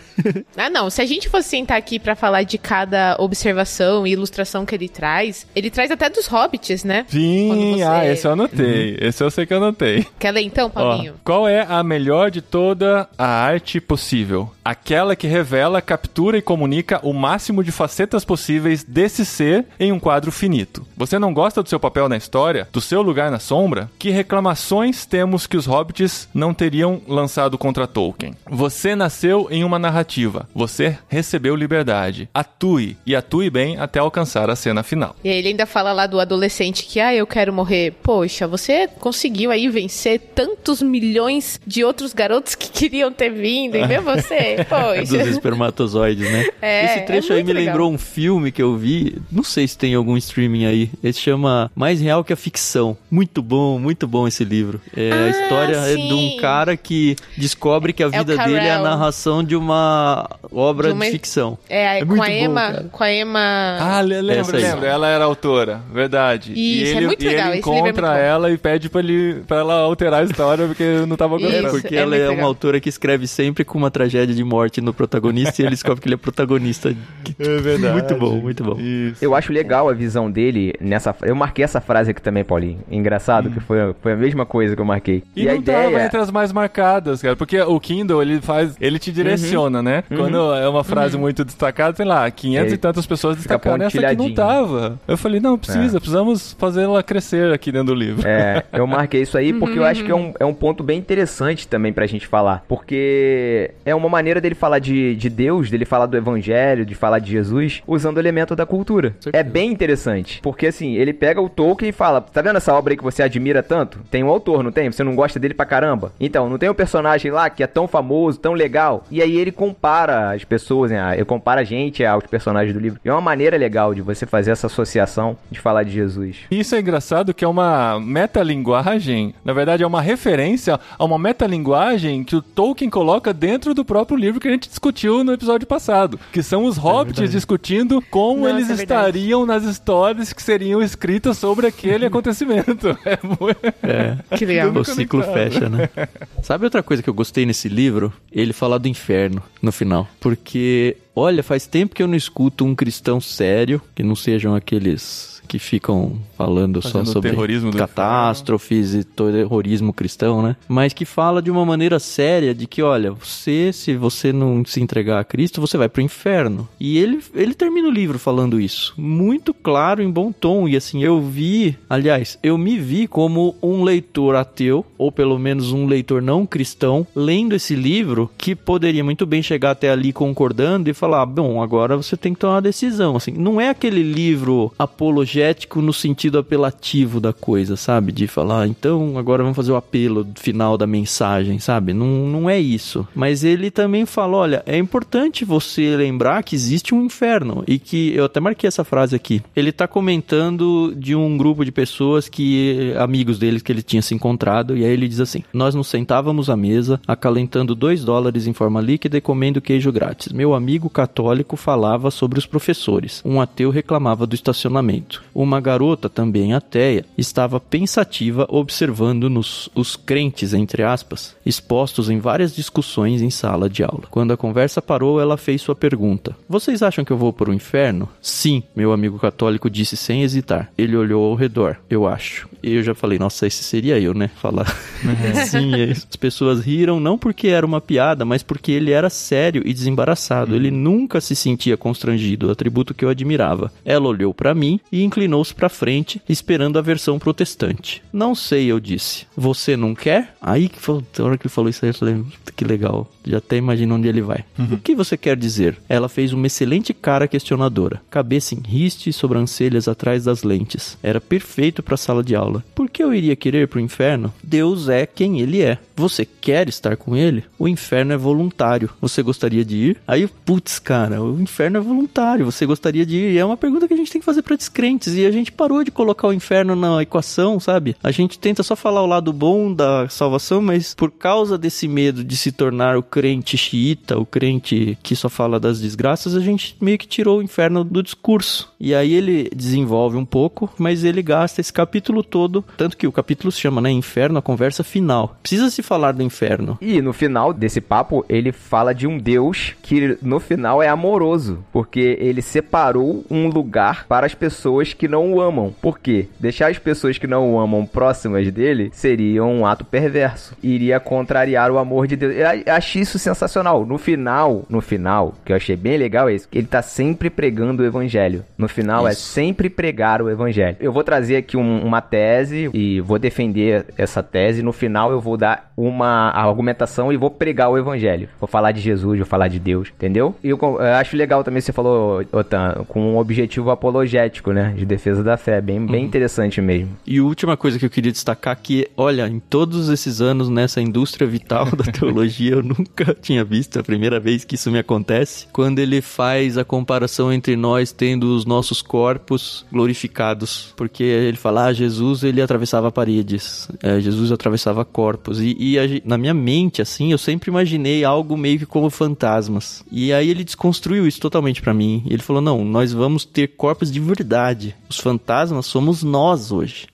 Ah, 0.55 0.69
não. 0.69 0.89
Se 0.89 1.01
a 1.01 1.05
gente 1.05 1.27
fosse 1.27 1.49
sentar 1.49 1.77
aqui 1.77 1.99
pra 1.99 2.15
falar 2.15 2.43
de 2.43 2.57
cada 2.57 3.15
observação 3.19 4.07
e 4.07 4.11
ilustração 4.11 4.65
que 4.65 4.73
ele 4.73 4.87
traz, 4.87 5.45
ele 5.57 5.69
traz 5.69 5.91
até 5.91 6.09
dos 6.09 6.27
hobbits, 6.27 6.83
né? 6.83 7.05
Sim, 7.07 7.75
você- 7.77 7.83
ah, 7.83 8.05
esse 8.05 8.25
eu 8.27 8.31
anotei. 8.31 8.97
Esse 8.99 9.23
eu 9.23 9.31
sei 9.31 9.45
que 9.45 9.53
eu 9.53 9.57
anotei. 9.57 10.05
Quer 10.19 10.31
ler 10.31 10.41
então, 10.41 10.67
Ó, 10.67 10.69
Paulinho? 10.69 11.15
qual 11.23 11.47
é 11.47 11.65
a 11.67 11.83
melhor 11.83 12.29
de 12.31 12.41
toda 12.41 13.07
a 13.17 13.25
arte 13.27 13.79
possível? 13.81 14.51
Aquela 14.63 15.15
que 15.15 15.27
revela, 15.27 15.81
captura 15.81 16.37
e 16.37 16.41
comunica 16.41 16.99
o 17.01 17.13
máximo 17.13 17.63
de 17.63 17.71
facetas 17.71 18.25
possíveis 18.25 18.83
desse 18.83 19.25
ser 19.25 19.65
em 19.79 19.91
um 19.91 19.99
quadro 19.99 20.31
finito. 20.31 20.85
Você 20.95 21.17
não 21.17 21.33
gosta 21.33 21.63
do 21.63 21.69
seu 21.69 21.79
papel 21.79 22.09
na 22.09 22.17
história? 22.17 22.67
Do 22.71 22.81
seu 22.81 23.01
lugar 23.01 23.31
na 23.31 23.39
sombra? 23.39 23.89
Que 23.97 24.09
reclamações 24.09 25.05
temos 25.05 25.47
que 25.47 25.57
os 25.57 25.65
hobbits 25.65 26.27
não 26.33 26.53
teriam 26.53 27.01
lançado 27.07 27.57
contra 27.57 27.87
Tolkien? 27.87 28.35
Você 28.49 28.95
nasceu 28.95 29.47
em 29.49 29.63
uma 29.63 29.79
narrativa. 29.79 30.47
Você 30.53 30.97
recebeu 31.07 31.55
liberdade. 31.55 32.29
Atue 32.33 32.97
e 33.05 33.15
atue 33.15 33.49
bem 33.49 33.77
até 33.79 33.99
alcançar 33.99 34.49
a 34.49 34.55
cena 34.55 34.83
final. 34.83 35.15
E 35.23 35.29
aí 35.29 35.37
ele 35.37 35.46
ainda 35.47 35.65
fala 35.65 35.91
lá 35.93 36.05
do 36.07 36.19
adolescente 36.19 36.83
que, 36.85 36.99
ah, 36.99 37.13
eu 37.13 37.25
quero 37.27 37.51
morrer. 37.53 37.93
Poxa, 38.03 38.47
você 38.47 38.87
conseguiu 38.99 39.51
aí 39.51 39.67
vencer 39.69 40.19
tantos 40.35 40.81
milhões 40.81 41.59
de 41.65 41.83
outros 41.83 42.13
garotos 42.13 42.55
que 42.55 42.69
queriam 42.69 43.11
ter 43.11 43.29
vindo, 43.29 43.75
e 43.77 43.85
ver 43.87 44.01
você, 44.01 44.57
poxa. 44.69 45.17
Dos 45.17 45.27
espermatozoides, 45.27 46.29
né? 46.31 46.47
É, 46.61 46.85
Esse 46.85 47.01
trecho 47.05 47.33
é 47.33 47.37
aí 47.37 47.43
me 47.43 47.53
legal. 47.53 47.65
lembrou 47.73 47.91
um 47.91 47.97
filme 47.97 48.51
que 48.51 48.61
eu 48.61 48.75
vi, 48.75 49.17
não 49.31 49.43
sei 49.43 49.67
se 49.67 49.77
tem 49.77 49.93
algum 49.95 50.15
streaming 50.17 50.65
aí. 50.65 50.89
Ele 51.03 51.13
se 51.13 51.19
chama 51.19 51.71
Mais 51.75 51.99
Real 52.01 52.23
que 52.23 52.33
a 52.33 52.35
Ficção. 52.35 52.97
Muito 53.09 53.41
bom, 53.41 53.79
muito 53.79 54.07
bom 54.07 54.27
esse 54.27 54.43
livro. 54.43 54.81
É 54.95 55.11
a 55.11 55.15
Ah, 55.15 55.29
história 55.29 55.75
é 55.77 55.95
de 55.95 56.13
um 56.13 56.29
sim. 56.31 56.37
cara 56.39 56.77
que 56.77 57.15
descobre 57.37 57.93
que 57.93 58.03
a 58.03 58.07
É 58.07 58.09
vida 58.09 58.37
dele 58.37 58.67
é 58.67 58.71
a 58.73 58.79
narração 58.81 59.43
de 59.43 59.55
uma 59.55 60.29
obra 60.51 60.89
De 60.89 60.93
uma- 60.93 61.05
de 61.05 61.11
ficção. 61.11 61.57
É, 61.69 61.99
É 61.99 61.99
com 62.01 62.07
muito 62.07 62.23
a 62.23 62.25
bom, 62.27 62.31
Emma, 62.31 62.61
cara. 62.71 62.85
com 62.91 63.03
a 63.03 63.13
Emma. 63.13 63.77
Ah, 63.79 64.01
le- 64.01 64.21
lembro, 64.21 64.41
Essa 64.41 64.57
aí. 64.57 64.63
lembro. 64.63 64.85
Ela 64.85 65.07
era 65.09 65.23
autora, 65.37 65.81
verdade. 65.93 66.51
e 66.55 66.83
Isso, 66.83 66.93
é 66.93 66.97
ele, 66.97 67.05
muito 67.07 67.23
e 67.23 67.27
legal, 67.27 67.47
ele 67.47 67.55
é 67.55 67.59
encontra 67.59 67.83
muito 67.83 68.01
bom. 68.01 68.07
ela 68.07 68.51
e 68.51 68.57
pede 68.57 68.89
pra, 68.89 68.99
ele, 68.99 69.41
pra 69.47 69.57
ela 69.57 69.73
alterar 69.81 70.21
a 70.21 70.23
história 70.23 70.67
porque 70.67 71.05
não 71.07 71.15
tava 71.15 71.35
Isso. 71.37 71.45
gostando. 71.45 71.69
Porque 71.69 71.95
é 71.95 71.99
ela 71.99 72.09
muito 72.09 72.21
é 72.21 72.25
uma 72.25 72.31
legal. 72.31 72.47
autora 72.47 72.79
que 72.79 72.89
escreve 72.89 73.27
sempre 73.27 73.63
com 73.63 73.77
uma 73.77 73.91
tragédia 73.91 74.33
de 74.33 74.43
morte 74.43 74.81
no 74.81 74.93
protagonista 74.93 75.61
e 75.61 75.65
ele 75.65 75.71
descobre 75.71 76.01
que 76.01 76.07
ele 76.07 76.15
é 76.15 76.17
protagonista. 76.17 76.93
É 77.39 77.57
verdade. 77.59 77.93
Muito 77.93 78.15
bom, 78.15 78.35
muito 78.37 78.63
bom. 78.63 78.79
Isso. 78.79 79.23
Eu 79.23 79.35
acho 79.35 79.51
legal 79.53 79.87
a 79.89 79.93
visão 79.93 80.29
dele 80.31 80.73
nessa. 80.81 81.15
Eu 81.21 81.35
marquei 81.35 81.63
essa 81.63 81.79
frase 81.79 82.09
aqui 82.11 82.21
também, 82.21 82.43
Paulinho. 82.43 82.79
Engraçado, 82.89 83.51
que 83.51 83.59
foi, 83.59 83.77
foi 84.01 84.13
a 84.13 84.15
mesma 84.15 84.45
coisa 84.45 84.75
que 84.75 84.81
eu 84.81 84.85
marquei. 84.85 85.17
Hum. 85.17 85.21
E, 85.35 85.47
a 85.49 85.53
não 85.53 85.61
tava 85.61 85.87
ideia. 85.89 86.05
entre 86.05 86.19
as 86.19 86.31
mais 86.31 86.51
marcadas, 86.51 87.21
cara. 87.21 87.35
Porque 87.35 87.59
o 87.61 87.79
Kindle, 87.79 88.21
ele 88.21 88.41
faz. 88.41 88.75
Ele 88.81 88.97
te 88.97 89.11
direciona, 89.11 89.83
né? 89.83 90.03
Quando 90.07 90.53
é 90.55 90.67
uma 90.67 90.83
frase 90.83 91.17
muito 91.17 91.43
destacada, 91.45 91.95
sei 91.95 92.05
lá, 92.05 92.29
500 92.31 92.65
Ele 92.65 92.73
e 92.73 92.77
tantas 92.77 93.05
pessoas 93.05 93.35
destacaram 93.37 93.85
essa 93.85 93.99
que 93.99 94.15
não 94.15 94.33
tava. 94.33 94.99
Eu 95.07 95.16
falei, 95.17 95.39
não, 95.39 95.57
precisa, 95.57 95.99
precisamos 95.99 96.53
fazer 96.53 96.83
ela 96.83 97.03
crescer 97.03 97.53
aqui 97.53 97.71
dentro 97.71 97.87
do 97.87 97.95
livro. 97.95 98.27
É, 98.27 98.63
eu 98.73 98.85
marquei 98.87 99.21
isso 99.21 99.37
aí 99.37 99.53
porque 99.53 99.79
eu 99.79 99.83
acho 99.83 100.03
que 100.03 100.11
é 100.11 100.15
um, 100.15 100.33
é 100.39 100.45
um 100.45 100.53
ponto 100.53 100.83
bem 100.83 100.97
interessante 100.97 101.67
também 101.67 101.93
pra 101.93 102.05
gente 102.05 102.27
falar. 102.27 102.63
Porque 102.67 103.71
é 103.85 103.93
uma 103.93 104.09
maneira 104.09 104.39
dele 104.41 104.55
falar 104.55 104.79
de, 104.79 105.15
de 105.15 105.29
Deus, 105.29 105.69
dele 105.69 105.85
falar 105.85 106.05
do 106.05 106.17
evangelho, 106.17 106.85
de 106.85 106.95
falar 106.95 107.19
de 107.19 107.31
Jesus, 107.31 107.81
usando 107.87 108.17
o 108.17 108.19
elemento 108.19 108.55
da 108.55 108.65
cultura. 108.65 109.15
É 109.33 109.43
bem 109.43 109.71
interessante. 109.71 110.39
Porque 110.41 110.67
assim, 110.67 110.95
ele 110.95 111.13
pega 111.13 111.41
o 111.41 111.49
Tolkien 111.49 111.89
e 111.89 111.93
fala: 111.93 112.21
Tá 112.21 112.41
vendo 112.41 112.57
essa 112.57 112.73
obra 112.73 112.93
aí 112.93 112.97
que 112.97 113.03
você 113.03 113.23
admira 113.23 113.63
tanto? 113.63 113.99
Tem 114.09 114.23
um 114.23 114.29
autor, 114.29 114.63
não 114.63 114.71
tem? 114.71 114.91
Você 114.91 115.03
não 115.03 115.15
gosta 115.15 115.39
dele 115.39 115.53
pra 115.53 115.65
caramba? 115.65 116.11
Então, 116.19 116.49
não 116.49 116.57
tem 116.57 116.69
um 116.69 116.73
personagem 116.73 117.31
lá 117.31 117.49
que 117.49 117.63
é 117.63 117.67
tão 117.67 117.87
famoso, 117.87 118.39
tão 118.39 118.53
legal? 118.53 119.03
E 119.09 119.21
aí 119.21 119.37
ele 119.37 119.51
compara 119.51 120.33
as 120.33 120.43
pessoas, 120.43 120.91
né? 120.91 121.13
Ele 121.15 121.25
compara 121.25 121.61
a 121.61 121.63
gente 121.63 122.03
aos 122.05 122.25
personagens 122.25 122.73
do 122.73 122.79
livro. 122.79 122.99
E 123.03 123.09
é 123.09 123.11
uma 123.11 123.21
maneira 123.21 123.57
legal 123.57 123.93
de 123.93 124.01
você 124.01 124.25
fazer 124.25 124.51
essa 124.51 124.67
associação 124.67 125.06
de 125.49 125.59
falar 125.59 125.83
de 125.83 125.91
Jesus. 125.91 126.37
E 126.51 126.59
Isso 126.59 126.75
é 126.75 126.79
engraçado 126.79 127.33
que 127.33 127.45
é 127.45 127.47
uma 127.47 127.99
metalinguagem, 127.99 129.33
na 129.43 129.53
verdade 129.53 129.83
é 129.83 129.87
uma 129.87 130.01
referência 130.01 130.79
a 130.97 131.05
uma 131.05 131.17
metalinguagem 131.17 132.23
que 132.23 132.35
o 132.35 132.41
Tolkien 132.41 132.89
coloca 132.89 133.33
dentro 133.33 133.73
do 133.73 133.85
próprio 133.85 134.17
livro 134.17 134.39
que 134.39 134.47
a 134.47 134.51
gente 134.51 134.69
discutiu 134.69 135.23
no 135.23 135.33
episódio 135.33 135.67
passado, 135.67 136.19
que 136.31 136.43
são 136.43 136.65
os 136.65 136.77
hobbits 136.77 137.31
discutindo 137.31 138.01
como 138.09 138.41
Nossa, 138.41 138.51
eles 138.51 138.69
é 138.69 138.73
estariam 138.73 139.45
nas 139.45 139.63
histórias 139.63 140.33
que 140.33 140.41
seriam 140.41 140.81
escritas 140.81 141.37
sobre 141.37 141.67
aquele 141.67 142.05
acontecimento. 142.07 142.97
É 143.05 143.17
muito... 143.23 143.57
É. 143.83 144.17
Que 144.37 144.45
legal. 144.45 144.71
O 144.71 144.85
ciclo 144.85 145.23
fecha, 145.23 145.69
né? 145.69 145.89
Sabe 146.41 146.65
outra 146.65 146.83
coisa 146.83 147.01
que 147.01 147.09
eu 147.09 147.13
gostei 147.13 147.45
nesse 147.45 147.69
livro? 147.69 148.13
Ele 148.31 148.53
falar 148.53 148.77
do 148.77 148.87
inferno 148.87 149.41
no 149.61 149.71
final. 149.71 150.07
Porque, 150.19 150.97
olha, 151.17 151.41
faz 151.41 151.65
tempo 151.65 151.95
que 151.95 152.03
eu 152.03 152.07
não 152.07 152.15
escuto 152.15 152.63
um 152.63 152.75
cristão 152.75 153.19
sério, 153.19 153.81
que 153.95 154.03
não 154.03 154.15
sejam 154.15 154.53
aqueles 154.55 155.36
que 155.47 155.57
ficam 155.57 156.17
falando 156.37 156.81
Fazendo 156.81 157.05
só 157.05 157.13
sobre 157.13 157.33
catástrofes 157.77 158.93
e 158.93 159.03
terrorismo 159.03 159.93
cristão, 159.93 160.41
né? 160.41 160.55
Mas 160.67 160.93
que 160.93 161.05
fala 161.05 161.41
de 161.41 161.49
uma 161.49 161.65
maneira 161.65 161.99
séria 161.99 162.53
de 162.53 162.67
que, 162.67 162.83
olha, 162.83 163.11
você, 163.11 163.71
se 163.73 163.95
você 163.95 164.31
não 164.31 164.63
se 164.65 164.81
entregar 164.81 165.19
a 165.19 165.23
Cristo, 165.23 165.61
você 165.61 165.77
vai 165.77 165.89
pro 165.89 166.01
inferno. 166.01 166.67
E 166.79 166.97
ele, 166.97 167.19
ele 167.33 167.53
termina 167.53 167.87
o 167.87 167.91
livro 167.91 168.19
falando 168.19 168.59
isso. 168.59 168.93
Muito 168.97 169.53
claro, 169.53 170.03
em 170.03 170.11
bom 170.11 170.31
tom. 170.31 170.67
E 170.67 170.75
assim, 170.75 171.03
eu 171.03 171.21
vi, 171.21 171.75
aliás, 171.89 172.37
eu 172.43 172.57
me 172.57 172.77
vi 172.77 173.07
como 173.07 173.55
um 173.63 173.83
leitor 173.83 174.35
ateu, 174.35 174.85
ou 174.97 175.11
pelo 175.11 175.39
menos 175.39 175.71
um 175.71 175.87
leitor 175.87 176.21
não 176.21 176.45
cristão, 176.45 177.07
lendo 177.15 177.55
esse 177.55 177.75
livro, 177.75 178.29
que 178.37 178.53
poderia 178.55 179.03
muito 179.03 179.25
bem 179.25 179.41
chegar 179.41 179.71
até 179.71 179.89
ali 179.89 180.11
concordando 180.11 180.89
e 180.89 180.93
falar: 180.93 181.25
bom, 181.25 181.61
agora 181.61 181.95
você 181.95 182.17
tem 182.17 182.33
que 182.33 182.39
tomar 182.39 182.55
uma 182.55 182.61
decisão. 182.61 183.15
Assim, 183.15 183.31
não 183.31 183.59
é 183.61 183.69
aquele 183.69 184.03
livro 184.03 184.73
apologético 184.77 185.36
no 185.81 185.93
sentido 185.93 186.37
apelativo 186.37 187.19
da 187.19 187.33
coisa, 187.33 187.75
sabe? 187.75 188.11
De 188.11 188.27
falar, 188.27 188.67
então 188.67 189.17
agora 189.17 189.43
vamos 189.43 189.55
fazer 189.55 189.71
o 189.71 189.75
apelo 189.75 190.27
final 190.35 190.77
da 190.77 190.87
mensagem, 190.87 191.59
sabe? 191.59 191.93
Não, 191.93 192.07
não 192.27 192.49
é 192.49 192.59
isso. 192.59 193.07
Mas 193.15 193.43
ele 193.43 193.71
também 193.71 194.05
fala: 194.05 194.37
olha, 194.37 194.63
é 194.65 194.77
importante 194.77 195.45
você 195.45 195.95
lembrar 195.95 196.43
que 196.43 196.55
existe 196.55 196.93
um 196.93 197.03
inferno 197.03 197.63
e 197.67 197.79
que 197.79 198.13
eu 198.15 198.25
até 198.25 198.39
marquei 198.39 198.67
essa 198.67 198.83
frase 198.83 199.15
aqui. 199.15 199.41
Ele 199.55 199.71
tá 199.71 199.87
comentando 199.87 200.93
de 200.95 201.15
um 201.15 201.37
grupo 201.37 201.63
de 201.63 201.71
pessoas 201.71 202.29
que 202.29 202.93
amigos 202.97 203.37
deles 203.37 203.61
que 203.61 203.71
ele 203.71 203.81
tinha 203.81 204.01
se 204.01 204.13
encontrado 204.13 204.75
e 204.77 204.83
aí 204.83 204.91
ele 204.91 205.07
diz 205.07 205.19
assim: 205.19 205.43
"Nós 205.53 205.75
nos 205.75 205.87
sentávamos 205.87 206.49
à 206.49 206.55
mesa, 206.55 206.99
acalentando 207.07 207.75
dois 207.75 208.03
dólares 208.03 208.47
em 208.47 208.53
forma 208.53 208.81
líquida 208.81 209.17
e 209.17 209.21
comendo 209.21 209.61
queijo 209.61 209.91
grátis. 209.91 210.31
Meu 210.31 210.53
amigo 210.53 210.89
católico 210.89 211.55
falava 211.55 212.11
sobre 212.11 212.39
os 212.39 212.45
professores. 212.45 213.21
Um 213.25 213.41
ateu 213.41 213.69
reclamava 213.69 214.25
do 214.25 214.35
estacionamento. 214.35 215.23
Uma 215.37 215.61
garota, 215.61 216.09
também 216.09 216.55
ateia, 216.55 217.05
estava 217.15 217.59
pensativa 217.59 218.47
observando-nos 218.49 219.69
os 219.75 219.95
crentes, 219.95 220.51
entre 220.51 220.81
aspas, 220.81 221.35
expostos 221.45 222.09
em 222.09 222.17
várias 222.17 222.55
discussões 222.55 223.21
em 223.21 223.29
sala 223.29 223.69
de 223.69 223.83
aula. 223.83 224.05
Quando 224.09 224.33
a 224.33 224.37
conversa 224.37 224.81
parou, 224.81 225.21
ela 225.21 225.37
fez 225.37 225.61
sua 225.61 225.75
pergunta: 225.75 226.35
Vocês 226.49 226.81
acham 226.81 227.05
que 227.05 227.11
eu 227.11 227.17
vou 227.17 227.31
para 227.31 227.51
o 227.51 227.53
inferno? 227.53 228.09
Sim, 228.19 228.63
meu 228.75 228.91
amigo 228.91 229.19
católico 229.19 229.69
disse 229.69 229.95
sem 229.95 230.23
hesitar. 230.23 230.71
Ele 230.75 230.97
olhou 230.97 231.23
ao 231.29 231.35
redor, 231.35 231.77
eu 231.87 232.07
acho. 232.07 232.49
E 232.63 232.73
eu 232.73 232.81
já 232.81 232.95
falei, 232.95 233.19
nossa, 233.19 233.45
esse 233.45 233.63
seria 233.63 233.99
eu, 233.99 234.13
né? 234.13 234.29
Falar 234.41 234.65
sim. 235.47 235.75
e 235.75 235.91
As 235.91 236.15
pessoas 236.15 236.61
riram 236.61 236.99
não 236.99 237.17
porque 237.17 237.47
era 237.49 237.65
uma 237.65 237.79
piada, 237.79 238.25
mas 238.25 238.41
porque 238.41 238.71
ele 238.71 238.91
era 238.91 239.09
sério 239.09 239.61
e 239.65 239.73
desembaraçado. 239.73 240.55
Ele 240.55 240.71
nunca 240.71 241.21
se 241.21 241.35
sentia 241.35 241.77
constrangido, 241.77 242.49
atributo 242.49 242.93
que 242.93 243.05
eu 243.05 243.09
admirava. 243.09 243.71
Ela 243.85 244.07
olhou 244.07 244.33
para 244.33 244.55
mim 244.55 244.79
e 244.91 245.03
inclinou-se 245.27 245.53
para 245.53 245.69
frente, 245.69 246.21
esperando 246.27 246.79
a 246.79 246.81
versão 246.81 247.19
protestante. 247.19 248.01
Não 248.11 248.33
sei, 248.33 248.71
eu 248.71 248.79
disse. 248.79 249.27
Você 249.35 249.75
não 249.75 249.93
quer? 249.93 250.35
Aí 250.41 250.69
que 250.69 250.79
falou, 250.79 251.03
hora 251.19 251.37
que 251.37 251.45
ele 251.45 251.53
falou 251.53 251.69
isso 251.69 251.83
aí, 251.83 251.91
eu 251.91 251.93
falei, 251.93 252.15
"Puta, 252.15 252.51
que 252.55 252.63
legal. 252.63 253.07
Já 253.29 253.37
até 253.37 253.57
imagino 253.57 253.95
onde 253.95 254.07
ele 254.07 254.21
vai. 254.21 254.43
O 254.71 254.77
que 254.77 254.95
você 254.95 255.17
quer 255.17 255.35
dizer? 255.37 255.77
Ela 255.87 256.09
fez 256.09 256.33
uma 256.33 256.47
excelente 256.47 256.93
cara 256.93 257.27
questionadora. 257.27 258.01
Cabeça 258.09 258.55
em 258.55 258.61
riste 258.65 259.09
e 259.09 259.13
sobrancelhas 259.13 259.87
atrás 259.87 260.23
das 260.23 260.43
lentes. 260.43 260.97
Era 261.01 261.21
perfeito 261.21 261.83
para 261.83 261.95
a 261.95 261.97
sala 261.97 262.23
de 262.23 262.35
aula. 262.35 262.63
Por 262.75 262.89
que 262.89 263.03
eu 263.03 263.13
iria 263.13 263.35
querer 263.35 263.67
pro 263.67 263.79
inferno? 263.79 264.33
Deus 264.43 264.89
é 264.89 265.05
quem 265.05 265.39
ele 265.39 265.61
é. 265.61 265.77
Você 265.95 266.25
quer 266.25 266.69
estar 266.69 266.95
com 266.95 267.15
ele? 267.15 267.43
O 267.57 267.67
inferno 267.67 268.13
é 268.13 268.17
voluntário. 268.17 268.89
Você 269.01 269.23
gostaria 269.23 269.65
de 269.65 269.75
ir? 269.75 269.97
Aí, 270.07 270.27
putz, 270.45 270.77
cara, 270.77 271.21
o 271.21 271.39
inferno 271.41 271.77
é 271.77 271.81
voluntário. 271.81 272.45
Você 272.45 272.65
gostaria 272.65 273.05
de 273.05 273.15
ir? 273.15 273.33
E 273.33 273.37
é 273.37 273.45
uma 273.45 273.57
pergunta 273.57 273.87
que 273.87 273.93
a 273.93 273.97
gente 273.97 274.11
tem 274.11 274.21
que 274.21 274.25
fazer 274.25 274.43
para 274.43 274.55
descrentes. 274.55 275.15
E 275.15 275.25
a 275.25 275.31
gente 275.31 275.51
parou 275.51 275.83
de 275.83 275.89
colocar 275.89 276.27
o 276.27 276.33
inferno 276.33 276.75
na 276.75 277.01
equação, 277.01 277.59
sabe? 277.59 277.95
A 278.03 278.11
gente 278.11 278.37
tenta 278.37 278.61
só 278.61 278.75
falar 278.75 279.01
o 279.01 279.07
lado 279.07 279.33
bom 279.33 279.73
da 279.73 280.07
salvação, 280.07 280.61
mas 280.61 280.93
por 280.93 281.11
causa 281.11 281.57
desse 281.57 281.87
medo 281.87 282.23
de 282.23 282.37
se 282.37 282.51
tornar 282.51 282.95
o 282.95 283.03
crente 283.17 283.57
xiita, 283.57 284.15
o 284.15 284.27
crente 284.27 284.95
que 285.01 285.15
só 285.15 285.27
fala 285.27 285.59
das 285.59 285.81
desgraças, 285.81 286.35
a 286.35 286.39
gente 286.39 286.77
meio 286.79 286.99
que 286.99 287.07
tirou 287.07 287.39
o 287.39 287.41
inferno 287.41 287.83
do 287.83 288.03
discurso. 288.03 288.71
E 288.79 288.93
aí 288.93 289.11
ele 289.11 289.49
desenvolve 289.55 290.17
um 290.17 290.25
pouco, 290.25 290.71
mas 290.77 291.03
ele 291.03 291.23
gasta 291.23 291.59
esse 291.59 291.73
capítulo 291.73 292.21
todo, 292.21 292.63
tanto 292.77 292.95
que 292.95 293.07
o 293.07 293.11
capítulo 293.11 293.51
se 293.51 293.59
chama, 293.59 293.81
né, 293.81 293.89
Inferno, 293.89 294.37
a 294.37 294.41
conversa 294.41 294.83
final. 294.83 295.35
Precisa 295.41 295.71
se 295.71 295.81
falar 295.81 296.11
do 296.11 296.21
inferno. 296.21 296.77
E 296.79 297.01
no 297.01 297.11
final 297.11 297.51
desse 297.51 297.81
papo, 297.81 298.23
ele 298.29 298.51
fala 298.51 298.93
de 298.93 299.07
um 299.07 299.17
Deus 299.17 299.73
que 299.81 300.15
no 300.21 300.39
final 300.39 300.83
é 300.83 300.87
amoroso, 300.87 301.65
porque 301.73 302.17
ele 302.19 302.43
separou 302.43 303.25
um 303.31 303.47
lugar 303.47 304.05
para 304.07 304.27
as 304.27 304.35
pessoas 304.35 304.93
que 304.93 305.07
não 305.07 305.33
o 305.33 305.41
amam. 305.41 305.73
Por 305.81 305.97
quê? 305.97 306.27
Deixar 306.39 306.69
as 306.69 306.77
pessoas 306.77 307.17
que 307.17 307.25
não 307.25 307.51
o 307.51 307.59
amam 307.59 307.83
próximas 307.83 308.51
dele 308.51 308.91
seria 308.93 309.43
um 309.43 309.65
ato 309.65 309.83
perverso. 309.83 310.55
Iria 310.61 310.99
contrariar 310.99 311.71
o 311.71 311.79
amor 311.79 312.05
de 312.05 312.15
Deus. 312.15 312.35
Eu 312.35 312.75
acho 312.75 312.99
isso 313.07 313.19
sensacional. 313.19 313.85
No 313.85 313.97
final, 313.97 314.65
no 314.69 314.81
final, 314.81 315.33
que 315.45 315.51
eu 315.51 315.55
achei 315.55 315.75
bem 315.75 315.97
legal 315.97 316.29
é 316.29 316.35
isso, 316.35 316.47
ele 316.51 316.67
tá 316.67 316.81
sempre 316.81 317.29
pregando 317.29 317.83
o 317.83 317.85
evangelho. 317.85 318.43
No 318.57 318.67
final 318.67 319.07
é 319.07 319.11
Isso. 319.11 319.21
é 319.29 319.33
sempre 319.33 319.69
pregar 319.69 320.21
o 320.21 320.29
evangelho. 320.29 320.77
Eu 320.79 320.91
vou 320.91 321.03
trazer 321.03 321.37
aqui 321.37 321.55
um- 321.57 321.83
uma 321.85 322.01
tese 322.01 322.69
e 322.73 322.99
vou 323.01 323.17
defender 323.19 323.85
essa 323.97 324.21
tese. 324.23 324.61
No 324.61 324.71
final 324.73 325.11
eu 325.11 325.19
vou 325.21 325.37
dar 325.37 325.71
uma 325.77 326.29
argumentação 326.31 327.11
e 327.13 327.17
vou 327.17 327.29
pregar 327.31 327.69
o 327.69 327.77
evangelho. 327.77 328.29
Vou 328.39 328.47
falar 328.47 328.71
de 328.71 328.81
Jesus, 328.81 329.17
vou 329.19 329.25
falar 329.27 329.47
de 329.47 329.59
Deus, 329.59 329.89
entendeu? 329.95 330.35
E 330.43 330.49
eu, 330.49 330.59
eu 330.61 330.79
acho 330.95 331.15
legal 331.15 331.43
também 331.43 331.61
você 331.61 331.71
falou, 331.71 332.23
Otan, 332.31 332.83
com 332.87 333.13
um 333.13 333.17
objetivo 333.17 333.69
apologético, 333.71 334.51
né? 334.51 334.73
De 334.75 334.85
defesa 334.85 335.23
da 335.23 335.37
fé. 335.37 335.61
Bem, 335.61 335.85
bem 335.85 336.03
interessante 336.05 336.59
mesmo. 336.61 336.89
E 337.05 337.19
a 337.19 337.23
última 337.23 337.55
coisa 337.55 337.77
que 337.79 337.85
eu 337.85 337.89
queria 337.89 338.11
destacar 338.11 338.57
que, 338.61 338.87
olha, 338.97 339.27
em 339.27 339.39
todos 339.39 339.89
esses 339.89 340.19
anos 340.21 340.49
nessa 340.49 340.81
indústria 340.81 341.27
vital 341.27 341.65
da 341.75 341.83
teologia, 341.91 342.53
eu 342.53 342.63
nunca 342.63 342.96
tinha 343.21 343.43
visto, 343.43 343.77
é 343.77 343.81
a 343.81 343.83
primeira 343.83 344.19
vez 344.19 344.43
que 344.43 344.55
isso 344.55 344.71
me 344.71 344.79
acontece, 344.79 345.47
quando 345.51 345.79
ele 345.79 346.01
faz 346.01 346.57
a 346.57 346.63
comparação 346.63 347.31
entre 347.31 347.55
nós 347.55 347.91
tendo 347.91 348.35
os 348.35 348.45
nossos 348.45 348.81
corpos 348.81 349.65
glorificados. 349.71 350.73
Porque 350.75 351.03
ele 351.03 351.37
fala, 351.37 351.65
ah, 351.65 351.73
Jesus, 351.73 352.23
ele 352.23 352.41
atravessava 352.41 352.91
paredes, 352.91 353.69
é, 353.81 353.99
Jesus 353.99 354.31
atravessava 354.31 354.85
corpos. 354.85 355.39
E, 355.41 355.55
e 355.59 355.79
a 355.79 355.87
na 356.03 356.17
minha 356.17 356.33
mente, 356.33 356.81
assim, 356.81 357.11
eu 357.11 357.17
sempre 357.17 357.49
imaginei 357.49 358.03
algo 358.03 358.37
meio 358.37 358.59
que 358.59 358.65
como 358.65 358.89
fantasmas. 358.89 359.83
E 359.91 360.11
aí 360.13 360.29
ele 360.29 360.43
desconstruiu 360.43 361.07
isso 361.07 361.19
totalmente 361.19 361.61
pra 361.61 361.73
mim. 361.73 362.03
Ele 362.07 362.21
falou, 362.21 362.41
não, 362.41 362.63
nós 362.63 362.93
vamos 362.93 363.25
ter 363.25 363.47
corpos 363.49 363.91
de 363.91 363.99
verdade. 363.99 364.75
Os 364.89 364.97
fantasmas 364.97 365.65
somos 365.65 366.03
nós 366.03 366.51
hoje. 366.51 366.87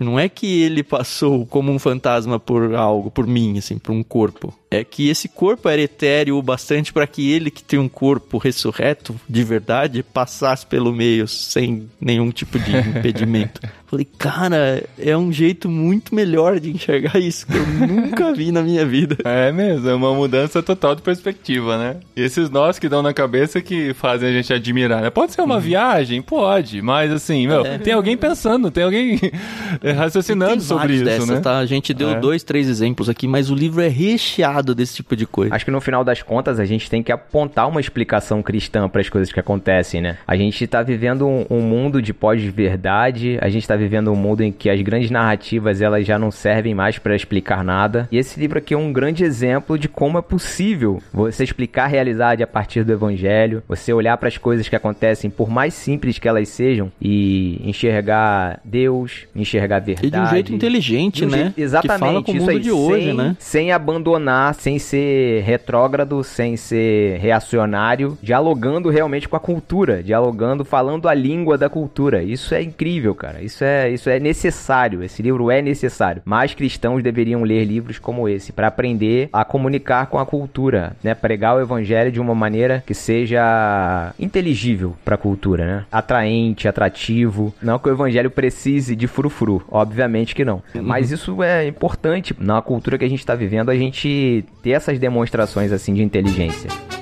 Não 0.00 0.18
é 0.18 0.28
que 0.28 0.62
ele 0.62 0.82
passou 0.82 1.46
como 1.46 1.72
um 1.72 1.78
fantasma 1.78 2.38
por 2.38 2.74
algo, 2.74 3.10
por 3.10 3.26
mim, 3.26 3.58
assim, 3.58 3.78
por 3.78 3.92
um 3.92 4.02
corpo. 4.02 4.54
É 4.70 4.82
que 4.82 5.08
esse 5.08 5.28
corpo 5.28 5.68
era 5.68 5.80
etéreo 5.80 6.36
o 6.36 6.42
bastante 6.42 6.92
para 6.92 7.06
que 7.06 7.30
ele, 7.30 7.50
que 7.50 7.62
tem 7.62 7.78
um 7.78 7.88
corpo 7.88 8.38
ressurreto 8.38 9.18
de 9.28 9.44
verdade, 9.44 10.02
passasse 10.02 10.66
pelo 10.66 10.92
meio 10.92 11.28
sem 11.28 11.88
nenhum 12.00 12.30
tipo 12.30 12.58
de 12.58 12.76
impedimento. 12.76 13.60
Falei, 13.86 14.06
cara, 14.18 14.82
é 14.98 15.16
um 15.16 15.32
jeito 15.32 15.68
muito 15.68 16.14
melhor 16.14 16.58
de 16.58 16.70
enxergar 16.70 17.18
isso 17.20 17.46
que 17.46 17.56
eu 17.56 17.86
nunca 17.86 18.32
vi 18.34 18.50
na 18.50 18.60
minha 18.62 18.84
vida. 18.84 19.16
É 19.24 19.52
mesmo, 19.52 19.88
é 19.88 19.94
uma 19.94 20.12
mudança 20.12 20.60
total 20.62 20.94
de 20.96 21.02
perspectiva, 21.02 21.78
né? 21.78 21.96
E 22.16 22.22
esses 22.22 22.50
nós 22.50 22.78
que 22.78 22.88
dão 22.88 23.00
na 23.00 23.14
cabeça 23.14 23.60
que 23.60 23.94
fazem 23.94 24.28
a 24.28 24.32
gente 24.32 24.52
admirar, 24.52 25.02
né? 25.02 25.10
Pode 25.10 25.32
ser 25.32 25.42
uma 25.42 25.60
viagem? 25.60 26.20
Pode, 26.20 26.82
mas 26.82 27.12
assim, 27.12 27.46
meu, 27.46 27.62
tem 27.78 27.92
alguém 27.92 28.16
pensando, 28.16 28.70
tem 28.70 28.82
alguém 28.82 29.20
raciocinando 29.96 30.52
Tem 30.52 30.60
sobre 30.60 30.94
isso, 30.94 31.04
dessas, 31.04 31.28
né? 31.28 31.40
tá? 31.40 31.58
A 31.58 31.66
gente 31.66 31.94
deu 31.94 32.10
É. 32.10 32.20
dois, 32.20 32.42
três 32.42 32.68
exemplos 32.68 33.08
aqui, 33.08 33.28
mas 33.28 33.50
o 33.50 33.54
livro 33.54 33.80
é 33.80 33.88
recheado 33.88 34.74
desse 34.74 34.96
tipo 34.96 35.14
de 35.14 35.26
coisa. 35.26 35.54
Acho 35.54 35.64
que 35.64 35.70
no 35.70 35.80
final 35.80 36.02
das 36.04 36.22
contas 36.22 36.58
a 36.58 36.64
gente 36.64 36.90
tem 36.90 37.02
que 37.02 37.12
apontar 37.12 37.68
uma 37.68 37.80
explicação 37.80 38.42
cristã 38.42 38.88
para 38.88 39.00
as 39.00 39.08
coisas 39.08 39.32
que 39.32 39.38
acontecem, 39.38 40.00
né? 40.00 40.18
A 40.26 40.36
gente 40.36 40.66
tá 40.66 40.82
vivendo 40.82 41.26
um, 41.26 41.46
um 41.48 41.60
mundo 41.60 42.02
de 42.02 42.12
pós-verdade, 42.12 43.38
a 43.40 43.48
gente 43.48 43.66
tá 43.66 43.75
vivendo 43.76 44.12
um 44.12 44.16
mundo 44.16 44.42
em 44.42 44.52
que 44.52 44.68
as 44.70 44.80
grandes 44.82 45.10
narrativas 45.10 45.80
elas 45.80 46.06
já 46.06 46.18
não 46.18 46.30
servem 46.30 46.74
mais 46.74 46.98
para 46.98 47.14
explicar 47.14 47.62
nada. 47.64 48.08
E 48.10 48.18
esse 48.18 48.38
livro 48.38 48.58
aqui 48.58 48.74
é 48.74 48.76
um 48.76 48.92
grande 48.92 49.24
exemplo 49.24 49.78
de 49.78 49.88
como 49.88 50.18
é 50.18 50.22
possível 50.22 51.02
você 51.12 51.44
explicar 51.44 51.84
a 51.84 51.88
realidade 51.88 52.42
a 52.42 52.46
partir 52.46 52.84
do 52.84 52.92
evangelho, 52.92 53.62
você 53.68 53.92
olhar 53.92 54.16
para 54.16 54.28
as 54.28 54.38
coisas 54.38 54.68
que 54.68 54.76
acontecem, 54.76 55.30
por 55.30 55.50
mais 55.50 55.74
simples 55.74 56.18
que 56.18 56.28
elas 56.28 56.48
sejam, 56.48 56.90
e 57.00 57.60
enxergar 57.64 58.60
Deus, 58.64 59.26
enxergar 59.34 59.76
a 59.76 59.80
verdade. 59.80 60.06
E 60.06 60.10
de 60.10 60.18
um 60.18 60.26
jeito 60.26 60.52
inteligente, 60.54 61.24
um 61.24 61.28
né? 61.28 61.38
jeito- 61.38 61.58
exatamente. 61.60 61.98
Que 61.98 61.98
fala 61.98 62.22
com 62.22 62.32
o 62.32 62.34
mundo 62.36 62.50
aí, 62.50 62.60
de 62.60 62.70
hoje, 62.70 63.04
sem, 63.06 63.14
né? 63.14 63.36
Sem 63.38 63.72
abandonar, 63.72 64.54
sem 64.54 64.78
ser 64.78 65.42
retrógrado, 65.42 66.22
sem 66.24 66.56
ser 66.56 67.18
reacionário, 67.18 68.16
dialogando 68.22 68.88
realmente 68.90 69.28
com 69.28 69.36
a 69.36 69.40
cultura, 69.40 70.02
dialogando, 70.02 70.64
falando 70.64 71.08
a 71.08 71.14
língua 71.14 71.56
da 71.58 71.68
cultura. 71.68 72.22
Isso 72.22 72.54
é 72.54 72.62
incrível, 72.62 73.14
cara. 73.14 73.42
Isso 73.42 73.64
é, 73.64 73.65
isso 73.92 74.08
é 74.08 74.18
necessário. 74.18 75.02
Esse 75.02 75.22
livro 75.22 75.50
é 75.50 75.62
necessário. 75.62 76.22
Mais 76.24 76.54
cristãos 76.54 77.02
deveriam 77.02 77.42
ler 77.42 77.64
livros 77.64 77.98
como 77.98 78.28
esse 78.28 78.52
para 78.52 78.66
aprender 78.66 79.28
a 79.32 79.44
comunicar 79.44 80.06
com 80.06 80.18
a 80.18 80.26
cultura, 80.26 80.96
né? 81.02 81.14
Pregar 81.14 81.56
o 81.56 81.60
evangelho 81.60 82.12
de 82.12 82.20
uma 82.20 82.34
maneira 82.34 82.82
que 82.86 82.94
seja 82.94 84.12
inteligível 84.18 84.94
para 85.04 85.14
a 85.14 85.18
cultura, 85.18 85.66
né? 85.66 85.84
Atraente, 85.90 86.68
atrativo. 86.68 87.54
Não 87.62 87.78
que 87.78 87.88
o 87.88 87.92
evangelho 87.92 88.30
precise 88.30 88.96
de 88.96 89.06
frufru, 89.06 89.62
obviamente 89.70 90.34
que 90.34 90.44
não. 90.44 90.62
Mas 90.74 91.10
isso 91.10 91.42
é 91.42 91.66
importante 91.66 92.34
na 92.38 92.60
cultura 92.62 92.98
que 92.98 93.04
a 93.04 93.08
gente 93.08 93.20
está 93.20 93.34
vivendo, 93.34 93.70
a 93.70 93.76
gente 93.76 94.44
ter 94.62 94.70
essas 94.70 94.98
demonstrações 94.98 95.72
assim 95.72 95.94
de 95.94 96.02
inteligência. 96.02 96.95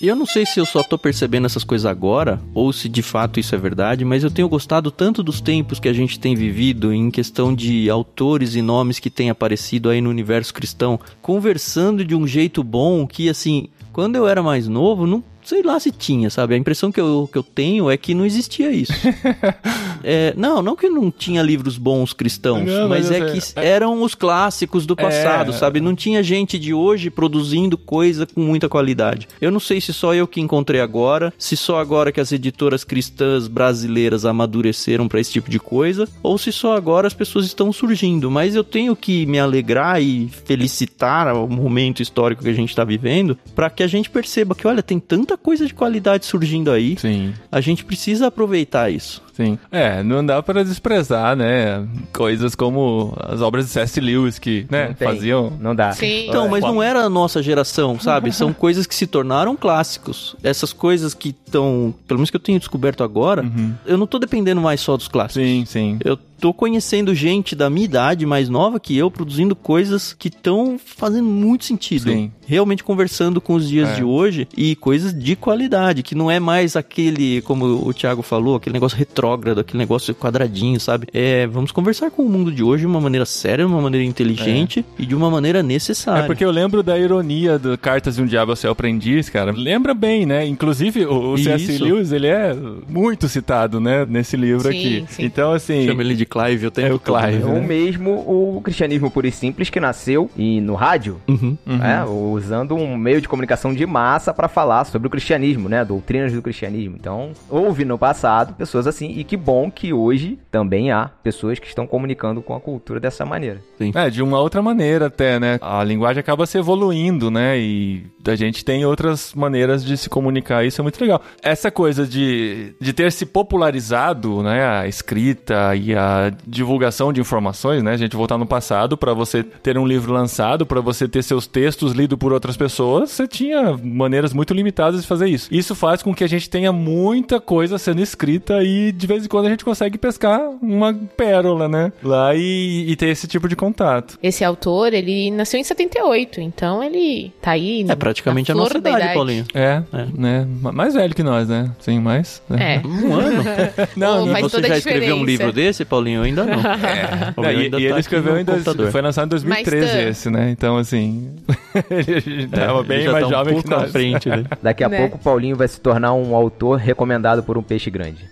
E 0.00 0.08
eu 0.08 0.16
não 0.16 0.24
sei 0.24 0.46
se 0.46 0.58
eu 0.58 0.64
só 0.64 0.82
tô 0.82 0.96
percebendo 0.96 1.44
essas 1.44 1.62
coisas 1.62 1.84
agora, 1.84 2.40
ou 2.54 2.72
se 2.72 2.88
de 2.88 3.02
fato 3.02 3.38
isso 3.38 3.54
é 3.54 3.58
verdade, 3.58 4.02
mas 4.02 4.24
eu 4.24 4.30
tenho 4.30 4.48
gostado 4.48 4.90
tanto 4.90 5.22
dos 5.22 5.42
tempos 5.42 5.78
que 5.78 5.88
a 5.88 5.92
gente 5.92 6.18
tem 6.18 6.34
vivido 6.34 6.90
em 6.90 7.10
questão 7.10 7.54
de 7.54 7.90
autores 7.90 8.54
e 8.54 8.62
nomes 8.62 8.98
que 8.98 9.10
têm 9.10 9.28
aparecido 9.28 9.90
aí 9.90 10.00
no 10.00 10.08
universo 10.08 10.54
cristão, 10.54 10.98
conversando 11.20 12.02
de 12.02 12.14
um 12.14 12.26
jeito 12.26 12.64
bom 12.64 13.06
que, 13.06 13.28
assim, 13.28 13.68
quando 13.92 14.16
eu 14.16 14.26
era 14.26 14.42
mais 14.42 14.66
novo, 14.66 15.06
não 15.06 15.22
sei 15.42 15.62
lá 15.62 15.78
se 15.78 15.90
tinha, 15.90 16.30
sabe? 16.30 16.54
A 16.54 16.58
impressão 16.58 16.92
que 16.92 17.00
eu, 17.00 17.28
que 17.30 17.36
eu 17.36 17.42
tenho 17.42 17.90
é 17.90 17.96
que 17.96 18.14
não 18.14 18.24
existia 18.24 18.70
isso. 18.70 18.92
É, 20.02 20.32
não, 20.36 20.62
não 20.62 20.76
que 20.76 20.88
não 20.88 21.10
tinha 21.10 21.42
livros 21.42 21.76
bons 21.78 22.12
cristãos, 22.12 22.64
Não, 22.66 22.88
mas, 22.88 23.08
mas 23.08 23.10
é 23.10 23.20
eu 23.20 23.32
que 23.32 23.40
sei. 23.40 23.64
eram 23.64 24.02
os 24.02 24.14
clássicos 24.14 24.86
do 24.86 24.96
passado, 24.96 25.50
É. 25.50 25.54
sabe? 25.54 25.80
Não 25.80 25.94
tinha 25.94 26.22
gente 26.22 26.58
de 26.58 26.72
hoje 26.74 27.10
produzindo 27.10 27.76
coisa 27.78 28.26
com 28.26 28.40
muita 28.40 28.68
qualidade. 28.68 29.28
Eu 29.40 29.50
não 29.50 29.60
sei 29.60 29.80
se 29.80 29.92
só 29.92 30.14
eu 30.14 30.26
que 30.26 30.40
encontrei 30.40 30.80
agora, 30.80 31.32
se 31.38 31.56
só 31.56 31.78
agora 31.80 32.12
que 32.12 32.20
as 32.20 32.32
editoras 32.32 32.84
cristãs 32.84 33.46
brasileiras 33.48 34.24
amadureceram 34.24 35.08
pra 35.08 35.20
esse 35.20 35.32
tipo 35.32 35.50
de 35.50 35.58
coisa, 35.58 36.08
ou 36.22 36.38
se 36.38 36.52
só 36.52 36.76
agora 36.76 37.06
as 37.06 37.14
pessoas 37.14 37.44
estão 37.46 37.72
surgindo. 37.72 38.30
Mas 38.30 38.54
eu 38.54 38.64
tenho 38.64 38.94
que 38.96 39.26
me 39.26 39.38
alegrar 39.38 40.00
e 40.02 40.28
felicitar 40.44 41.34
o 41.34 41.48
momento 41.48 42.02
histórico 42.02 42.42
que 42.42 42.48
a 42.48 42.54
gente 42.54 42.74
tá 42.74 42.84
vivendo, 42.84 43.36
pra 43.54 43.70
que 43.70 43.82
a 43.82 43.86
gente 43.86 44.10
perceba 44.10 44.54
que, 44.54 44.66
olha, 44.66 44.82
tem 44.82 44.98
tanta 44.98 45.36
coisa 45.36 45.66
de 45.66 45.74
qualidade 45.74 46.26
surgindo 46.26 46.70
aí. 46.70 46.96
Sim. 46.98 47.32
A 47.50 47.60
gente 47.60 47.84
precisa 47.84 48.26
aproveitar 48.28 48.90
isso. 48.90 49.22
Sim. 49.32 49.58
É, 49.70 50.02
não 50.02 50.24
dá 50.24 50.42
pra 50.42 50.62
desprezar, 50.62 51.36
né? 51.36 51.86
Coisas 52.12 52.54
como 52.54 53.14
as 53.20 53.40
obras 53.40 53.66
de 53.66 53.70
C.S. 53.72 54.00
Lewis 54.00 54.38
que, 54.38 54.66
né, 54.70 54.88
Não 54.88 54.94
faziam. 54.96 55.52
Não 55.60 55.74
dá. 55.74 55.92
Sim. 55.92 56.28
Então, 56.28 56.48
mas 56.48 56.62
não 56.62 56.82
era 56.82 57.00
a 57.00 57.08
nossa 57.08 57.42
geração, 57.42 57.98
sabe? 57.98 58.32
São 58.32 58.52
coisas 58.54 58.86
que 58.86 58.94
se 58.94 59.06
tornaram 59.06 59.56
clássicos. 59.56 60.36
Essas 60.42 60.72
coisas 60.72 61.14
que 61.14 61.30
estão, 61.30 61.94
pelo 62.06 62.18
menos 62.18 62.30
que 62.30 62.36
eu 62.36 62.40
tenho 62.40 62.58
descoberto 62.58 63.02
agora, 63.02 63.44
eu 63.86 63.96
não 63.96 64.06
tô 64.06 64.18
dependendo 64.18 64.60
mais 64.60 64.80
só 64.80 64.96
dos 64.96 65.08
clássicos. 65.08 65.42
Sim, 65.46 65.64
sim. 65.66 65.98
Eu 66.04 66.16
tô 66.16 66.54
conhecendo 66.54 67.14
gente 67.14 67.54
da 67.54 67.68
minha 67.68 67.84
idade, 67.84 68.24
mais 68.24 68.48
nova 68.48 68.80
que 68.80 68.96
eu, 68.96 69.10
produzindo 69.10 69.54
coisas 69.54 70.14
que 70.14 70.28
estão 70.28 70.78
fazendo 70.82 71.26
muito 71.28 71.66
sentido. 71.66 72.10
Sim. 72.10 72.32
Realmente 72.46 72.82
conversando 72.82 73.42
com 73.42 73.54
os 73.54 73.68
dias 73.68 73.90
É. 73.90 73.94
de 73.96 74.04
hoje 74.04 74.48
e 74.56 74.74
coisas 74.74 75.12
de 75.12 75.36
qualidade, 75.36 76.02
que 76.02 76.14
não 76.14 76.30
é 76.30 76.40
mais 76.40 76.76
aquele, 76.76 77.42
como 77.42 77.66
o 77.86 77.92
Thiago 77.92 78.22
falou, 78.22 78.56
aquele 78.56 78.72
negócio 78.72 78.96
retrógrado, 79.30 79.60
aquele 79.60 79.78
negócio 79.78 80.14
quadradinho, 80.14 80.78
sabe? 80.80 81.06
É, 81.12 81.46
vamos 81.46 81.72
conversar 81.72 82.10
com 82.10 82.22
o 82.22 82.28
mundo 82.28 82.50
de 82.50 82.62
hoje 82.62 82.80
de 82.82 82.86
uma 82.86 83.00
maneira 83.00 83.24
séria, 83.24 83.64
de 83.64 83.70
uma 83.70 83.80
maneira 83.80 84.04
inteligente 84.06 84.84
e 84.98 85.06
de 85.06 85.14
uma 85.14 85.30
maneira 85.30 85.62
necessária. 85.62 86.22
É 86.24 86.26
porque 86.26 86.44
eu 86.44 86.50
lembro 86.50 86.82
da 86.82 86.98
ironia 86.98 87.58
do 87.58 87.76
Cartas 87.78 88.16
de 88.16 88.22
um 88.22 88.26
Diabo 88.26 88.52
ao 88.52 88.56
Seu 88.56 88.70
Aprendiz, 88.70 89.28
cara. 89.28 89.52
Lembra 89.52 89.94
bem, 89.94 90.26
né? 90.26 90.46
Inclusive, 90.46 91.06
o, 91.06 91.32
o 91.32 91.38
C.S. 91.38 91.78
Lewis, 91.78 92.12
ele 92.12 92.26
é 92.26 92.54
muito 92.88 93.28
citado, 93.28 93.80
né? 93.80 94.06
Nesse 94.08 94.36
livro 94.36 94.70
Sim, 94.70 94.78
aqui. 94.78 95.04
sim. 95.08 95.24
Então, 95.24 95.52
assim... 95.52 95.86
Chama 95.86 96.02
ele 96.02 96.14
de 96.14 96.26
Clive 96.26 96.66
o 96.66 96.70
tempo 96.70 96.88
É 96.88 96.92
o 96.94 96.98
todo, 96.98 97.20
né? 97.20 97.28
Clive. 97.28 97.44
Ou 97.44 97.54
né? 97.54 97.66
mesmo 97.66 98.10
o 98.56 98.60
cristianismo 98.62 99.10
puro 99.10 99.26
e 99.26 99.32
simples 99.32 99.70
que 99.70 99.80
nasceu 99.80 100.30
e 100.36 100.60
no 100.60 100.74
rádio, 100.74 101.20
Uhum. 101.28 101.56
né, 101.66 102.04
usando 102.04 102.74
um 102.74 102.96
meio 102.96 103.20
de 103.20 103.28
comunicação 103.28 103.72
de 103.74 103.86
massa 103.86 104.32
para 104.32 104.48
falar 104.48 104.84
sobre 104.84 105.06
o 105.06 105.10
cristianismo, 105.10 105.68
né, 105.68 105.84
doutrinas 105.84 106.32
do 106.32 106.42
cristianismo. 106.42 106.96
Então, 106.98 107.30
houve 107.48 107.84
no 107.84 107.98
passado 107.98 108.54
pessoas 108.54 108.86
assim 108.86 109.09
também, 109.10 109.18
e 109.18 109.24
que 109.24 109.36
bom 109.36 109.70
que 109.70 109.92
hoje 109.92 110.38
também 110.50 110.90
há 110.90 111.10
pessoas 111.22 111.58
que 111.58 111.66
estão 111.66 111.86
comunicando 111.86 112.40
com 112.40 112.54
a 112.54 112.60
cultura 112.60 113.00
dessa 113.00 113.26
maneira. 113.26 113.60
Sim. 113.78 113.92
É, 113.94 114.08
de 114.08 114.22
uma 114.22 114.40
outra 114.40 114.62
maneira 114.62 115.06
até, 115.06 115.38
né? 115.38 115.58
A 115.60 115.82
linguagem 115.82 116.20
acaba 116.20 116.46
se 116.46 116.58
evoluindo, 116.58 117.30
né? 117.30 117.58
E 117.58 118.04
a 118.26 118.34
gente 118.34 118.64
tem 118.64 118.84
outras 118.84 119.34
maneiras 119.34 119.84
de 119.84 119.96
se 119.96 120.08
comunicar, 120.08 120.64
isso 120.64 120.80
é 120.80 120.82
muito 120.82 121.00
legal. 121.00 121.20
Essa 121.42 121.70
coisa 121.70 122.06
de, 122.06 122.74
de 122.80 122.92
ter 122.92 123.10
se 123.12 123.26
popularizado, 123.26 124.42
né? 124.42 124.64
A 124.66 124.86
escrita 124.86 125.74
e 125.74 125.94
a 125.94 126.32
divulgação 126.46 127.12
de 127.12 127.20
informações, 127.20 127.82
né? 127.82 127.92
A 127.92 127.96
gente 127.96 128.16
voltar 128.16 128.38
no 128.38 128.46
passado 128.46 128.96
para 128.96 129.14
você 129.14 129.42
ter 129.42 129.78
um 129.78 129.86
livro 129.86 130.12
lançado, 130.12 130.66
para 130.66 130.80
você 130.80 131.08
ter 131.08 131.22
seus 131.22 131.46
textos 131.46 131.92
lidos 131.92 132.18
por 132.18 132.32
outras 132.32 132.56
pessoas, 132.56 133.10
você 133.10 133.26
tinha 133.26 133.76
maneiras 133.82 134.32
muito 134.32 134.52
limitadas 134.54 135.02
de 135.02 135.06
fazer 135.06 135.28
isso. 135.28 135.48
Isso 135.50 135.74
faz 135.74 136.02
com 136.02 136.14
que 136.14 136.24
a 136.24 136.28
gente 136.28 136.48
tenha 136.50 136.72
muita 136.72 137.40
coisa 137.40 137.78
sendo 137.78 138.00
escrita 138.00 138.62
e 138.62 138.92
de 139.00 139.06
vez 139.06 139.24
em 139.24 139.28
quando 139.28 139.46
a 139.46 139.50
gente 139.50 139.64
consegue 139.64 139.98
pescar 139.98 140.40
uma 140.62 140.94
pérola, 141.16 141.68
né? 141.68 141.92
Lá 142.02 142.34
e, 142.34 142.90
e 142.90 142.96
ter 142.96 143.08
esse 143.08 143.26
tipo 143.26 143.48
de 143.48 143.56
contato. 143.56 144.18
Esse 144.22 144.44
autor, 144.44 144.92
ele 144.92 145.30
nasceu 145.30 145.58
em 145.58 145.64
78, 145.64 146.40
então 146.40 146.82
ele 146.82 147.32
tá 147.40 147.52
aí. 147.52 147.84
É 147.88 147.96
praticamente 147.96 148.52
a 148.52 148.54
nossa 148.54 148.78
idade, 148.78 148.96
idade, 148.96 149.14
Paulinho. 149.14 149.44
É, 149.54 149.82
é, 149.92 150.06
né? 150.12 150.46
Mais 150.60 150.94
velho 150.94 151.14
que 151.14 151.22
nós, 151.22 151.48
né? 151.48 151.70
Sim, 151.80 152.00
mais. 152.00 152.42
Né? 152.48 152.76
É. 152.76 152.86
Um 152.86 153.14
ano. 153.14 153.42
não, 153.96 154.26
Pô, 154.34 154.48
você 154.48 154.62
já 154.62 154.76
escreveu 154.76 155.16
um 155.16 155.24
livro 155.24 155.52
desse, 155.52 155.84
Paulinho? 155.84 156.20
Eu 156.20 156.24
ainda 156.24 156.44
não. 156.44 156.60
É. 156.80 157.34
Não, 157.36 157.50
e, 157.50 157.66
e 157.66 157.70
tá 157.70 157.80
ele 157.80 158.00
escreveu 158.00 158.34
ainda. 158.34 158.56
Foi 158.90 159.02
lançado 159.02 159.26
em 159.26 159.28
2013 159.30 159.98
esse, 160.08 160.30
né? 160.30 160.50
Então, 160.50 160.76
assim. 160.76 161.30
ele 161.90 162.48
tava 162.48 162.80
é, 162.80 162.82
bem 162.82 163.08
mais 163.08 163.24
tá 163.24 163.30
jovem 163.30 163.56
um 163.56 163.62
que 163.62 163.70
nós. 163.70 163.90
Frente, 163.90 164.28
né? 164.28 164.44
Daqui 164.62 164.84
a 164.84 164.88
né? 164.88 164.98
pouco 164.98 165.16
o 165.16 165.20
Paulinho 165.20 165.56
vai 165.56 165.68
se 165.68 165.80
tornar 165.80 166.12
um 166.12 166.34
autor 166.34 166.78
recomendado 166.78 167.42
por 167.42 167.56
um 167.56 167.62
peixe 167.62 167.90
grande. 167.90 168.28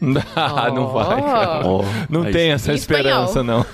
Ah, 0.67 0.71
não 0.71 0.89
vai. 0.89 1.63
Oh, 1.65 1.83
não 2.09 2.31
tem 2.31 2.51
essa 2.51 2.73
esperança, 2.73 3.43
não. 3.43 3.65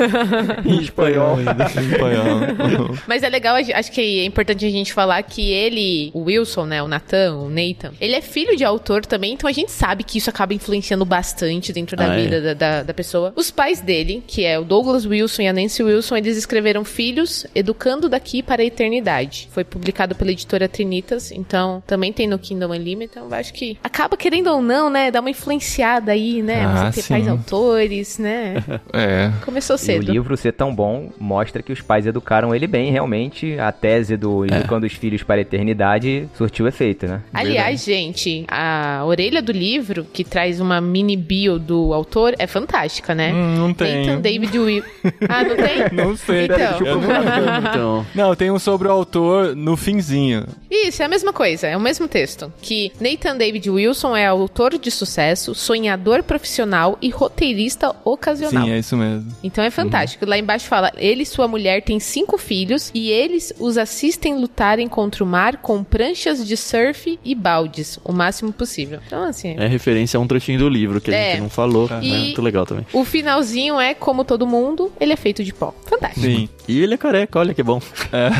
em 0.64 0.80
espanhol. 0.80 1.38
em 1.40 1.90
espanhol. 1.92 2.96
Mas 3.06 3.22
é 3.22 3.28
legal, 3.28 3.56
acho 3.56 3.92
que 3.92 4.20
é 4.20 4.24
importante 4.24 4.64
a 4.64 4.70
gente 4.70 4.92
falar 4.92 5.22
que 5.22 5.50
ele, 5.50 6.10
o 6.14 6.24
Wilson, 6.24 6.66
né, 6.66 6.82
o 6.82 6.88
Nathan, 6.88 7.34
o 7.34 7.48
Nathan, 7.48 7.92
ele 8.00 8.14
é 8.14 8.20
filho 8.20 8.56
de 8.56 8.64
autor 8.64 9.04
também, 9.04 9.32
então 9.32 9.48
a 9.48 9.52
gente 9.52 9.72
sabe 9.72 10.04
que 10.04 10.18
isso 10.18 10.30
acaba 10.30 10.54
influenciando 10.54 11.04
bastante 11.04 11.72
dentro 11.72 11.96
da 11.96 12.12
ah, 12.12 12.16
vida 12.16 12.36
é? 12.36 12.40
da, 12.40 12.54
da, 12.54 12.82
da, 12.82 12.94
pessoa. 12.94 13.32
Os 13.36 13.50
pais 13.50 13.80
dele, 13.80 14.22
que 14.26 14.44
é 14.44 14.58
o 14.58 14.64
Douglas 14.64 15.04
Wilson 15.04 15.42
e 15.42 15.48
a 15.48 15.52
Nancy 15.52 15.82
Wilson, 15.82 16.16
eles 16.16 16.36
escreveram 16.36 16.84
Filhos, 16.84 17.46
Educando 17.54 18.08
Daqui 18.08 18.42
para 18.42 18.62
a 18.62 18.64
Eternidade. 18.64 19.48
Foi 19.52 19.64
publicado 19.64 20.14
pela 20.14 20.30
editora 20.30 20.68
Trinitas, 20.68 21.30
então 21.30 21.82
também 21.86 22.12
tem 22.12 22.26
no 22.26 22.38
Kindle 22.38 22.70
Unlimited, 22.70 23.10
então 23.10 23.28
acho 23.32 23.52
que 23.52 23.78
acaba 23.82 24.16
querendo 24.16 24.48
ou 24.48 24.62
não, 24.62 24.90
né, 24.90 25.10
dar 25.10 25.20
uma 25.20 25.30
influenciada 25.30 26.12
aí, 26.12 26.19
né, 26.42 26.64
ah, 26.64 26.90
você 26.90 27.00
ter 27.00 27.02
sim. 27.02 27.14
pais 27.14 27.28
autores, 27.28 28.18
né. 28.18 28.62
é. 28.92 29.30
Começou 29.44 29.76
cedo. 29.76 30.04
E 30.04 30.10
o 30.10 30.12
livro 30.12 30.36
ser 30.36 30.52
tão 30.52 30.74
bom 30.74 31.10
mostra 31.18 31.62
que 31.62 31.72
os 31.72 31.80
pais 31.80 32.06
educaram 32.06 32.54
ele 32.54 32.66
bem, 32.66 32.90
realmente. 32.90 33.58
A 33.58 33.72
tese 33.72 34.16
do 34.16 34.44
é. 34.44 34.58
Educando 34.58 34.86
os 34.86 34.92
Filhos 34.92 35.22
para 35.22 35.36
a 35.36 35.40
Eternidade 35.40 36.28
surtiu 36.34 36.66
efeito, 36.66 37.06
né? 37.06 37.22
Aliás, 37.32 37.84
Verdade. 37.84 38.02
gente, 38.02 38.44
a 38.48 39.02
orelha 39.04 39.40
do 39.40 39.52
livro, 39.52 40.06
que 40.12 40.24
traz 40.24 40.60
uma 40.60 40.80
mini 40.80 41.16
bio 41.16 41.58
do 41.58 41.92
autor, 41.92 42.34
é 42.38 42.46
fantástica, 42.46 43.14
né? 43.14 43.32
Hum, 43.32 43.56
não 43.56 43.74
tem. 43.74 44.06
Nathan 44.06 44.20
David 44.20 44.58
Will. 44.58 44.84
Ah, 45.28 45.44
não 45.44 45.56
tem? 45.56 45.92
Não 45.92 46.16
sei. 46.16 46.44
Então. 46.44 46.80
Não, 46.80 47.58
então. 47.58 48.06
não, 48.14 48.34
tem 48.34 48.50
um 48.50 48.58
sobre 48.58 48.88
o 48.88 48.90
autor 48.90 49.54
no 49.54 49.76
finzinho. 49.76 50.44
Isso, 50.70 51.02
é 51.02 51.04
a 51.04 51.08
mesma 51.08 51.32
coisa, 51.32 51.66
é 51.66 51.76
o 51.76 51.80
mesmo 51.80 52.08
texto. 52.08 52.52
Que 52.60 52.92
Nathan 53.00 53.36
David 53.36 53.68
Wilson 53.70 54.16
é 54.16 54.26
autor 54.26 54.78
de 54.78 54.90
sucesso, 54.90 55.54
sonhador 55.54 56.09
profissional 56.22 56.98
e 57.00 57.10
roteirista 57.10 57.94
ocasional. 58.04 58.64
Sim, 58.64 58.72
é 58.72 58.78
isso 58.78 58.96
mesmo. 58.96 59.30
Então 59.42 59.62
é 59.62 59.70
fantástico. 59.70 60.24
Uhum. 60.24 60.30
Lá 60.30 60.38
embaixo 60.38 60.66
fala: 60.66 60.92
ele 60.96 61.22
e 61.22 61.26
sua 61.26 61.46
mulher 61.48 61.82
têm 61.82 62.00
cinco 62.00 62.36
filhos 62.36 62.90
e 62.94 63.10
eles 63.10 63.52
os 63.58 63.78
assistem 63.78 64.36
lutarem 64.36 64.88
contra 64.88 65.22
o 65.22 65.26
mar 65.26 65.58
com 65.58 65.82
pranchas 65.84 66.46
de 66.46 66.56
surf 66.56 67.18
e 67.24 67.34
baldes, 67.34 67.98
o 68.04 68.12
máximo 68.12 68.52
possível. 68.52 69.00
Então, 69.06 69.24
assim. 69.24 69.54
É 69.58 69.66
referência 69.66 70.18
a 70.18 70.20
um 70.20 70.26
trechinho 70.26 70.58
do 70.58 70.68
livro 70.68 71.00
que 71.00 71.10
a 71.10 71.16
é. 71.16 71.30
gente 71.32 71.42
não 71.42 71.50
falou. 71.50 71.88
E 72.02 72.12
é 72.12 72.18
muito 72.18 72.42
legal 72.42 72.66
também. 72.66 72.86
O 72.92 73.04
finalzinho 73.04 73.80
é 73.80 73.94
como 73.94 74.24
todo 74.24 74.46
mundo, 74.46 74.92
ele 75.00 75.12
é 75.12 75.16
feito 75.16 75.44
de 75.44 75.52
pó. 75.52 75.74
Fantástico. 75.86 76.26
Sim. 76.26 76.48
E 76.66 76.80
ele 76.80 76.94
é 76.94 76.96
careca, 76.96 77.38
olha 77.38 77.54
que 77.54 77.62
bom. 77.62 77.80
É. 78.12 78.30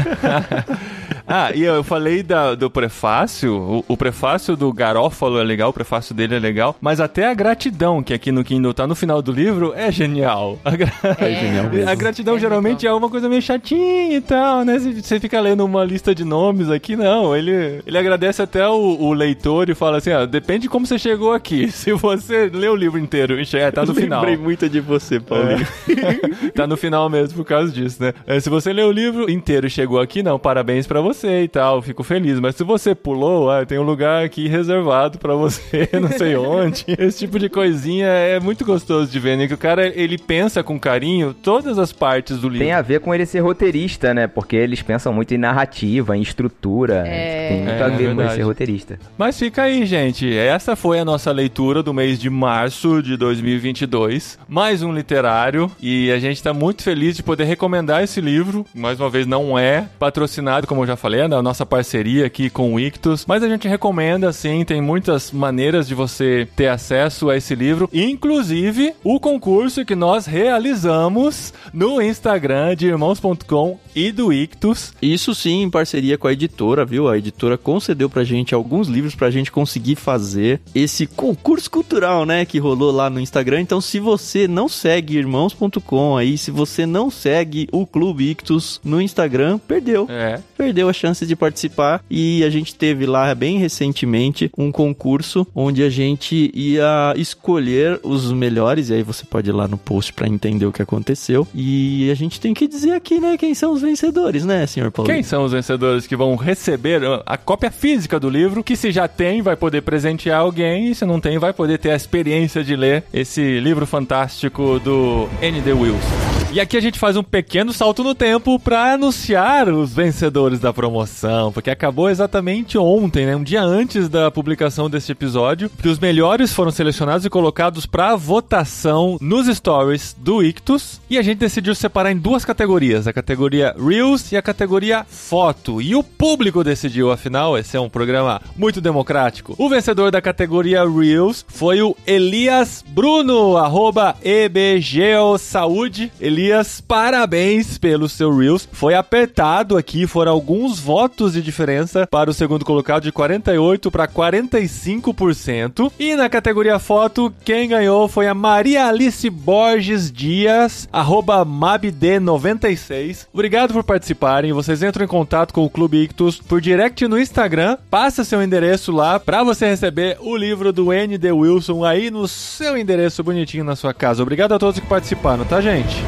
ah, 1.26 1.50
e 1.54 1.62
eu 1.62 1.82
falei 1.82 2.22
da, 2.22 2.54
do 2.54 2.70
prefácio. 2.70 3.56
O, 3.56 3.84
o, 3.88 3.96
prefácio 3.96 4.56
do 4.56 4.72
Garófalo 4.72 5.38
é 5.38 5.44
legal, 5.44 5.70
o 5.70 5.72
prefácio 5.72 6.14
dele 6.14 6.36
é 6.36 6.38
legal. 6.38 6.76
Mas 6.80 7.00
até 7.00 7.26
a 7.26 7.34
gratidão, 7.34 7.59
que 8.04 8.14
aqui 8.14 8.32
no 8.32 8.42
Kindle 8.42 8.72
tá 8.72 8.86
no 8.86 8.94
final 8.94 9.20
do 9.20 9.32
livro, 9.32 9.72
é 9.74 9.90
genial. 9.92 10.58
A, 10.64 10.76
gra... 10.76 10.92
é, 11.18 11.34
genial 11.34 11.68
mesmo. 11.70 11.90
a 11.90 11.94
gratidão 11.94 12.36
é 12.36 12.38
geralmente 12.38 12.86
é 12.86 12.92
uma 12.92 13.08
coisa 13.08 13.28
meio 13.28 13.42
chatinha 13.42 14.16
e 14.16 14.20
tal, 14.20 14.64
né? 14.64 14.78
Você 14.78 15.20
fica 15.20 15.40
lendo 15.40 15.64
uma 15.64 15.84
lista 15.84 16.14
de 16.14 16.24
nomes 16.24 16.70
aqui, 16.70 16.96
não. 16.96 17.36
Ele, 17.36 17.82
ele 17.86 17.98
agradece 17.98 18.40
até 18.40 18.66
o, 18.66 18.96
o 19.00 19.12
leitor 19.12 19.68
e 19.68 19.74
fala 19.74 19.98
assim: 19.98 20.10
ah, 20.10 20.24
depende 20.24 20.62
de 20.62 20.68
como 20.68 20.86
você 20.86 20.98
chegou 20.98 21.32
aqui. 21.32 21.70
Se 21.72 21.92
você 21.92 22.50
lê 22.52 22.68
o 22.68 22.76
livro 22.76 22.98
inteiro 22.98 23.38
e 23.38 23.44
chegar, 23.44 23.72
tá 23.72 23.84
no 23.84 23.94
final. 23.94 24.20
Lembrei 24.20 24.36
muito 24.36 24.68
de 24.68 24.80
você, 24.80 25.20
Paulinho. 25.20 25.66
É. 25.88 26.50
tá 26.50 26.66
no 26.66 26.76
final 26.76 27.08
mesmo 27.08 27.36
por 27.36 27.44
causa 27.44 27.72
disso, 27.72 28.02
né? 28.02 28.12
É, 28.26 28.40
se 28.40 28.48
você 28.48 28.72
lê 28.72 28.82
o 28.82 28.92
livro 28.92 29.30
inteiro 29.30 29.66
e 29.66 29.70
chegou 29.70 30.00
aqui, 30.00 30.22
não, 30.22 30.38
parabéns 30.38 30.86
para 30.86 31.00
você 31.00 31.42
e 31.42 31.48
tal, 31.48 31.82
fico 31.82 32.02
feliz. 32.02 32.40
Mas 32.40 32.56
se 32.56 32.64
você 32.64 32.94
pulou, 32.94 33.50
ah, 33.50 33.66
tem 33.66 33.78
um 33.78 33.82
lugar 33.82 34.24
aqui 34.24 34.48
reservado 34.48 35.18
para 35.18 35.34
você, 35.34 35.88
não 36.00 36.08
sei 36.08 36.36
onde. 36.36 36.84
Esse 36.86 37.18
tipo 37.18 37.38
de 37.38 37.49
coisinha 37.50 38.06
é 38.06 38.40
muito 38.40 38.64
gostoso 38.64 39.10
de 39.10 39.18
ver, 39.18 39.36
né? 39.36 39.46
Que 39.46 39.54
o 39.54 39.58
cara, 39.58 39.86
ele 39.88 40.16
pensa 40.16 40.62
com 40.62 40.78
carinho 40.78 41.34
todas 41.34 41.78
as 41.78 41.92
partes 41.92 42.38
do 42.38 42.48
livro. 42.48 42.64
Tem 42.64 42.72
a 42.72 42.82
ver 42.82 43.00
com 43.00 43.14
ele 43.14 43.26
ser 43.26 43.40
roteirista, 43.40 44.14
né? 44.14 44.26
Porque 44.26 44.56
eles 44.56 44.82
pensam 44.82 45.12
muito 45.12 45.34
em 45.34 45.38
narrativa, 45.38 46.16
em 46.16 46.22
estrutura. 46.22 47.04
É... 47.06 47.48
Tem 47.48 47.58
muito 47.58 47.70
é, 47.70 47.82
a 47.82 47.88
ver 47.88 48.10
é 48.10 48.14
com 48.14 48.20
ele 48.22 48.30
ser 48.30 48.42
roteirista. 48.42 48.98
Mas 49.18 49.38
fica 49.38 49.62
aí, 49.62 49.84
gente. 49.84 50.34
Essa 50.34 50.76
foi 50.76 50.98
a 50.98 51.04
nossa 51.04 51.30
leitura 51.32 51.82
do 51.82 51.92
mês 51.92 52.18
de 52.18 52.30
março 52.30 53.02
de 53.02 53.16
2022. 53.16 54.38
Mais 54.48 54.82
um 54.82 54.92
literário. 54.92 55.70
E 55.80 56.10
a 56.10 56.18
gente 56.18 56.42
tá 56.42 56.54
muito 56.54 56.82
feliz 56.82 57.16
de 57.16 57.22
poder 57.22 57.44
recomendar 57.44 58.02
esse 58.02 58.20
livro. 58.20 58.64
Mais 58.74 59.00
uma 59.00 59.10
vez, 59.10 59.26
não 59.26 59.58
é 59.58 59.86
patrocinado, 59.98 60.66
como 60.66 60.82
eu 60.82 60.86
já 60.86 60.96
falei, 60.96 61.26
né? 61.26 61.36
A 61.36 61.42
nossa 61.42 61.66
parceria 61.66 62.26
aqui 62.26 62.48
com 62.48 62.74
o 62.74 62.80
Ictus. 62.80 63.24
Mas 63.26 63.42
a 63.42 63.48
gente 63.48 63.66
recomenda, 63.66 64.32
sim. 64.32 64.64
Tem 64.64 64.80
muitas 64.80 65.32
maneiras 65.32 65.88
de 65.88 65.94
você 65.94 66.48
ter 66.54 66.68
acesso 66.68 67.28
a 67.28 67.36
esse 67.40 67.54
livro. 67.54 67.90
Inclusive, 67.92 68.94
o 69.02 69.18
concurso 69.18 69.84
que 69.84 69.96
nós 69.96 70.26
realizamos 70.26 71.52
no 71.72 72.00
Instagram 72.00 72.76
de 72.76 72.86
irmãos.com 72.86 73.78
e 73.94 74.12
do 74.12 74.32
Ictus. 74.32 74.92
Isso 75.00 75.34
sim, 75.34 75.62
em 75.62 75.70
parceria 75.70 76.18
com 76.18 76.28
a 76.28 76.32
editora, 76.32 76.84
viu? 76.84 77.08
A 77.08 77.18
editora 77.18 77.56
concedeu 77.58 78.08
pra 78.08 78.24
gente 78.24 78.54
alguns 78.54 78.88
livros 78.88 79.14
pra 79.14 79.30
gente 79.30 79.50
conseguir 79.50 79.96
fazer 79.96 80.60
esse 80.74 81.06
concurso 81.06 81.70
cultural, 81.70 82.24
né? 82.24 82.44
Que 82.44 82.58
rolou 82.58 82.90
lá 82.90 83.10
no 83.10 83.20
Instagram. 83.20 83.60
Então, 83.60 83.80
se 83.80 83.98
você 83.98 84.46
não 84.46 84.68
segue 84.68 85.16
irmãos.com 85.16 86.16
aí, 86.16 86.38
se 86.38 86.50
você 86.50 86.86
não 86.86 87.10
segue 87.10 87.68
o 87.72 87.86
Clube 87.86 88.30
Ictus 88.30 88.80
no 88.84 89.00
Instagram, 89.00 89.58
perdeu. 89.58 90.06
É. 90.08 90.40
Perdeu 90.56 90.88
a 90.88 90.92
chance 90.92 91.26
de 91.26 91.36
participar. 91.36 92.04
E 92.10 92.44
a 92.44 92.50
gente 92.50 92.74
teve 92.74 93.06
lá 93.06 93.34
bem 93.34 93.58
recentemente 93.58 94.50
um 94.56 94.70
concurso 94.70 95.46
onde 95.54 95.82
a 95.82 95.90
gente 95.90 96.50
ia 96.54 97.14
escolher 97.16 98.00
os 98.02 98.32
melhores. 98.32 98.90
E 98.90 98.94
aí 98.94 99.02
você 99.02 99.24
pode 99.24 99.50
ir 99.50 99.52
lá 99.52 99.66
no 99.66 99.78
post 99.78 100.12
pra 100.12 100.28
entender 100.28 100.66
o 100.66 100.72
que 100.72 100.82
aconteceu. 100.82 101.46
E 101.54 102.10
a 102.10 102.14
gente 102.14 102.40
tem 102.40 102.54
que 102.54 102.66
dizer 102.66 102.92
aqui, 102.92 103.20
né? 103.20 103.36
Quem 103.36 103.54
são 103.54 103.72
os 103.72 103.79
vencedores, 103.80 104.44
né, 104.44 104.66
senhor 104.66 104.90
Paulo? 104.90 105.10
Quem 105.10 105.22
são 105.22 105.44
os 105.44 105.52
vencedores 105.52 106.06
que 106.06 106.16
vão 106.16 106.36
receber 106.36 107.00
a 107.26 107.36
cópia 107.36 107.70
física 107.70 108.18
do 108.18 108.28
livro? 108.28 108.62
Que 108.62 108.76
se 108.76 108.90
já 108.90 109.08
tem, 109.08 109.42
vai 109.42 109.56
poder 109.56 109.82
presentear 109.82 110.40
alguém. 110.40 110.90
E 110.90 110.94
se 110.94 111.04
não 111.04 111.20
tem, 111.20 111.38
vai 111.38 111.52
poder 111.52 111.78
ter 111.78 111.90
a 111.90 111.96
experiência 111.96 112.62
de 112.62 112.76
ler 112.76 113.04
esse 113.12 113.60
livro 113.60 113.86
fantástico 113.86 114.78
do 114.78 115.28
N.D. 115.40 115.72
Wilson. 115.72 116.29
E 116.52 116.58
aqui 116.58 116.76
a 116.76 116.80
gente 116.80 116.98
faz 116.98 117.16
um 117.16 117.22
pequeno 117.22 117.72
salto 117.72 118.02
no 118.02 118.12
tempo 118.12 118.58
para 118.58 118.94
anunciar 118.94 119.68
os 119.68 119.94
vencedores 119.94 120.58
da 120.58 120.72
promoção, 120.72 121.52
porque 121.52 121.70
acabou 121.70 122.10
exatamente 122.10 122.76
ontem, 122.76 123.24
né? 123.24 123.36
Um 123.36 123.44
dia 123.44 123.62
antes 123.62 124.08
da 124.08 124.32
publicação 124.32 124.90
deste 124.90 125.12
episódio, 125.12 125.70
que 125.80 125.86
os 125.86 126.00
melhores 126.00 126.52
foram 126.52 126.72
selecionados 126.72 127.24
e 127.24 127.30
colocados 127.30 127.86
para 127.86 128.16
votação 128.16 129.16
nos 129.20 129.46
stories 129.46 130.16
do 130.18 130.42
Ictus, 130.42 131.00
e 131.08 131.18
a 131.18 131.22
gente 131.22 131.38
decidiu 131.38 131.72
separar 131.72 132.10
em 132.10 132.18
duas 132.18 132.44
categorias, 132.44 133.06
a 133.06 133.12
categoria 133.12 133.72
Reels 133.78 134.32
e 134.32 134.36
a 134.36 134.42
categoria 134.42 135.06
Foto. 135.08 135.80
E 135.80 135.94
o 135.94 136.02
público 136.02 136.64
decidiu, 136.64 137.12
afinal, 137.12 137.56
esse 137.56 137.76
é 137.76 137.80
um 137.80 137.88
programa 137.88 138.42
muito 138.56 138.80
democrático. 138.80 139.54
O 139.56 139.68
vencedor 139.68 140.10
da 140.10 140.20
categoria 140.20 140.82
Reels 140.82 141.46
foi 141.46 141.80
o 141.80 141.96
Elias 142.04 142.84
Bruno, 142.88 143.56
arroba 143.56 144.16
EBGeoSaúde. 144.24 146.10
Elias 146.20 146.39
Elias, 146.40 146.80
parabéns 146.80 147.76
pelo 147.76 148.08
seu 148.08 148.34
Reels. 148.34 148.66
Foi 148.72 148.94
apertado 148.94 149.76
aqui, 149.76 150.06
foram 150.06 150.32
alguns 150.32 150.80
votos 150.80 151.34
de 151.34 151.42
diferença 151.42 152.06
para 152.06 152.30
o 152.30 152.32
segundo 152.32 152.64
colocado 152.64 153.02
de 153.02 153.12
48 153.12 153.90
para 153.90 154.08
45%. 154.08 155.92
E 155.98 156.16
na 156.16 156.30
categoria 156.30 156.78
foto, 156.78 157.30
quem 157.44 157.68
ganhou 157.68 158.08
foi 158.08 158.26
a 158.26 158.32
Maria 158.32 158.86
Alice 158.86 159.28
Borges 159.28 160.10
Dias, 160.10 160.88
arroba 160.90 161.44
mabd96. 161.44 163.26
Obrigado 163.34 163.74
por 163.74 163.84
participarem. 163.84 164.54
Vocês 164.54 164.82
entram 164.82 165.04
em 165.04 165.08
contato 165.08 165.52
com 165.52 165.66
o 165.66 165.70
Clube 165.70 166.04
Ictus 166.04 166.38
por 166.38 166.58
direct 166.62 167.06
no 167.06 167.20
Instagram. 167.20 167.76
Passa 167.90 168.24
seu 168.24 168.42
endereço 168.42 168.92
lá 168.92 169.20
para 169.20 169.44
você 169.44 169.66
receber 169.66 170.16
o 170.20 170.34
livro 170.34 170.72
do 170.72 170.90
N.D. 170.90 171.32
Wilson 171.32 171.84
aí 171.84 172.10
no 172.10 172.26
seu 172.26 172.78
endereço 172.78 173.22
bonitinho 173.22 173.62
na 173.62 173.76
sua 173.76 173.92
casa. 173.92 174.22
Obrigado 174.22 174.54
a 174.54 174.58
todos 174.58 174.80
que 174.80 174.86
participaram, 174.86 175.44
tá, 175.44 175.60
gente? 175.60 176.02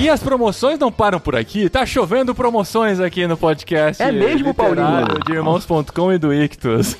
E 0.00 0.10
as 0.10 0.22
promoções 0.22 0.78
não 0.78 0.92
param 0.92 1.20
por 1.20 1.34
aqui. 1.36 1.68
Tá 1.68 1.86
chovendo 1.86 2.34
promoções 2.34 3.00
aqui 3.00 3.26
no 3.26 3.36
podcast. 3.36 4.02
É 4.02 4.12
mesmo, 4.12 4.52
Paulinho? 4.52 5.06
De 5.24 5.32
irmãos.com 5.32 6.12
e 6.12 6.18
do 6.18 6.34
Ictus. 6.34 6.96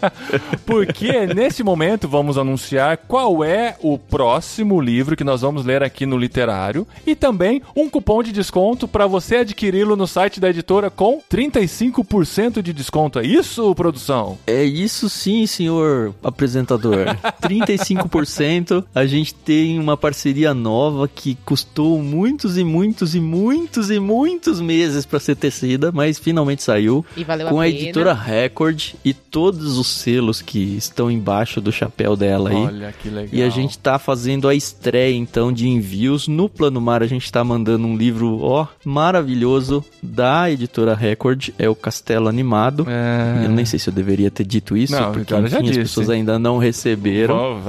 Porque 0.66 1.26
nesse 1.26 1.62
momento 1.62 2.06
vamos 2.08 2.36
anunciar 2.36 2.98
qual 2.98 3.42
é 3.42 3.76
o 3.80 3.98
próximo 3.98 4.80
livro 4.80 5.16
que 5.16 5.24
nós 5.24 5.40
vamos 5.40 5.64
ler 5.64 5.82
aqui 5.82 6.04
no 6.04 6.18
Literário 6.18 6.86
e 7.06 7.14
também 7.14 7.62
um 7.74 7.88
cupom 7.88 8.22
de 8.22 8.32
desconto 8.32 8.86
para 8.86 9.06
você 9.06 9.36
adquiri-lo 9.36 9.96
no 9.96 10.06
site 10.06 10.40
da 10.40 10.50
editora 10.50 10.90
com 10.90 11.22
35% 11.32 12.60
de 12.60 12.72
desconto. 12.72 13.20
É 13.20 13.24
isso, 13.24 13.74
produção? 13.74 14.36
É 14.46 14.62
isso 14.62 15.08
sim, 15.08 15.46
senhor 15.46 16.14
apresentador. 16.22 17.06
35%. 17.40 18.84
A 18.94 19.06
gente 19.06 19.32
tem 19.34 19.78
uma 19.78 19.96
parceria 19.96 20.52
nova 20.52 21.08
que 21.08 21.36
custou 21.44 22.02
muitos 22.24 22.56
e 22.56 22.64
muitos 22.64 23.14
e 23.14 23.20
muitos 23.20 23.90
e 23.90 23.98
muitos 24.00 24.58
meses 24.58 25.04
para 25.04 25.20
ser 25.20 25.36
tecida, 25.36 25.92
mas 25.92 26.18
finalmente 26.18 26.62
saiu. 26.62 27.04
E 27.14 27.22
valeu 27.22 27.48
com 27.48 27.60
a 27.60 27.64
a 27.64 27.66
pena. 27.66 27.78
editora 27.82 28.14
Record 28.14 28.94
e 29.04 29.12
todos 29.12 29.76
os 29.76 29.86
selos 29.88 30.40
que 30.40 30.58
estão 30.76 31.10
embaixo 31.10 31.60
do 31.60 31.70
chapéu 31.70 32.16
dela 32.16 32.48
aí. 32.48 32.56
Olha 32.56 32.92
que 32.92 33.10
legal. 33.10 33.28
E 33.30 33.42
a 33.42 33.50
gente 33.50 33.76
tá 33.78 33.98
fazendo 33.98 34.48
a 34.48 34.54
estreia 34.54 35.14
então 35.14 35.52
de 35.52 35.68
envios 35.68 36.26
no 36.26 36.48
Plano 36.48 36.80
Mar. 36.80 37.02
A 37.02 37.06
gente 37.06 37.30
tá 37.30 37.44
mandando 37.44 37.86
um 37.86 37.94
livro, 37.94 38.40
ó, 38.40 38.66
maravilhoso 38.84 39.84
da 40.02 40.50
editora 40.50 40.94
Record, 40.94 41.50
é 41.58 41.68
o 41.68 41.74
Castelo 41.74 42.26
Animado. 42.28 42.86
É... 42.88 43.44
Eu 43.44 43.50
nem 43.50 43.66
sei 43.66 43.78
se 43.78 43.88
eu 43.90 43.92
deveria 43.94 44.30
ter 44.30 44.44
dito 44.46 44.76
isso, 44.78 44.94
Não, 44.94 45.04
porque 45.06 45.18
Vitória 45.20 45.46
já 45.48 45.58
enfim, 45.58 45.68
as 45.68 45.76
disse. 45.76 45.88
pessoas 45.90 46.08
ainda 46.08 46.38
não 46.38 46.56
receberam. 46.56 47.60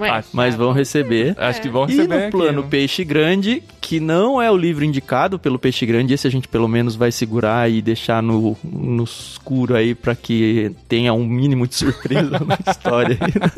Acho, 0.00 0.28
mas 0.32 0.56
vão 0.56 0.72
receber. 0.72 1.34
acho 1.38 1.62
que 1.62 1.68
vão 1.68 1.84
E 1.88 1.92
receber 1.92 2.08
no 2.16 2.22
aqui, 2.22 2.30
plano 2.30 2.62
né? 2.62 2.68
Peixe 2.68 3.04
Grande, 3.04 3.62
que 3.80 3.99
não 4.00 4.40
é 4.40 4.50
o 4.50 4.56
livro 4.56 4.84
indicado 4.84 5.38
pelo 5.38 5.58
Peixe 5.58 5.86
Grande, 5.86 6.14
esse 6.14 6.26
a 6.26 6.30
gente 6.30 6.48
pelo 6.48 6.66
menos 6.66 6.96
vai 6.96 7.12
segurar 7.12 7.70
e 7.70 7.80
deixar 7.80 8.22
no, 8.22 8.56
no 8.64 9.04
escuro 9.04 9.76
aí 9.76 9.94
pra 9.94 10.14
que 10.14 10.72
tenha 10.88 11.12
um 11.12 11.24
mínimo 11.24 11.66
de 11.66 11.74
surpresa 11.74 12.40
na 12.44 12.58
história. 12.70 13.18
aí, 13.20 13.32
né? 13.40 13.50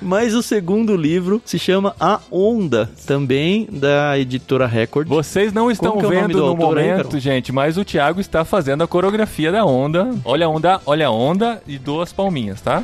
Mas 0.00 0.34
o 0.34 0.42
segundo 0.42 0.96
livro 0.96 1.40
se 1.44 1.58
chama 1.58 1.94
A 1.98 2.20
Onda, 2.30 2.90
também 3.06 3.66
da 3.70 4.18
editora 4.18 4.66
Record. 4.66 5.08
Vocês 5.08 5.52
não 5.52 5.70
estão 5.70 5.98
é 5.98 6.06
vendo 6.06 6.32
do 6.34 6.46
no 6.46 6.52
aí, 6.52 6.56
momento, 6.56 7.04
Carol? 7.04 7.20
gente, 7.20 7.52
mas 7.52 7.76
o 7.76 7.84
Thiago 7.84 8.20
está 8.20 8.44
fazendo 8.44 8.82
a 8.84 8.86
coreografia 8.86 9.50
da 9.50 9.64
onda. 9.64 10.10
Olha 10.24 10.46
a 10.46 10.48
onda, 10.48 10.80
olha 10.86 11.06
a 11.06 11.10
onda 11.10 11.62
e 11.66 11.78
duas 11.78 12.12
palminhas, 12.12 12.60
tá? 12.60 12.82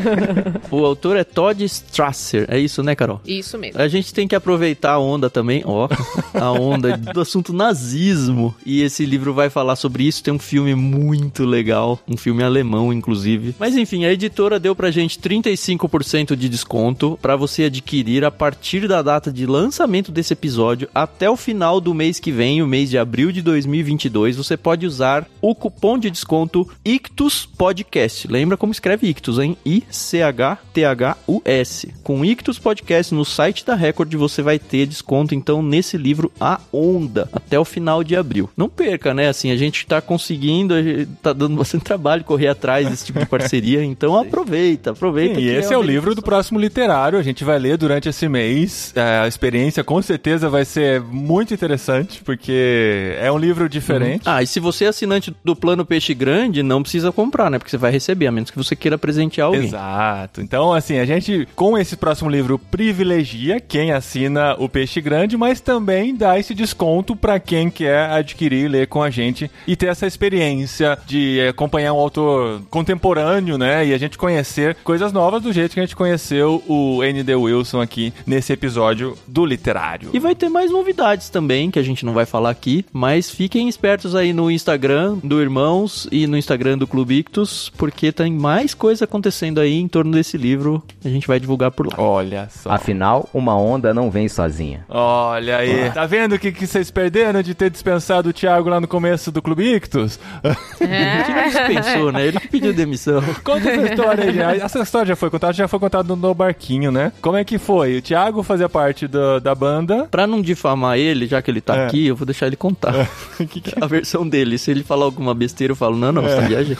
O 0.70 0.84
autor 0.84 1.16
é 1.16 1.24
Todd 1.24 1.64
Strasser, 1.64 2.46
é 2.48 2.58
isso, 2.58 2.82
né, 2.82 2.94
Carol? 2.94 3.20
Isso 3.26 3.56
mesmo. 3.56 3.80
A 3.80 3.88
gente 3.88 4.12
tem 4.12 4.26
que 4.26 4.34
aproveitar 4.34 4.92
a 4.92 4.98
onda 4.98 5.30
também, 5.30 5.62
ó, 5.64 5.88
a 6.34 6.50
onda 6.50 6.96
do 6.96 7.20
assunto 7.20 7.52
nazismo. 7.52 8.54
E 8.64 8.82
esse 8.82 9.06
livro 9.06 9.32
vai 9.32 9.48
falar 9.48 9.76
sobre 9.76 10.04
isso. 10.04 10.22
Tem 10.22 10.34
um 10.34 10.38
filme 10.38 10.74
muito 10.74 11.44
legal, 11.44 11.98
um 12.08 12.16
filme 12.16 12.42
alemão, 12.42 12.92
inclusive. 12.92 13.54
Mas 13.58 13.76
enfim, 13.76 14.04
a 14.04 14.12
editora 14.12 14.58
deu 14.58 14.74
pra 14.74 14.90
gente 14.90 15.18
35% 15.18 16.34
de 16.34 16.48
desconto 16.48 17.18
pra 17.22 17.36
você 17.36 17.64
adquirir 17.64 18.24
a 18.24 18.30
partir 18.30 18.88
da 18.88 19.02
data 19.02 19.32
de 19.32 19.46
lançamento 19.46 20.10
desse 20.10 20.32
episódio 20.32 20.88
até 20.94 21.30
o 21.30 21.36
final 21.36 21.80
do 21.80 21.94
mês 21.94 22.18
que 22.18 22.32
vem, 22.32 22.62
o 22.62 22.66
mês 22.66 22.90
de 22.90 22.98
abril 22.98 23.30
de 23.32 23.42
2022. 23.42 24.36
Você 24.36 24.56
pode 24.56 24.86
usar 24.86 25.26
o 25.40 25.54
cupom 25.54 25.98
de 25.98 26.10
desconto 26.10 26.68
Ictus 26.84 27.46
Podcast. 27.46 28.26
Lembra 28.28 28.56
como 28.56 28.72
escreve 28.72 29.08
Ictus, 29.08 29.38
hein? 29.38 29.56
I-C-H-T-H-U-S. 29.90 31.88
Com 32.02 32.24
Ictus 32.24 32.58
Podcast 32.58 33.14
no 33.14 33.24
site 33.24 33.64
da 33.64 33.74
Record 33.74 34.14
você 34.14 34.42
vai 34.42 34.58
ter 34.58 34.86
desconto 34.86 35.34
então 35.34 35.62
nesse 35.62 35.96
livro 35.96 36.32
A 36.40 36.60
Onda 36.72 37.28
até 37.32 37.58
o 37.58 37.64
final 37.64 38.02
de 38.02 38.16
abril. 38.16 38.50
Não 38.56 38.68
perca, 38.68 39.12
né? 39.14 39.28
Assim, 39.28 39.50
a 39.50 39.56
gente 39.56 39.86
tá 39.86 40.00
conseguindo, 40.00 40.80
gente 40.82 41.06
tá 41.22 41.32
dando 41.32 41.56
bastante 41.56 41.84
trabalho 41.84 42.24
correr 42.24 42.48
atrás 42.48 42.88
desse 42.88 43.06
tipo 43.06 43.18
de 43.18 43.26
parceria, 43.26 43.82
então 43.84 44.16
aproveita, 44.18 44.90
aproveita. 44.90 45.40
E 45.40 45.44
que 45.44 45.48
esse 45.48 45.72
é 45.72 45.78
o 45.78 45.82
livro 45.82 46.14
do 46.14 46.22
próximo 46.22 46.58
literário. 46.58 47.18
A 47.18 47.22
gente 47.22 47.44
vai 47.44 47.58
ler 47.58 47.76
durante 47.76 48.08
esse 48.08 48.28
mês. 48.28 48.92
É, 48.94 49.20
A 49.20 49.28
experiência 49.28 49.82
com 49.84 50.00
certeza 50.02 50.48
vai 50.48 50.64
ser 50.64 51.00
muito 51.00 51.52
interessante, 51.52 52.22
porque 52.22 53.16
é 53.20 53.30
um 53.30 53.38
livro 53.38 53.68
diferente. 53.68 54.22
Ah, 54.24 54.42
e 54.42 54.46
se 54.46 54.60
você 54.60 54.84
é 54.84 54.88
assinante 54.88 55.34
do 55.44 55.54
plano 55.54 55.84
Peixe 55.84 56.14
Grande, 56.14 56.62
não 56.62 56.82
precisa 56.82 57.12
comprar, 57.12 57.50
né? 57.50 57.58
Porque 57.58 57.70
você 57.70 57.76
vai 57.76 57.90
receber, 57.90 58.26
a 58.26 58.32
menos 58.32 58.50
que 58.50 58.56
você 58.56 58.74
queira 58.74 58.98
presentear 58.98 59.48
alguém. 59.48 59.65
Exato. 59.66 60.40
Então, 60.40 60.72
assim, 60.72 60.98
a 60.98 61.04
gente, 61.04 61.46
com 61.54 61.76
esse 61.76 61.96
próximo 61.96 62.30
livro, 62.30 62.58
privilegia 62.58 63.60
quem 63.60 63.92
assina 63.92 64.54
o 64.58 64.68
Peixe 64.68 65.00
Grande, 65.00 65.36
mas 65.36 65.60
também 65.60 66.14
dá 66.14 66.38
esse 66.38 66.54
desconto 66.54 67.14
para 67.14 67.38
quem 67.38 67.70
quer 67.70 68.10
adquirir 68.10 68.64
e 68.64 68.68
ler 68.68 68.86
com 68.86 69.02
a 69.02 69.10
gente 69.10 69.50
e 69.66 69.76
ter 69.76 69.86
essa 69.86 70.06
experiência 70.06 70.98
de 71.06 71.40
acompanhar 71.48 71.92
um 71.92 71.98
autor 71.98 72.62
contemporâneo, 72.70 73.58
né? 73.58 73.86
E 73.86 73.94
a 73.94 73.98
gente 73.98 74.18
conhecer 74.18 74.76
coisas 74.84 75.12
novas 75.12 75.42
do 75.42 75.52
jeito 75.52 75.74
que 75.74 75.80
a 75.80 75.82
gente 75.84 75.96
conheceu 75.96 76.62
o 76.66 77.02
N.D. 77.02 77.34
Wilson 77.34 77.80
aqui 77.80 78.12
nesse 78.26 78.52
episódio 78.52 79.16
do 79.26 79.44
Literário. 79.44 80.10
E 80.12 80.18
vai 80.18 80.34
ter 80.34 80.48
mais 80.48 80.70
novidades 80.70 81.28
também, 81.28 81.70
que 81.70 81.78
a 81.78 81.82
gente 81.82 82.04
não 82.04 82.12
vai 82.12 82.26
falar 82.26 82.50
aqui, 82.50 82.84
mas 82.92 83.30
fiquem 83.30 83.68
espertos 83.68 84.14
aí 84.14 84.32
no 84.32 84.50
Instagram 84.50 85.18
do 85.22 85.40
Irmãos 85.40 86.08
e 86.10 86.26
no 86.26 86.36
Instagram 86.36 86.78
do 86.78 86.86
Clube 86.86 87.18
Ictus, 87.18 87.72
porque 87.76 88.12
tem 88.12 88.32
mais 88.32 88.74
coisa 88.74 89.04
acontecendo 89.04 89.55
aí 89.60 89.74
em 89.74 89.88
torno 89.88 90.12
desse 90.12 90.36
livro, 90.36 90.82
a 91.04 91.08
gente 91.08 91.26
vai 91.26 91.38
divulgar 91.40 91.70
por 91.70 91.86
lá. 91.86 91.94
Olha 91.98 92.48
só. 92.50 92.70
Afinal, 92.70 93.28
uma 93.32 93.56
onda 93.56 93.92
não 93.94 94.10
vem 94.10 94.28
sozinha. 94.28 94.84
Olha 94.88 95.58
aí. 95.58 95.90
Tá 95.90 96.06
vendo 96.06 96.34
o 96.34 96.38
que, 96.38 96.52
que 96.52 96.66
vocês 96.66 96.90
perderam 96.90 97.42
de 97.42 97.54
ter 97.54 97.70
dispensado 97.70 98.28
o 98.28 98.32
Thiago 98.32 98.68
lá 98.68 98.80
no 98.80 98.88
começo 98.88 99.30
do 99.32 99.40
Clube 99.42 99.74
Ictus? 99.74 100.18
A 100.42 100.48
gente 100.84 101.30
não 101.30 101.44
dispensou, 101.48 102.12
né? 102.12 102.26
Ele 102.26 102.40
que 102.40 102.48
pediu 102.48 102.72
demissão. 102.72 103.22
Conta 103.42 103.68
essa 103.70 103.86
história 103.92 104.24
aí, 104.24 104.32
gente. 104.32 104.60
Essa 104.62 104.80
história 104.80 105.06
já 105.08 105.16
foi 105.16 105.30
contada, 105.30 105.52
já 105.52 105.68
foi 105.68 105.78
contada 105.78 106.14
no 106.16 106.34
barquinho, 106.34 106.90
né? 106.92 107.12
Como 107.20 107.36
é 107.36 107.44
que 107.44 107.58
foi? 107.58 107.98
O 107.98 108.02
Thiago 108.02 108.42
fazia 108.42 108.68
parte 108.68 109.06
do- 109.06 109.40
da 109.40 109.54
banda. 109.54 110.06
Pra 110.10 110.26
não 110.26 110.40
difamar 110.40 110.98
ele, 110.98 111.26
já 111.26 111.40
que 111.42 111.50
ele 111.50 111.60
tá 111.60 111.76
É. 111.76 111.86
aqui, 111.86 112.06
eu 112.06 112.16
vou 112.16 112.26
deixar 112.26 112.46
ele 112.46 112.56
contar 112.56 113.08
Que 113.38 113.60
que- 113.60 113.74
a 113.80 113.86
versão 113.86 114.26
dele. 114.28 114.58
Se 114.58 114.70
ele 114.70 114.82
falar 114.82 115.04
alguma 115.04 115.34
besteira, 115.34 115.72
eu 115.72 115.76
falo, 115.76 115.96
não, 115.96 116.12
não, 116.12 116.22
você 116.22 116.36
tá 116.36 116.40
viajando. 116.42 116.78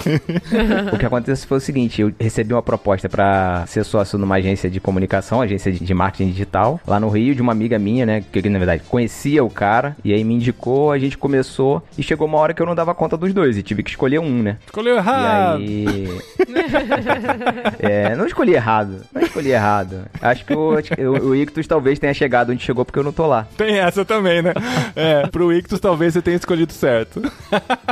O 0.93 0.99
que 0.99 1.07
aconteceu 1.07 1.47
foi 1.49 1.59
o 1.59 1.61
seguinte, 1.61 2.01
eu 2.01 2.13
recebi 2.19 2.53
uma 2.55 2.63
proposta 2.67 3.09
pra 3.09 3.65
ser 3.67 3.85
sócio 3.85 4.19
numa 4.19 4.35
agência 4.35 4.69
de 4.69 4.81
comunicação, 4.81 5.41
agência 5.41 5.73
de 5.73 5.95
marketing 5.95 6.31
digital, 6.31 6.81
lá 6.87 6.99
no 7.01 7.09
Rio, 7.09 7.35
de 7.35 7.41
uma 7.41 7.53
amiga 7.53 7.79
minha, 7.79 8.05
né, 8.05 8.25
que 8.31 8.47
na 8.49 8.59
verdade 8.59 8.83
conhecia 8.89 9.43
o 9.43 9.49
cara, 9.49 9.97
e 10.05 10.13
aí 10.13 10.23
me 10.25 10.35
indicou, 10.35 10.91
a 10.91 10.99
gente 10.99 11.17
começou, 11.17 11.83
e 11.97 12.03
chegou 12.03 12.27
uma 12.27 12.39
hora 12.39 12.53
que 12.53 12.61
eu 12.61 12.67
não 12.67 12.75
dava 12.75 12.95
conta 12.95 13.17
dos 13.17 13.33
dois, 13.33 13.57
e 13.57 13.63
tive 13.63 13.83
que 13.83 13.91
escolher 13.91 14.19
um, 14.19 14.43
né. 14.43 14.59
Escolheu 14.67 14.97
errado. 14.97 15.63
E 15.63 15.87
aí. 15.87 16.19
é, 17.79 18.17
não 18.17 18.27
escolhi 18.27 18.55
errado. 18.55 19.03
Não 19.15 19.23
escolhi 19.23 19.53
errado. 19.53 20.05
Acho 20.21 20.45
que 20.45 20.55
o, 20.55 20.75
o, 20.75 21.29
o 21.29 21.37
Ictus 21.37 21.67
talvez 21.67 21.99
tenha 21.99 22.13
chegado 22.15 22.51
onde 22.53 22.63
chegou 22.63 22.85
porque 22.85 22.99
eu 22.99 23.05
não 23.05 23.13
tô 23.13 23.27
lá. 23.27 23.47
Tem 23.57 23.79
essa 23.79 24.05
também, 24.05 24.43
né? 24.43 24.53
É, 24.95 25.27
pro 25.29 25.53
Ictus 25.53 25.79
talvez 25.81 26.15
você 26.15 26.23
tenha 26.23 26.37
escolhido 26.37 26.73
certo. 26.73 27.23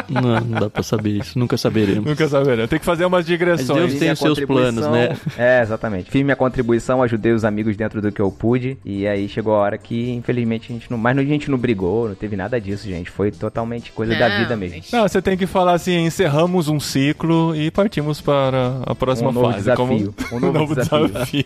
não, 0.08 0.40
não 0.40 0.60
dá 0.60 0.70
pra 0.70 0.82
saber 0.82 1.10
isso, 1.10 1.38
nunca 1.38 1.56
saberemos. 1.56 2.04
Nunca 2.04 2.28
saberão. 2.28 2.66
Tem 2.66 2.78
que 2.78 2.84
fazer 2.84 3.04
umas 3.04 3.24
Mas 3.24 3.26
digressões. 3.26 3.78
Deus 3.78 3.90
Fiz 3.92 4.00
tem 4.00 4.12
os 4.12 4.18
seus 4.18 4.30
contribuição- 4.30 4.63
né? 4.72 5.16
É, 5.38 5.60
exatamente. 5.62 6.10
Fiz 6.10 6.22
minha 6.22 6.36
contribuição, 6.36 7.02
ajudei 7.02 7.32
os 7.32 7.44
amigos 7.44 7.76
dentro 7.76 8.00
do 8.00 8.10
que 8.12 8.20
eu 8.20 8.30
pude. 8.30 8.76
E 8.84 9.06
aí 9.06 9.28
chegou 9.28 9.54
a 9.54 9.58
hora 9.58 9.78
que, 9.78 10.10
infelizmente, 10.10 10.70
a 10.70 10.74
gente 10.74 10.90
não. 10.90 10.98
Mas 10.98 11.16
a 11.18 11.22
gente 11.24 11.50
não 11.50 11.58
brigou, 11.58 12.08
não 12.08 12.14
teve 12.14 12.36
nada 12.36 12.60
disso, 12.60 12.88
gente. 12.88 13.10
Foi 13.10 13.30
totalmente 13.30 13.92
coisa 13.92 14.14
da 14.14 14.28
Não, 14.28 14.38
vida 14.38 14.56
mesmo. 14.56 14.82
Não, 14.92 15.02
você 15.06 15.20
tem 15.22 15.36
que 15.36 15.46
falar 15.46 15.72
assim, 15.74 16.04
encerramos 16.06 16.68
um 16.68 16.78
ciclo 16.80 17.54
e 17.54 17.70
partimos 17.70 18.20
para 18.20 18.80
a 18.86 18.94
próxima 18.94 19.30
Um 19.30 19.32
novo 19.32 19.46
fase. 19.52 19.58
desafio. 19.58 20.14
Como... 20.30 20.44
Um 20.46 20.52
novo 20.52 20.74
desafio. 20.74 21.44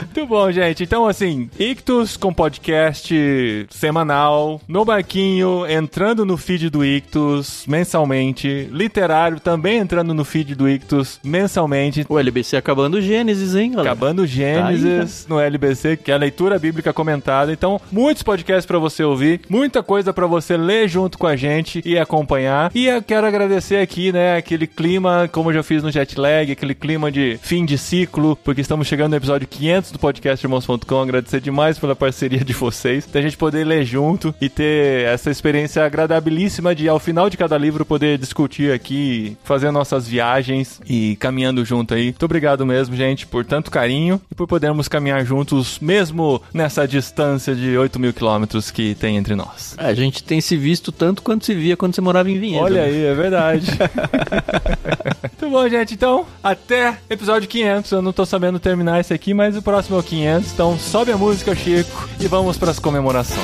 Muito 0.00 0.26
bom, 0.26 0.50
gente. 0.50 0.82
Então, 0.82 1.06
assim, 1.06 1.48
Ictus 1.58 2.16
com 2.16 2.32
podcast 2.32 3.66
semanal, 3.70 4.60
no 4.66 4.84
barquinho, 4.84 5.66
entrando 5.66 6.24
no 6.24 6.36
feed 6.36 6.70
do 6.70 6.84
Ictus 6.84 7.64
mensalmente, 7.66 8.68
literário 8.70 9.40
também 9.40 9.78
entrando 9.78 10.12
no 10.14 10.24
feed 10.24 10.54
do 10.54 10.68
Ictus 10.68 11.01
mensalmente. 11.22 12.04
O 12.08 12.18
LBC 12.18 12.56
acabando 12.56 12.98
o 12.98 13.00
Gênesis, 13.00 13.54
hein, 13.54 13.72
galera? 13.72 13.90
Acabando 13.90 14.22
o 14.22 14.26
Gênesis 14.26 15.26
no 15.28 15.40
LBC, 15.40 15.96
que 15.96 16.10
é 16.10 16.14
a 16.14 16.18
leitura 16.18 16.58
bíblica 16.58 16.92
comentada. 16.92 17.52
Então, 17.52 17.80
muitos 17.90 18.22
podcasts 18.22 18.66
para 18.66 18.78
você 18.78 19.02
ouvir, 19.02 19.40
muita 19.48 19.82
coisa 19.82 20.12
para 20.12 20.26
você 20.26 20.56
ler 20.56 20.88
junto 20.88 21.18
com 21.18 21.26
a 21.26 21.36
gente 21.36 21.82
e 21.84 21.98
acompanhar. 21.98 22.70
E 22.74 22.86
eu 22.86 23.02
quero 23.02 23.26
agradecer 23.26 23.76
aqui, 23.76 24.12
né, 24.12 24.36
aquele 24.36 24.66
clima, 24.66 25.28
como 25.30 25.50
eu 25.50 25.54
já 25.54 25.62
fiz 25.62 25.82
no 25.82 25.90
Jetlag, 25.90 26.52
aquele 26.52 26.74
clima 26.74 27.10
de 27.10 27.38
fim 27.42 27.64
de 27.64 27.76
ciclo, 27.76 28.36
porque 28.36 28.60
estamos 28.60 28.86
chegando 28.86 29.10
no 29.10 29.16
episódio 29.16 29.46
500 29.46 29.92
do 29.92 29.98
podcast 29.98 30.44
Irmãos.com. 30.44 31.02
Agradecer 31.02 31.40
demais 31.40 31.78
pela 31.78 31.96
parceria 31.96 32.44
de 32.44 32.52
vocês, 32.52 33.06
da 33.06 33.20
gente 33.20 33.36
poder 33.36 33.64
ler 33.64 33.84
junto 33.84 34.34
e 34.40 34.48
ter 34.48 35.06
essa 35.06 35.30
experiência 35.30 35.84
agradabilíssima 35.84 36.74
de, 36.74 36.88
ao 36.88 36.98
final 36.98 37.28
de 37.28 37.36
cada 37.36 37.56
livro, 37.58 37.84
poder 37.84 38.18
discutir 38.18 38.72
aqui, 38.72 39.36
fazer 39.44 39.70
nossas 39.70 40.06
viagens 40.06 40.80
e 40.92 41.16
caminhando 41.16 41.64
junto 41.64 41.94
aí. 41.94 42.06
Muito 42.06 42.24
obrigado 42.26 42.66
mesmo, 42.66 42.94
gente, 42.94 43.26
por 43.26 43.46
tanto 43.46 43.70
carinho 43.70 44.20
e 44.30 44.34
por 44.34 44.46
podermos 44.46 44.88
caminhar 44.88 45.24
juntos, 45.24 45.78
mesmo 45.80 46.42
nessa 46.52 46.86
distância 46.86 47.54
de 47.54 47.78
8 47.78 47.98
mil 47.98 48.12
quilômetros 48.12 48.70
que 48.70 48.94
tem 48.94 49.16
entre 49.16 49.34
nós. 49.34 49.74
É, 49.78 49.86
a 49.86 49.94
gente 49.94 50.22
tem 50.22 50.38
se 50.42 50.54
visto 50.54 50.92
tanto 50.92 51.22
quanto 51.22 51.46
se 51.46 51.54
via 51.54 51.78
quando 51.78 51.94
você 51.94 52.02
morava 52.02 52.30
em 52.30 52.38
Vinhedo. 52.38 52.64
Olha 52.64 52.82
aí, 52.82 53.06
é 53.06 53.14
verdade. 53.14 53.70
Muito 55.40 55.50
bom, 55.50 55.66
gente. 55.66 55.94
Então, 55.94 56.26
até 56.44 56.98
episódio 57.08 57.48
500. 57.48 57.90
Eu 57.90 58.02
não 58.02 58.12
tô 58.12 58.26
sabendo 58.26 58.60
terminar 58.60 59.00
esse 59.00 59.14
aqui, 59.14 59.32
mas 59.32 59.56
o 59.56 59.62
próximo 59.62 59.96
é 59.96 60.00
o 60.00 60.02
500. 60.02 60.52
Então, 60.52 60.78
sobe 60.78 61.10
a 61.10 61.16
música, 61.16 61.54
Chico, 61.54 62.06
e 62.20 62.26
vamos 62.26 62.58
para 62.58 62.70
as 62.70 62.78
comemorações. 62.78 63.40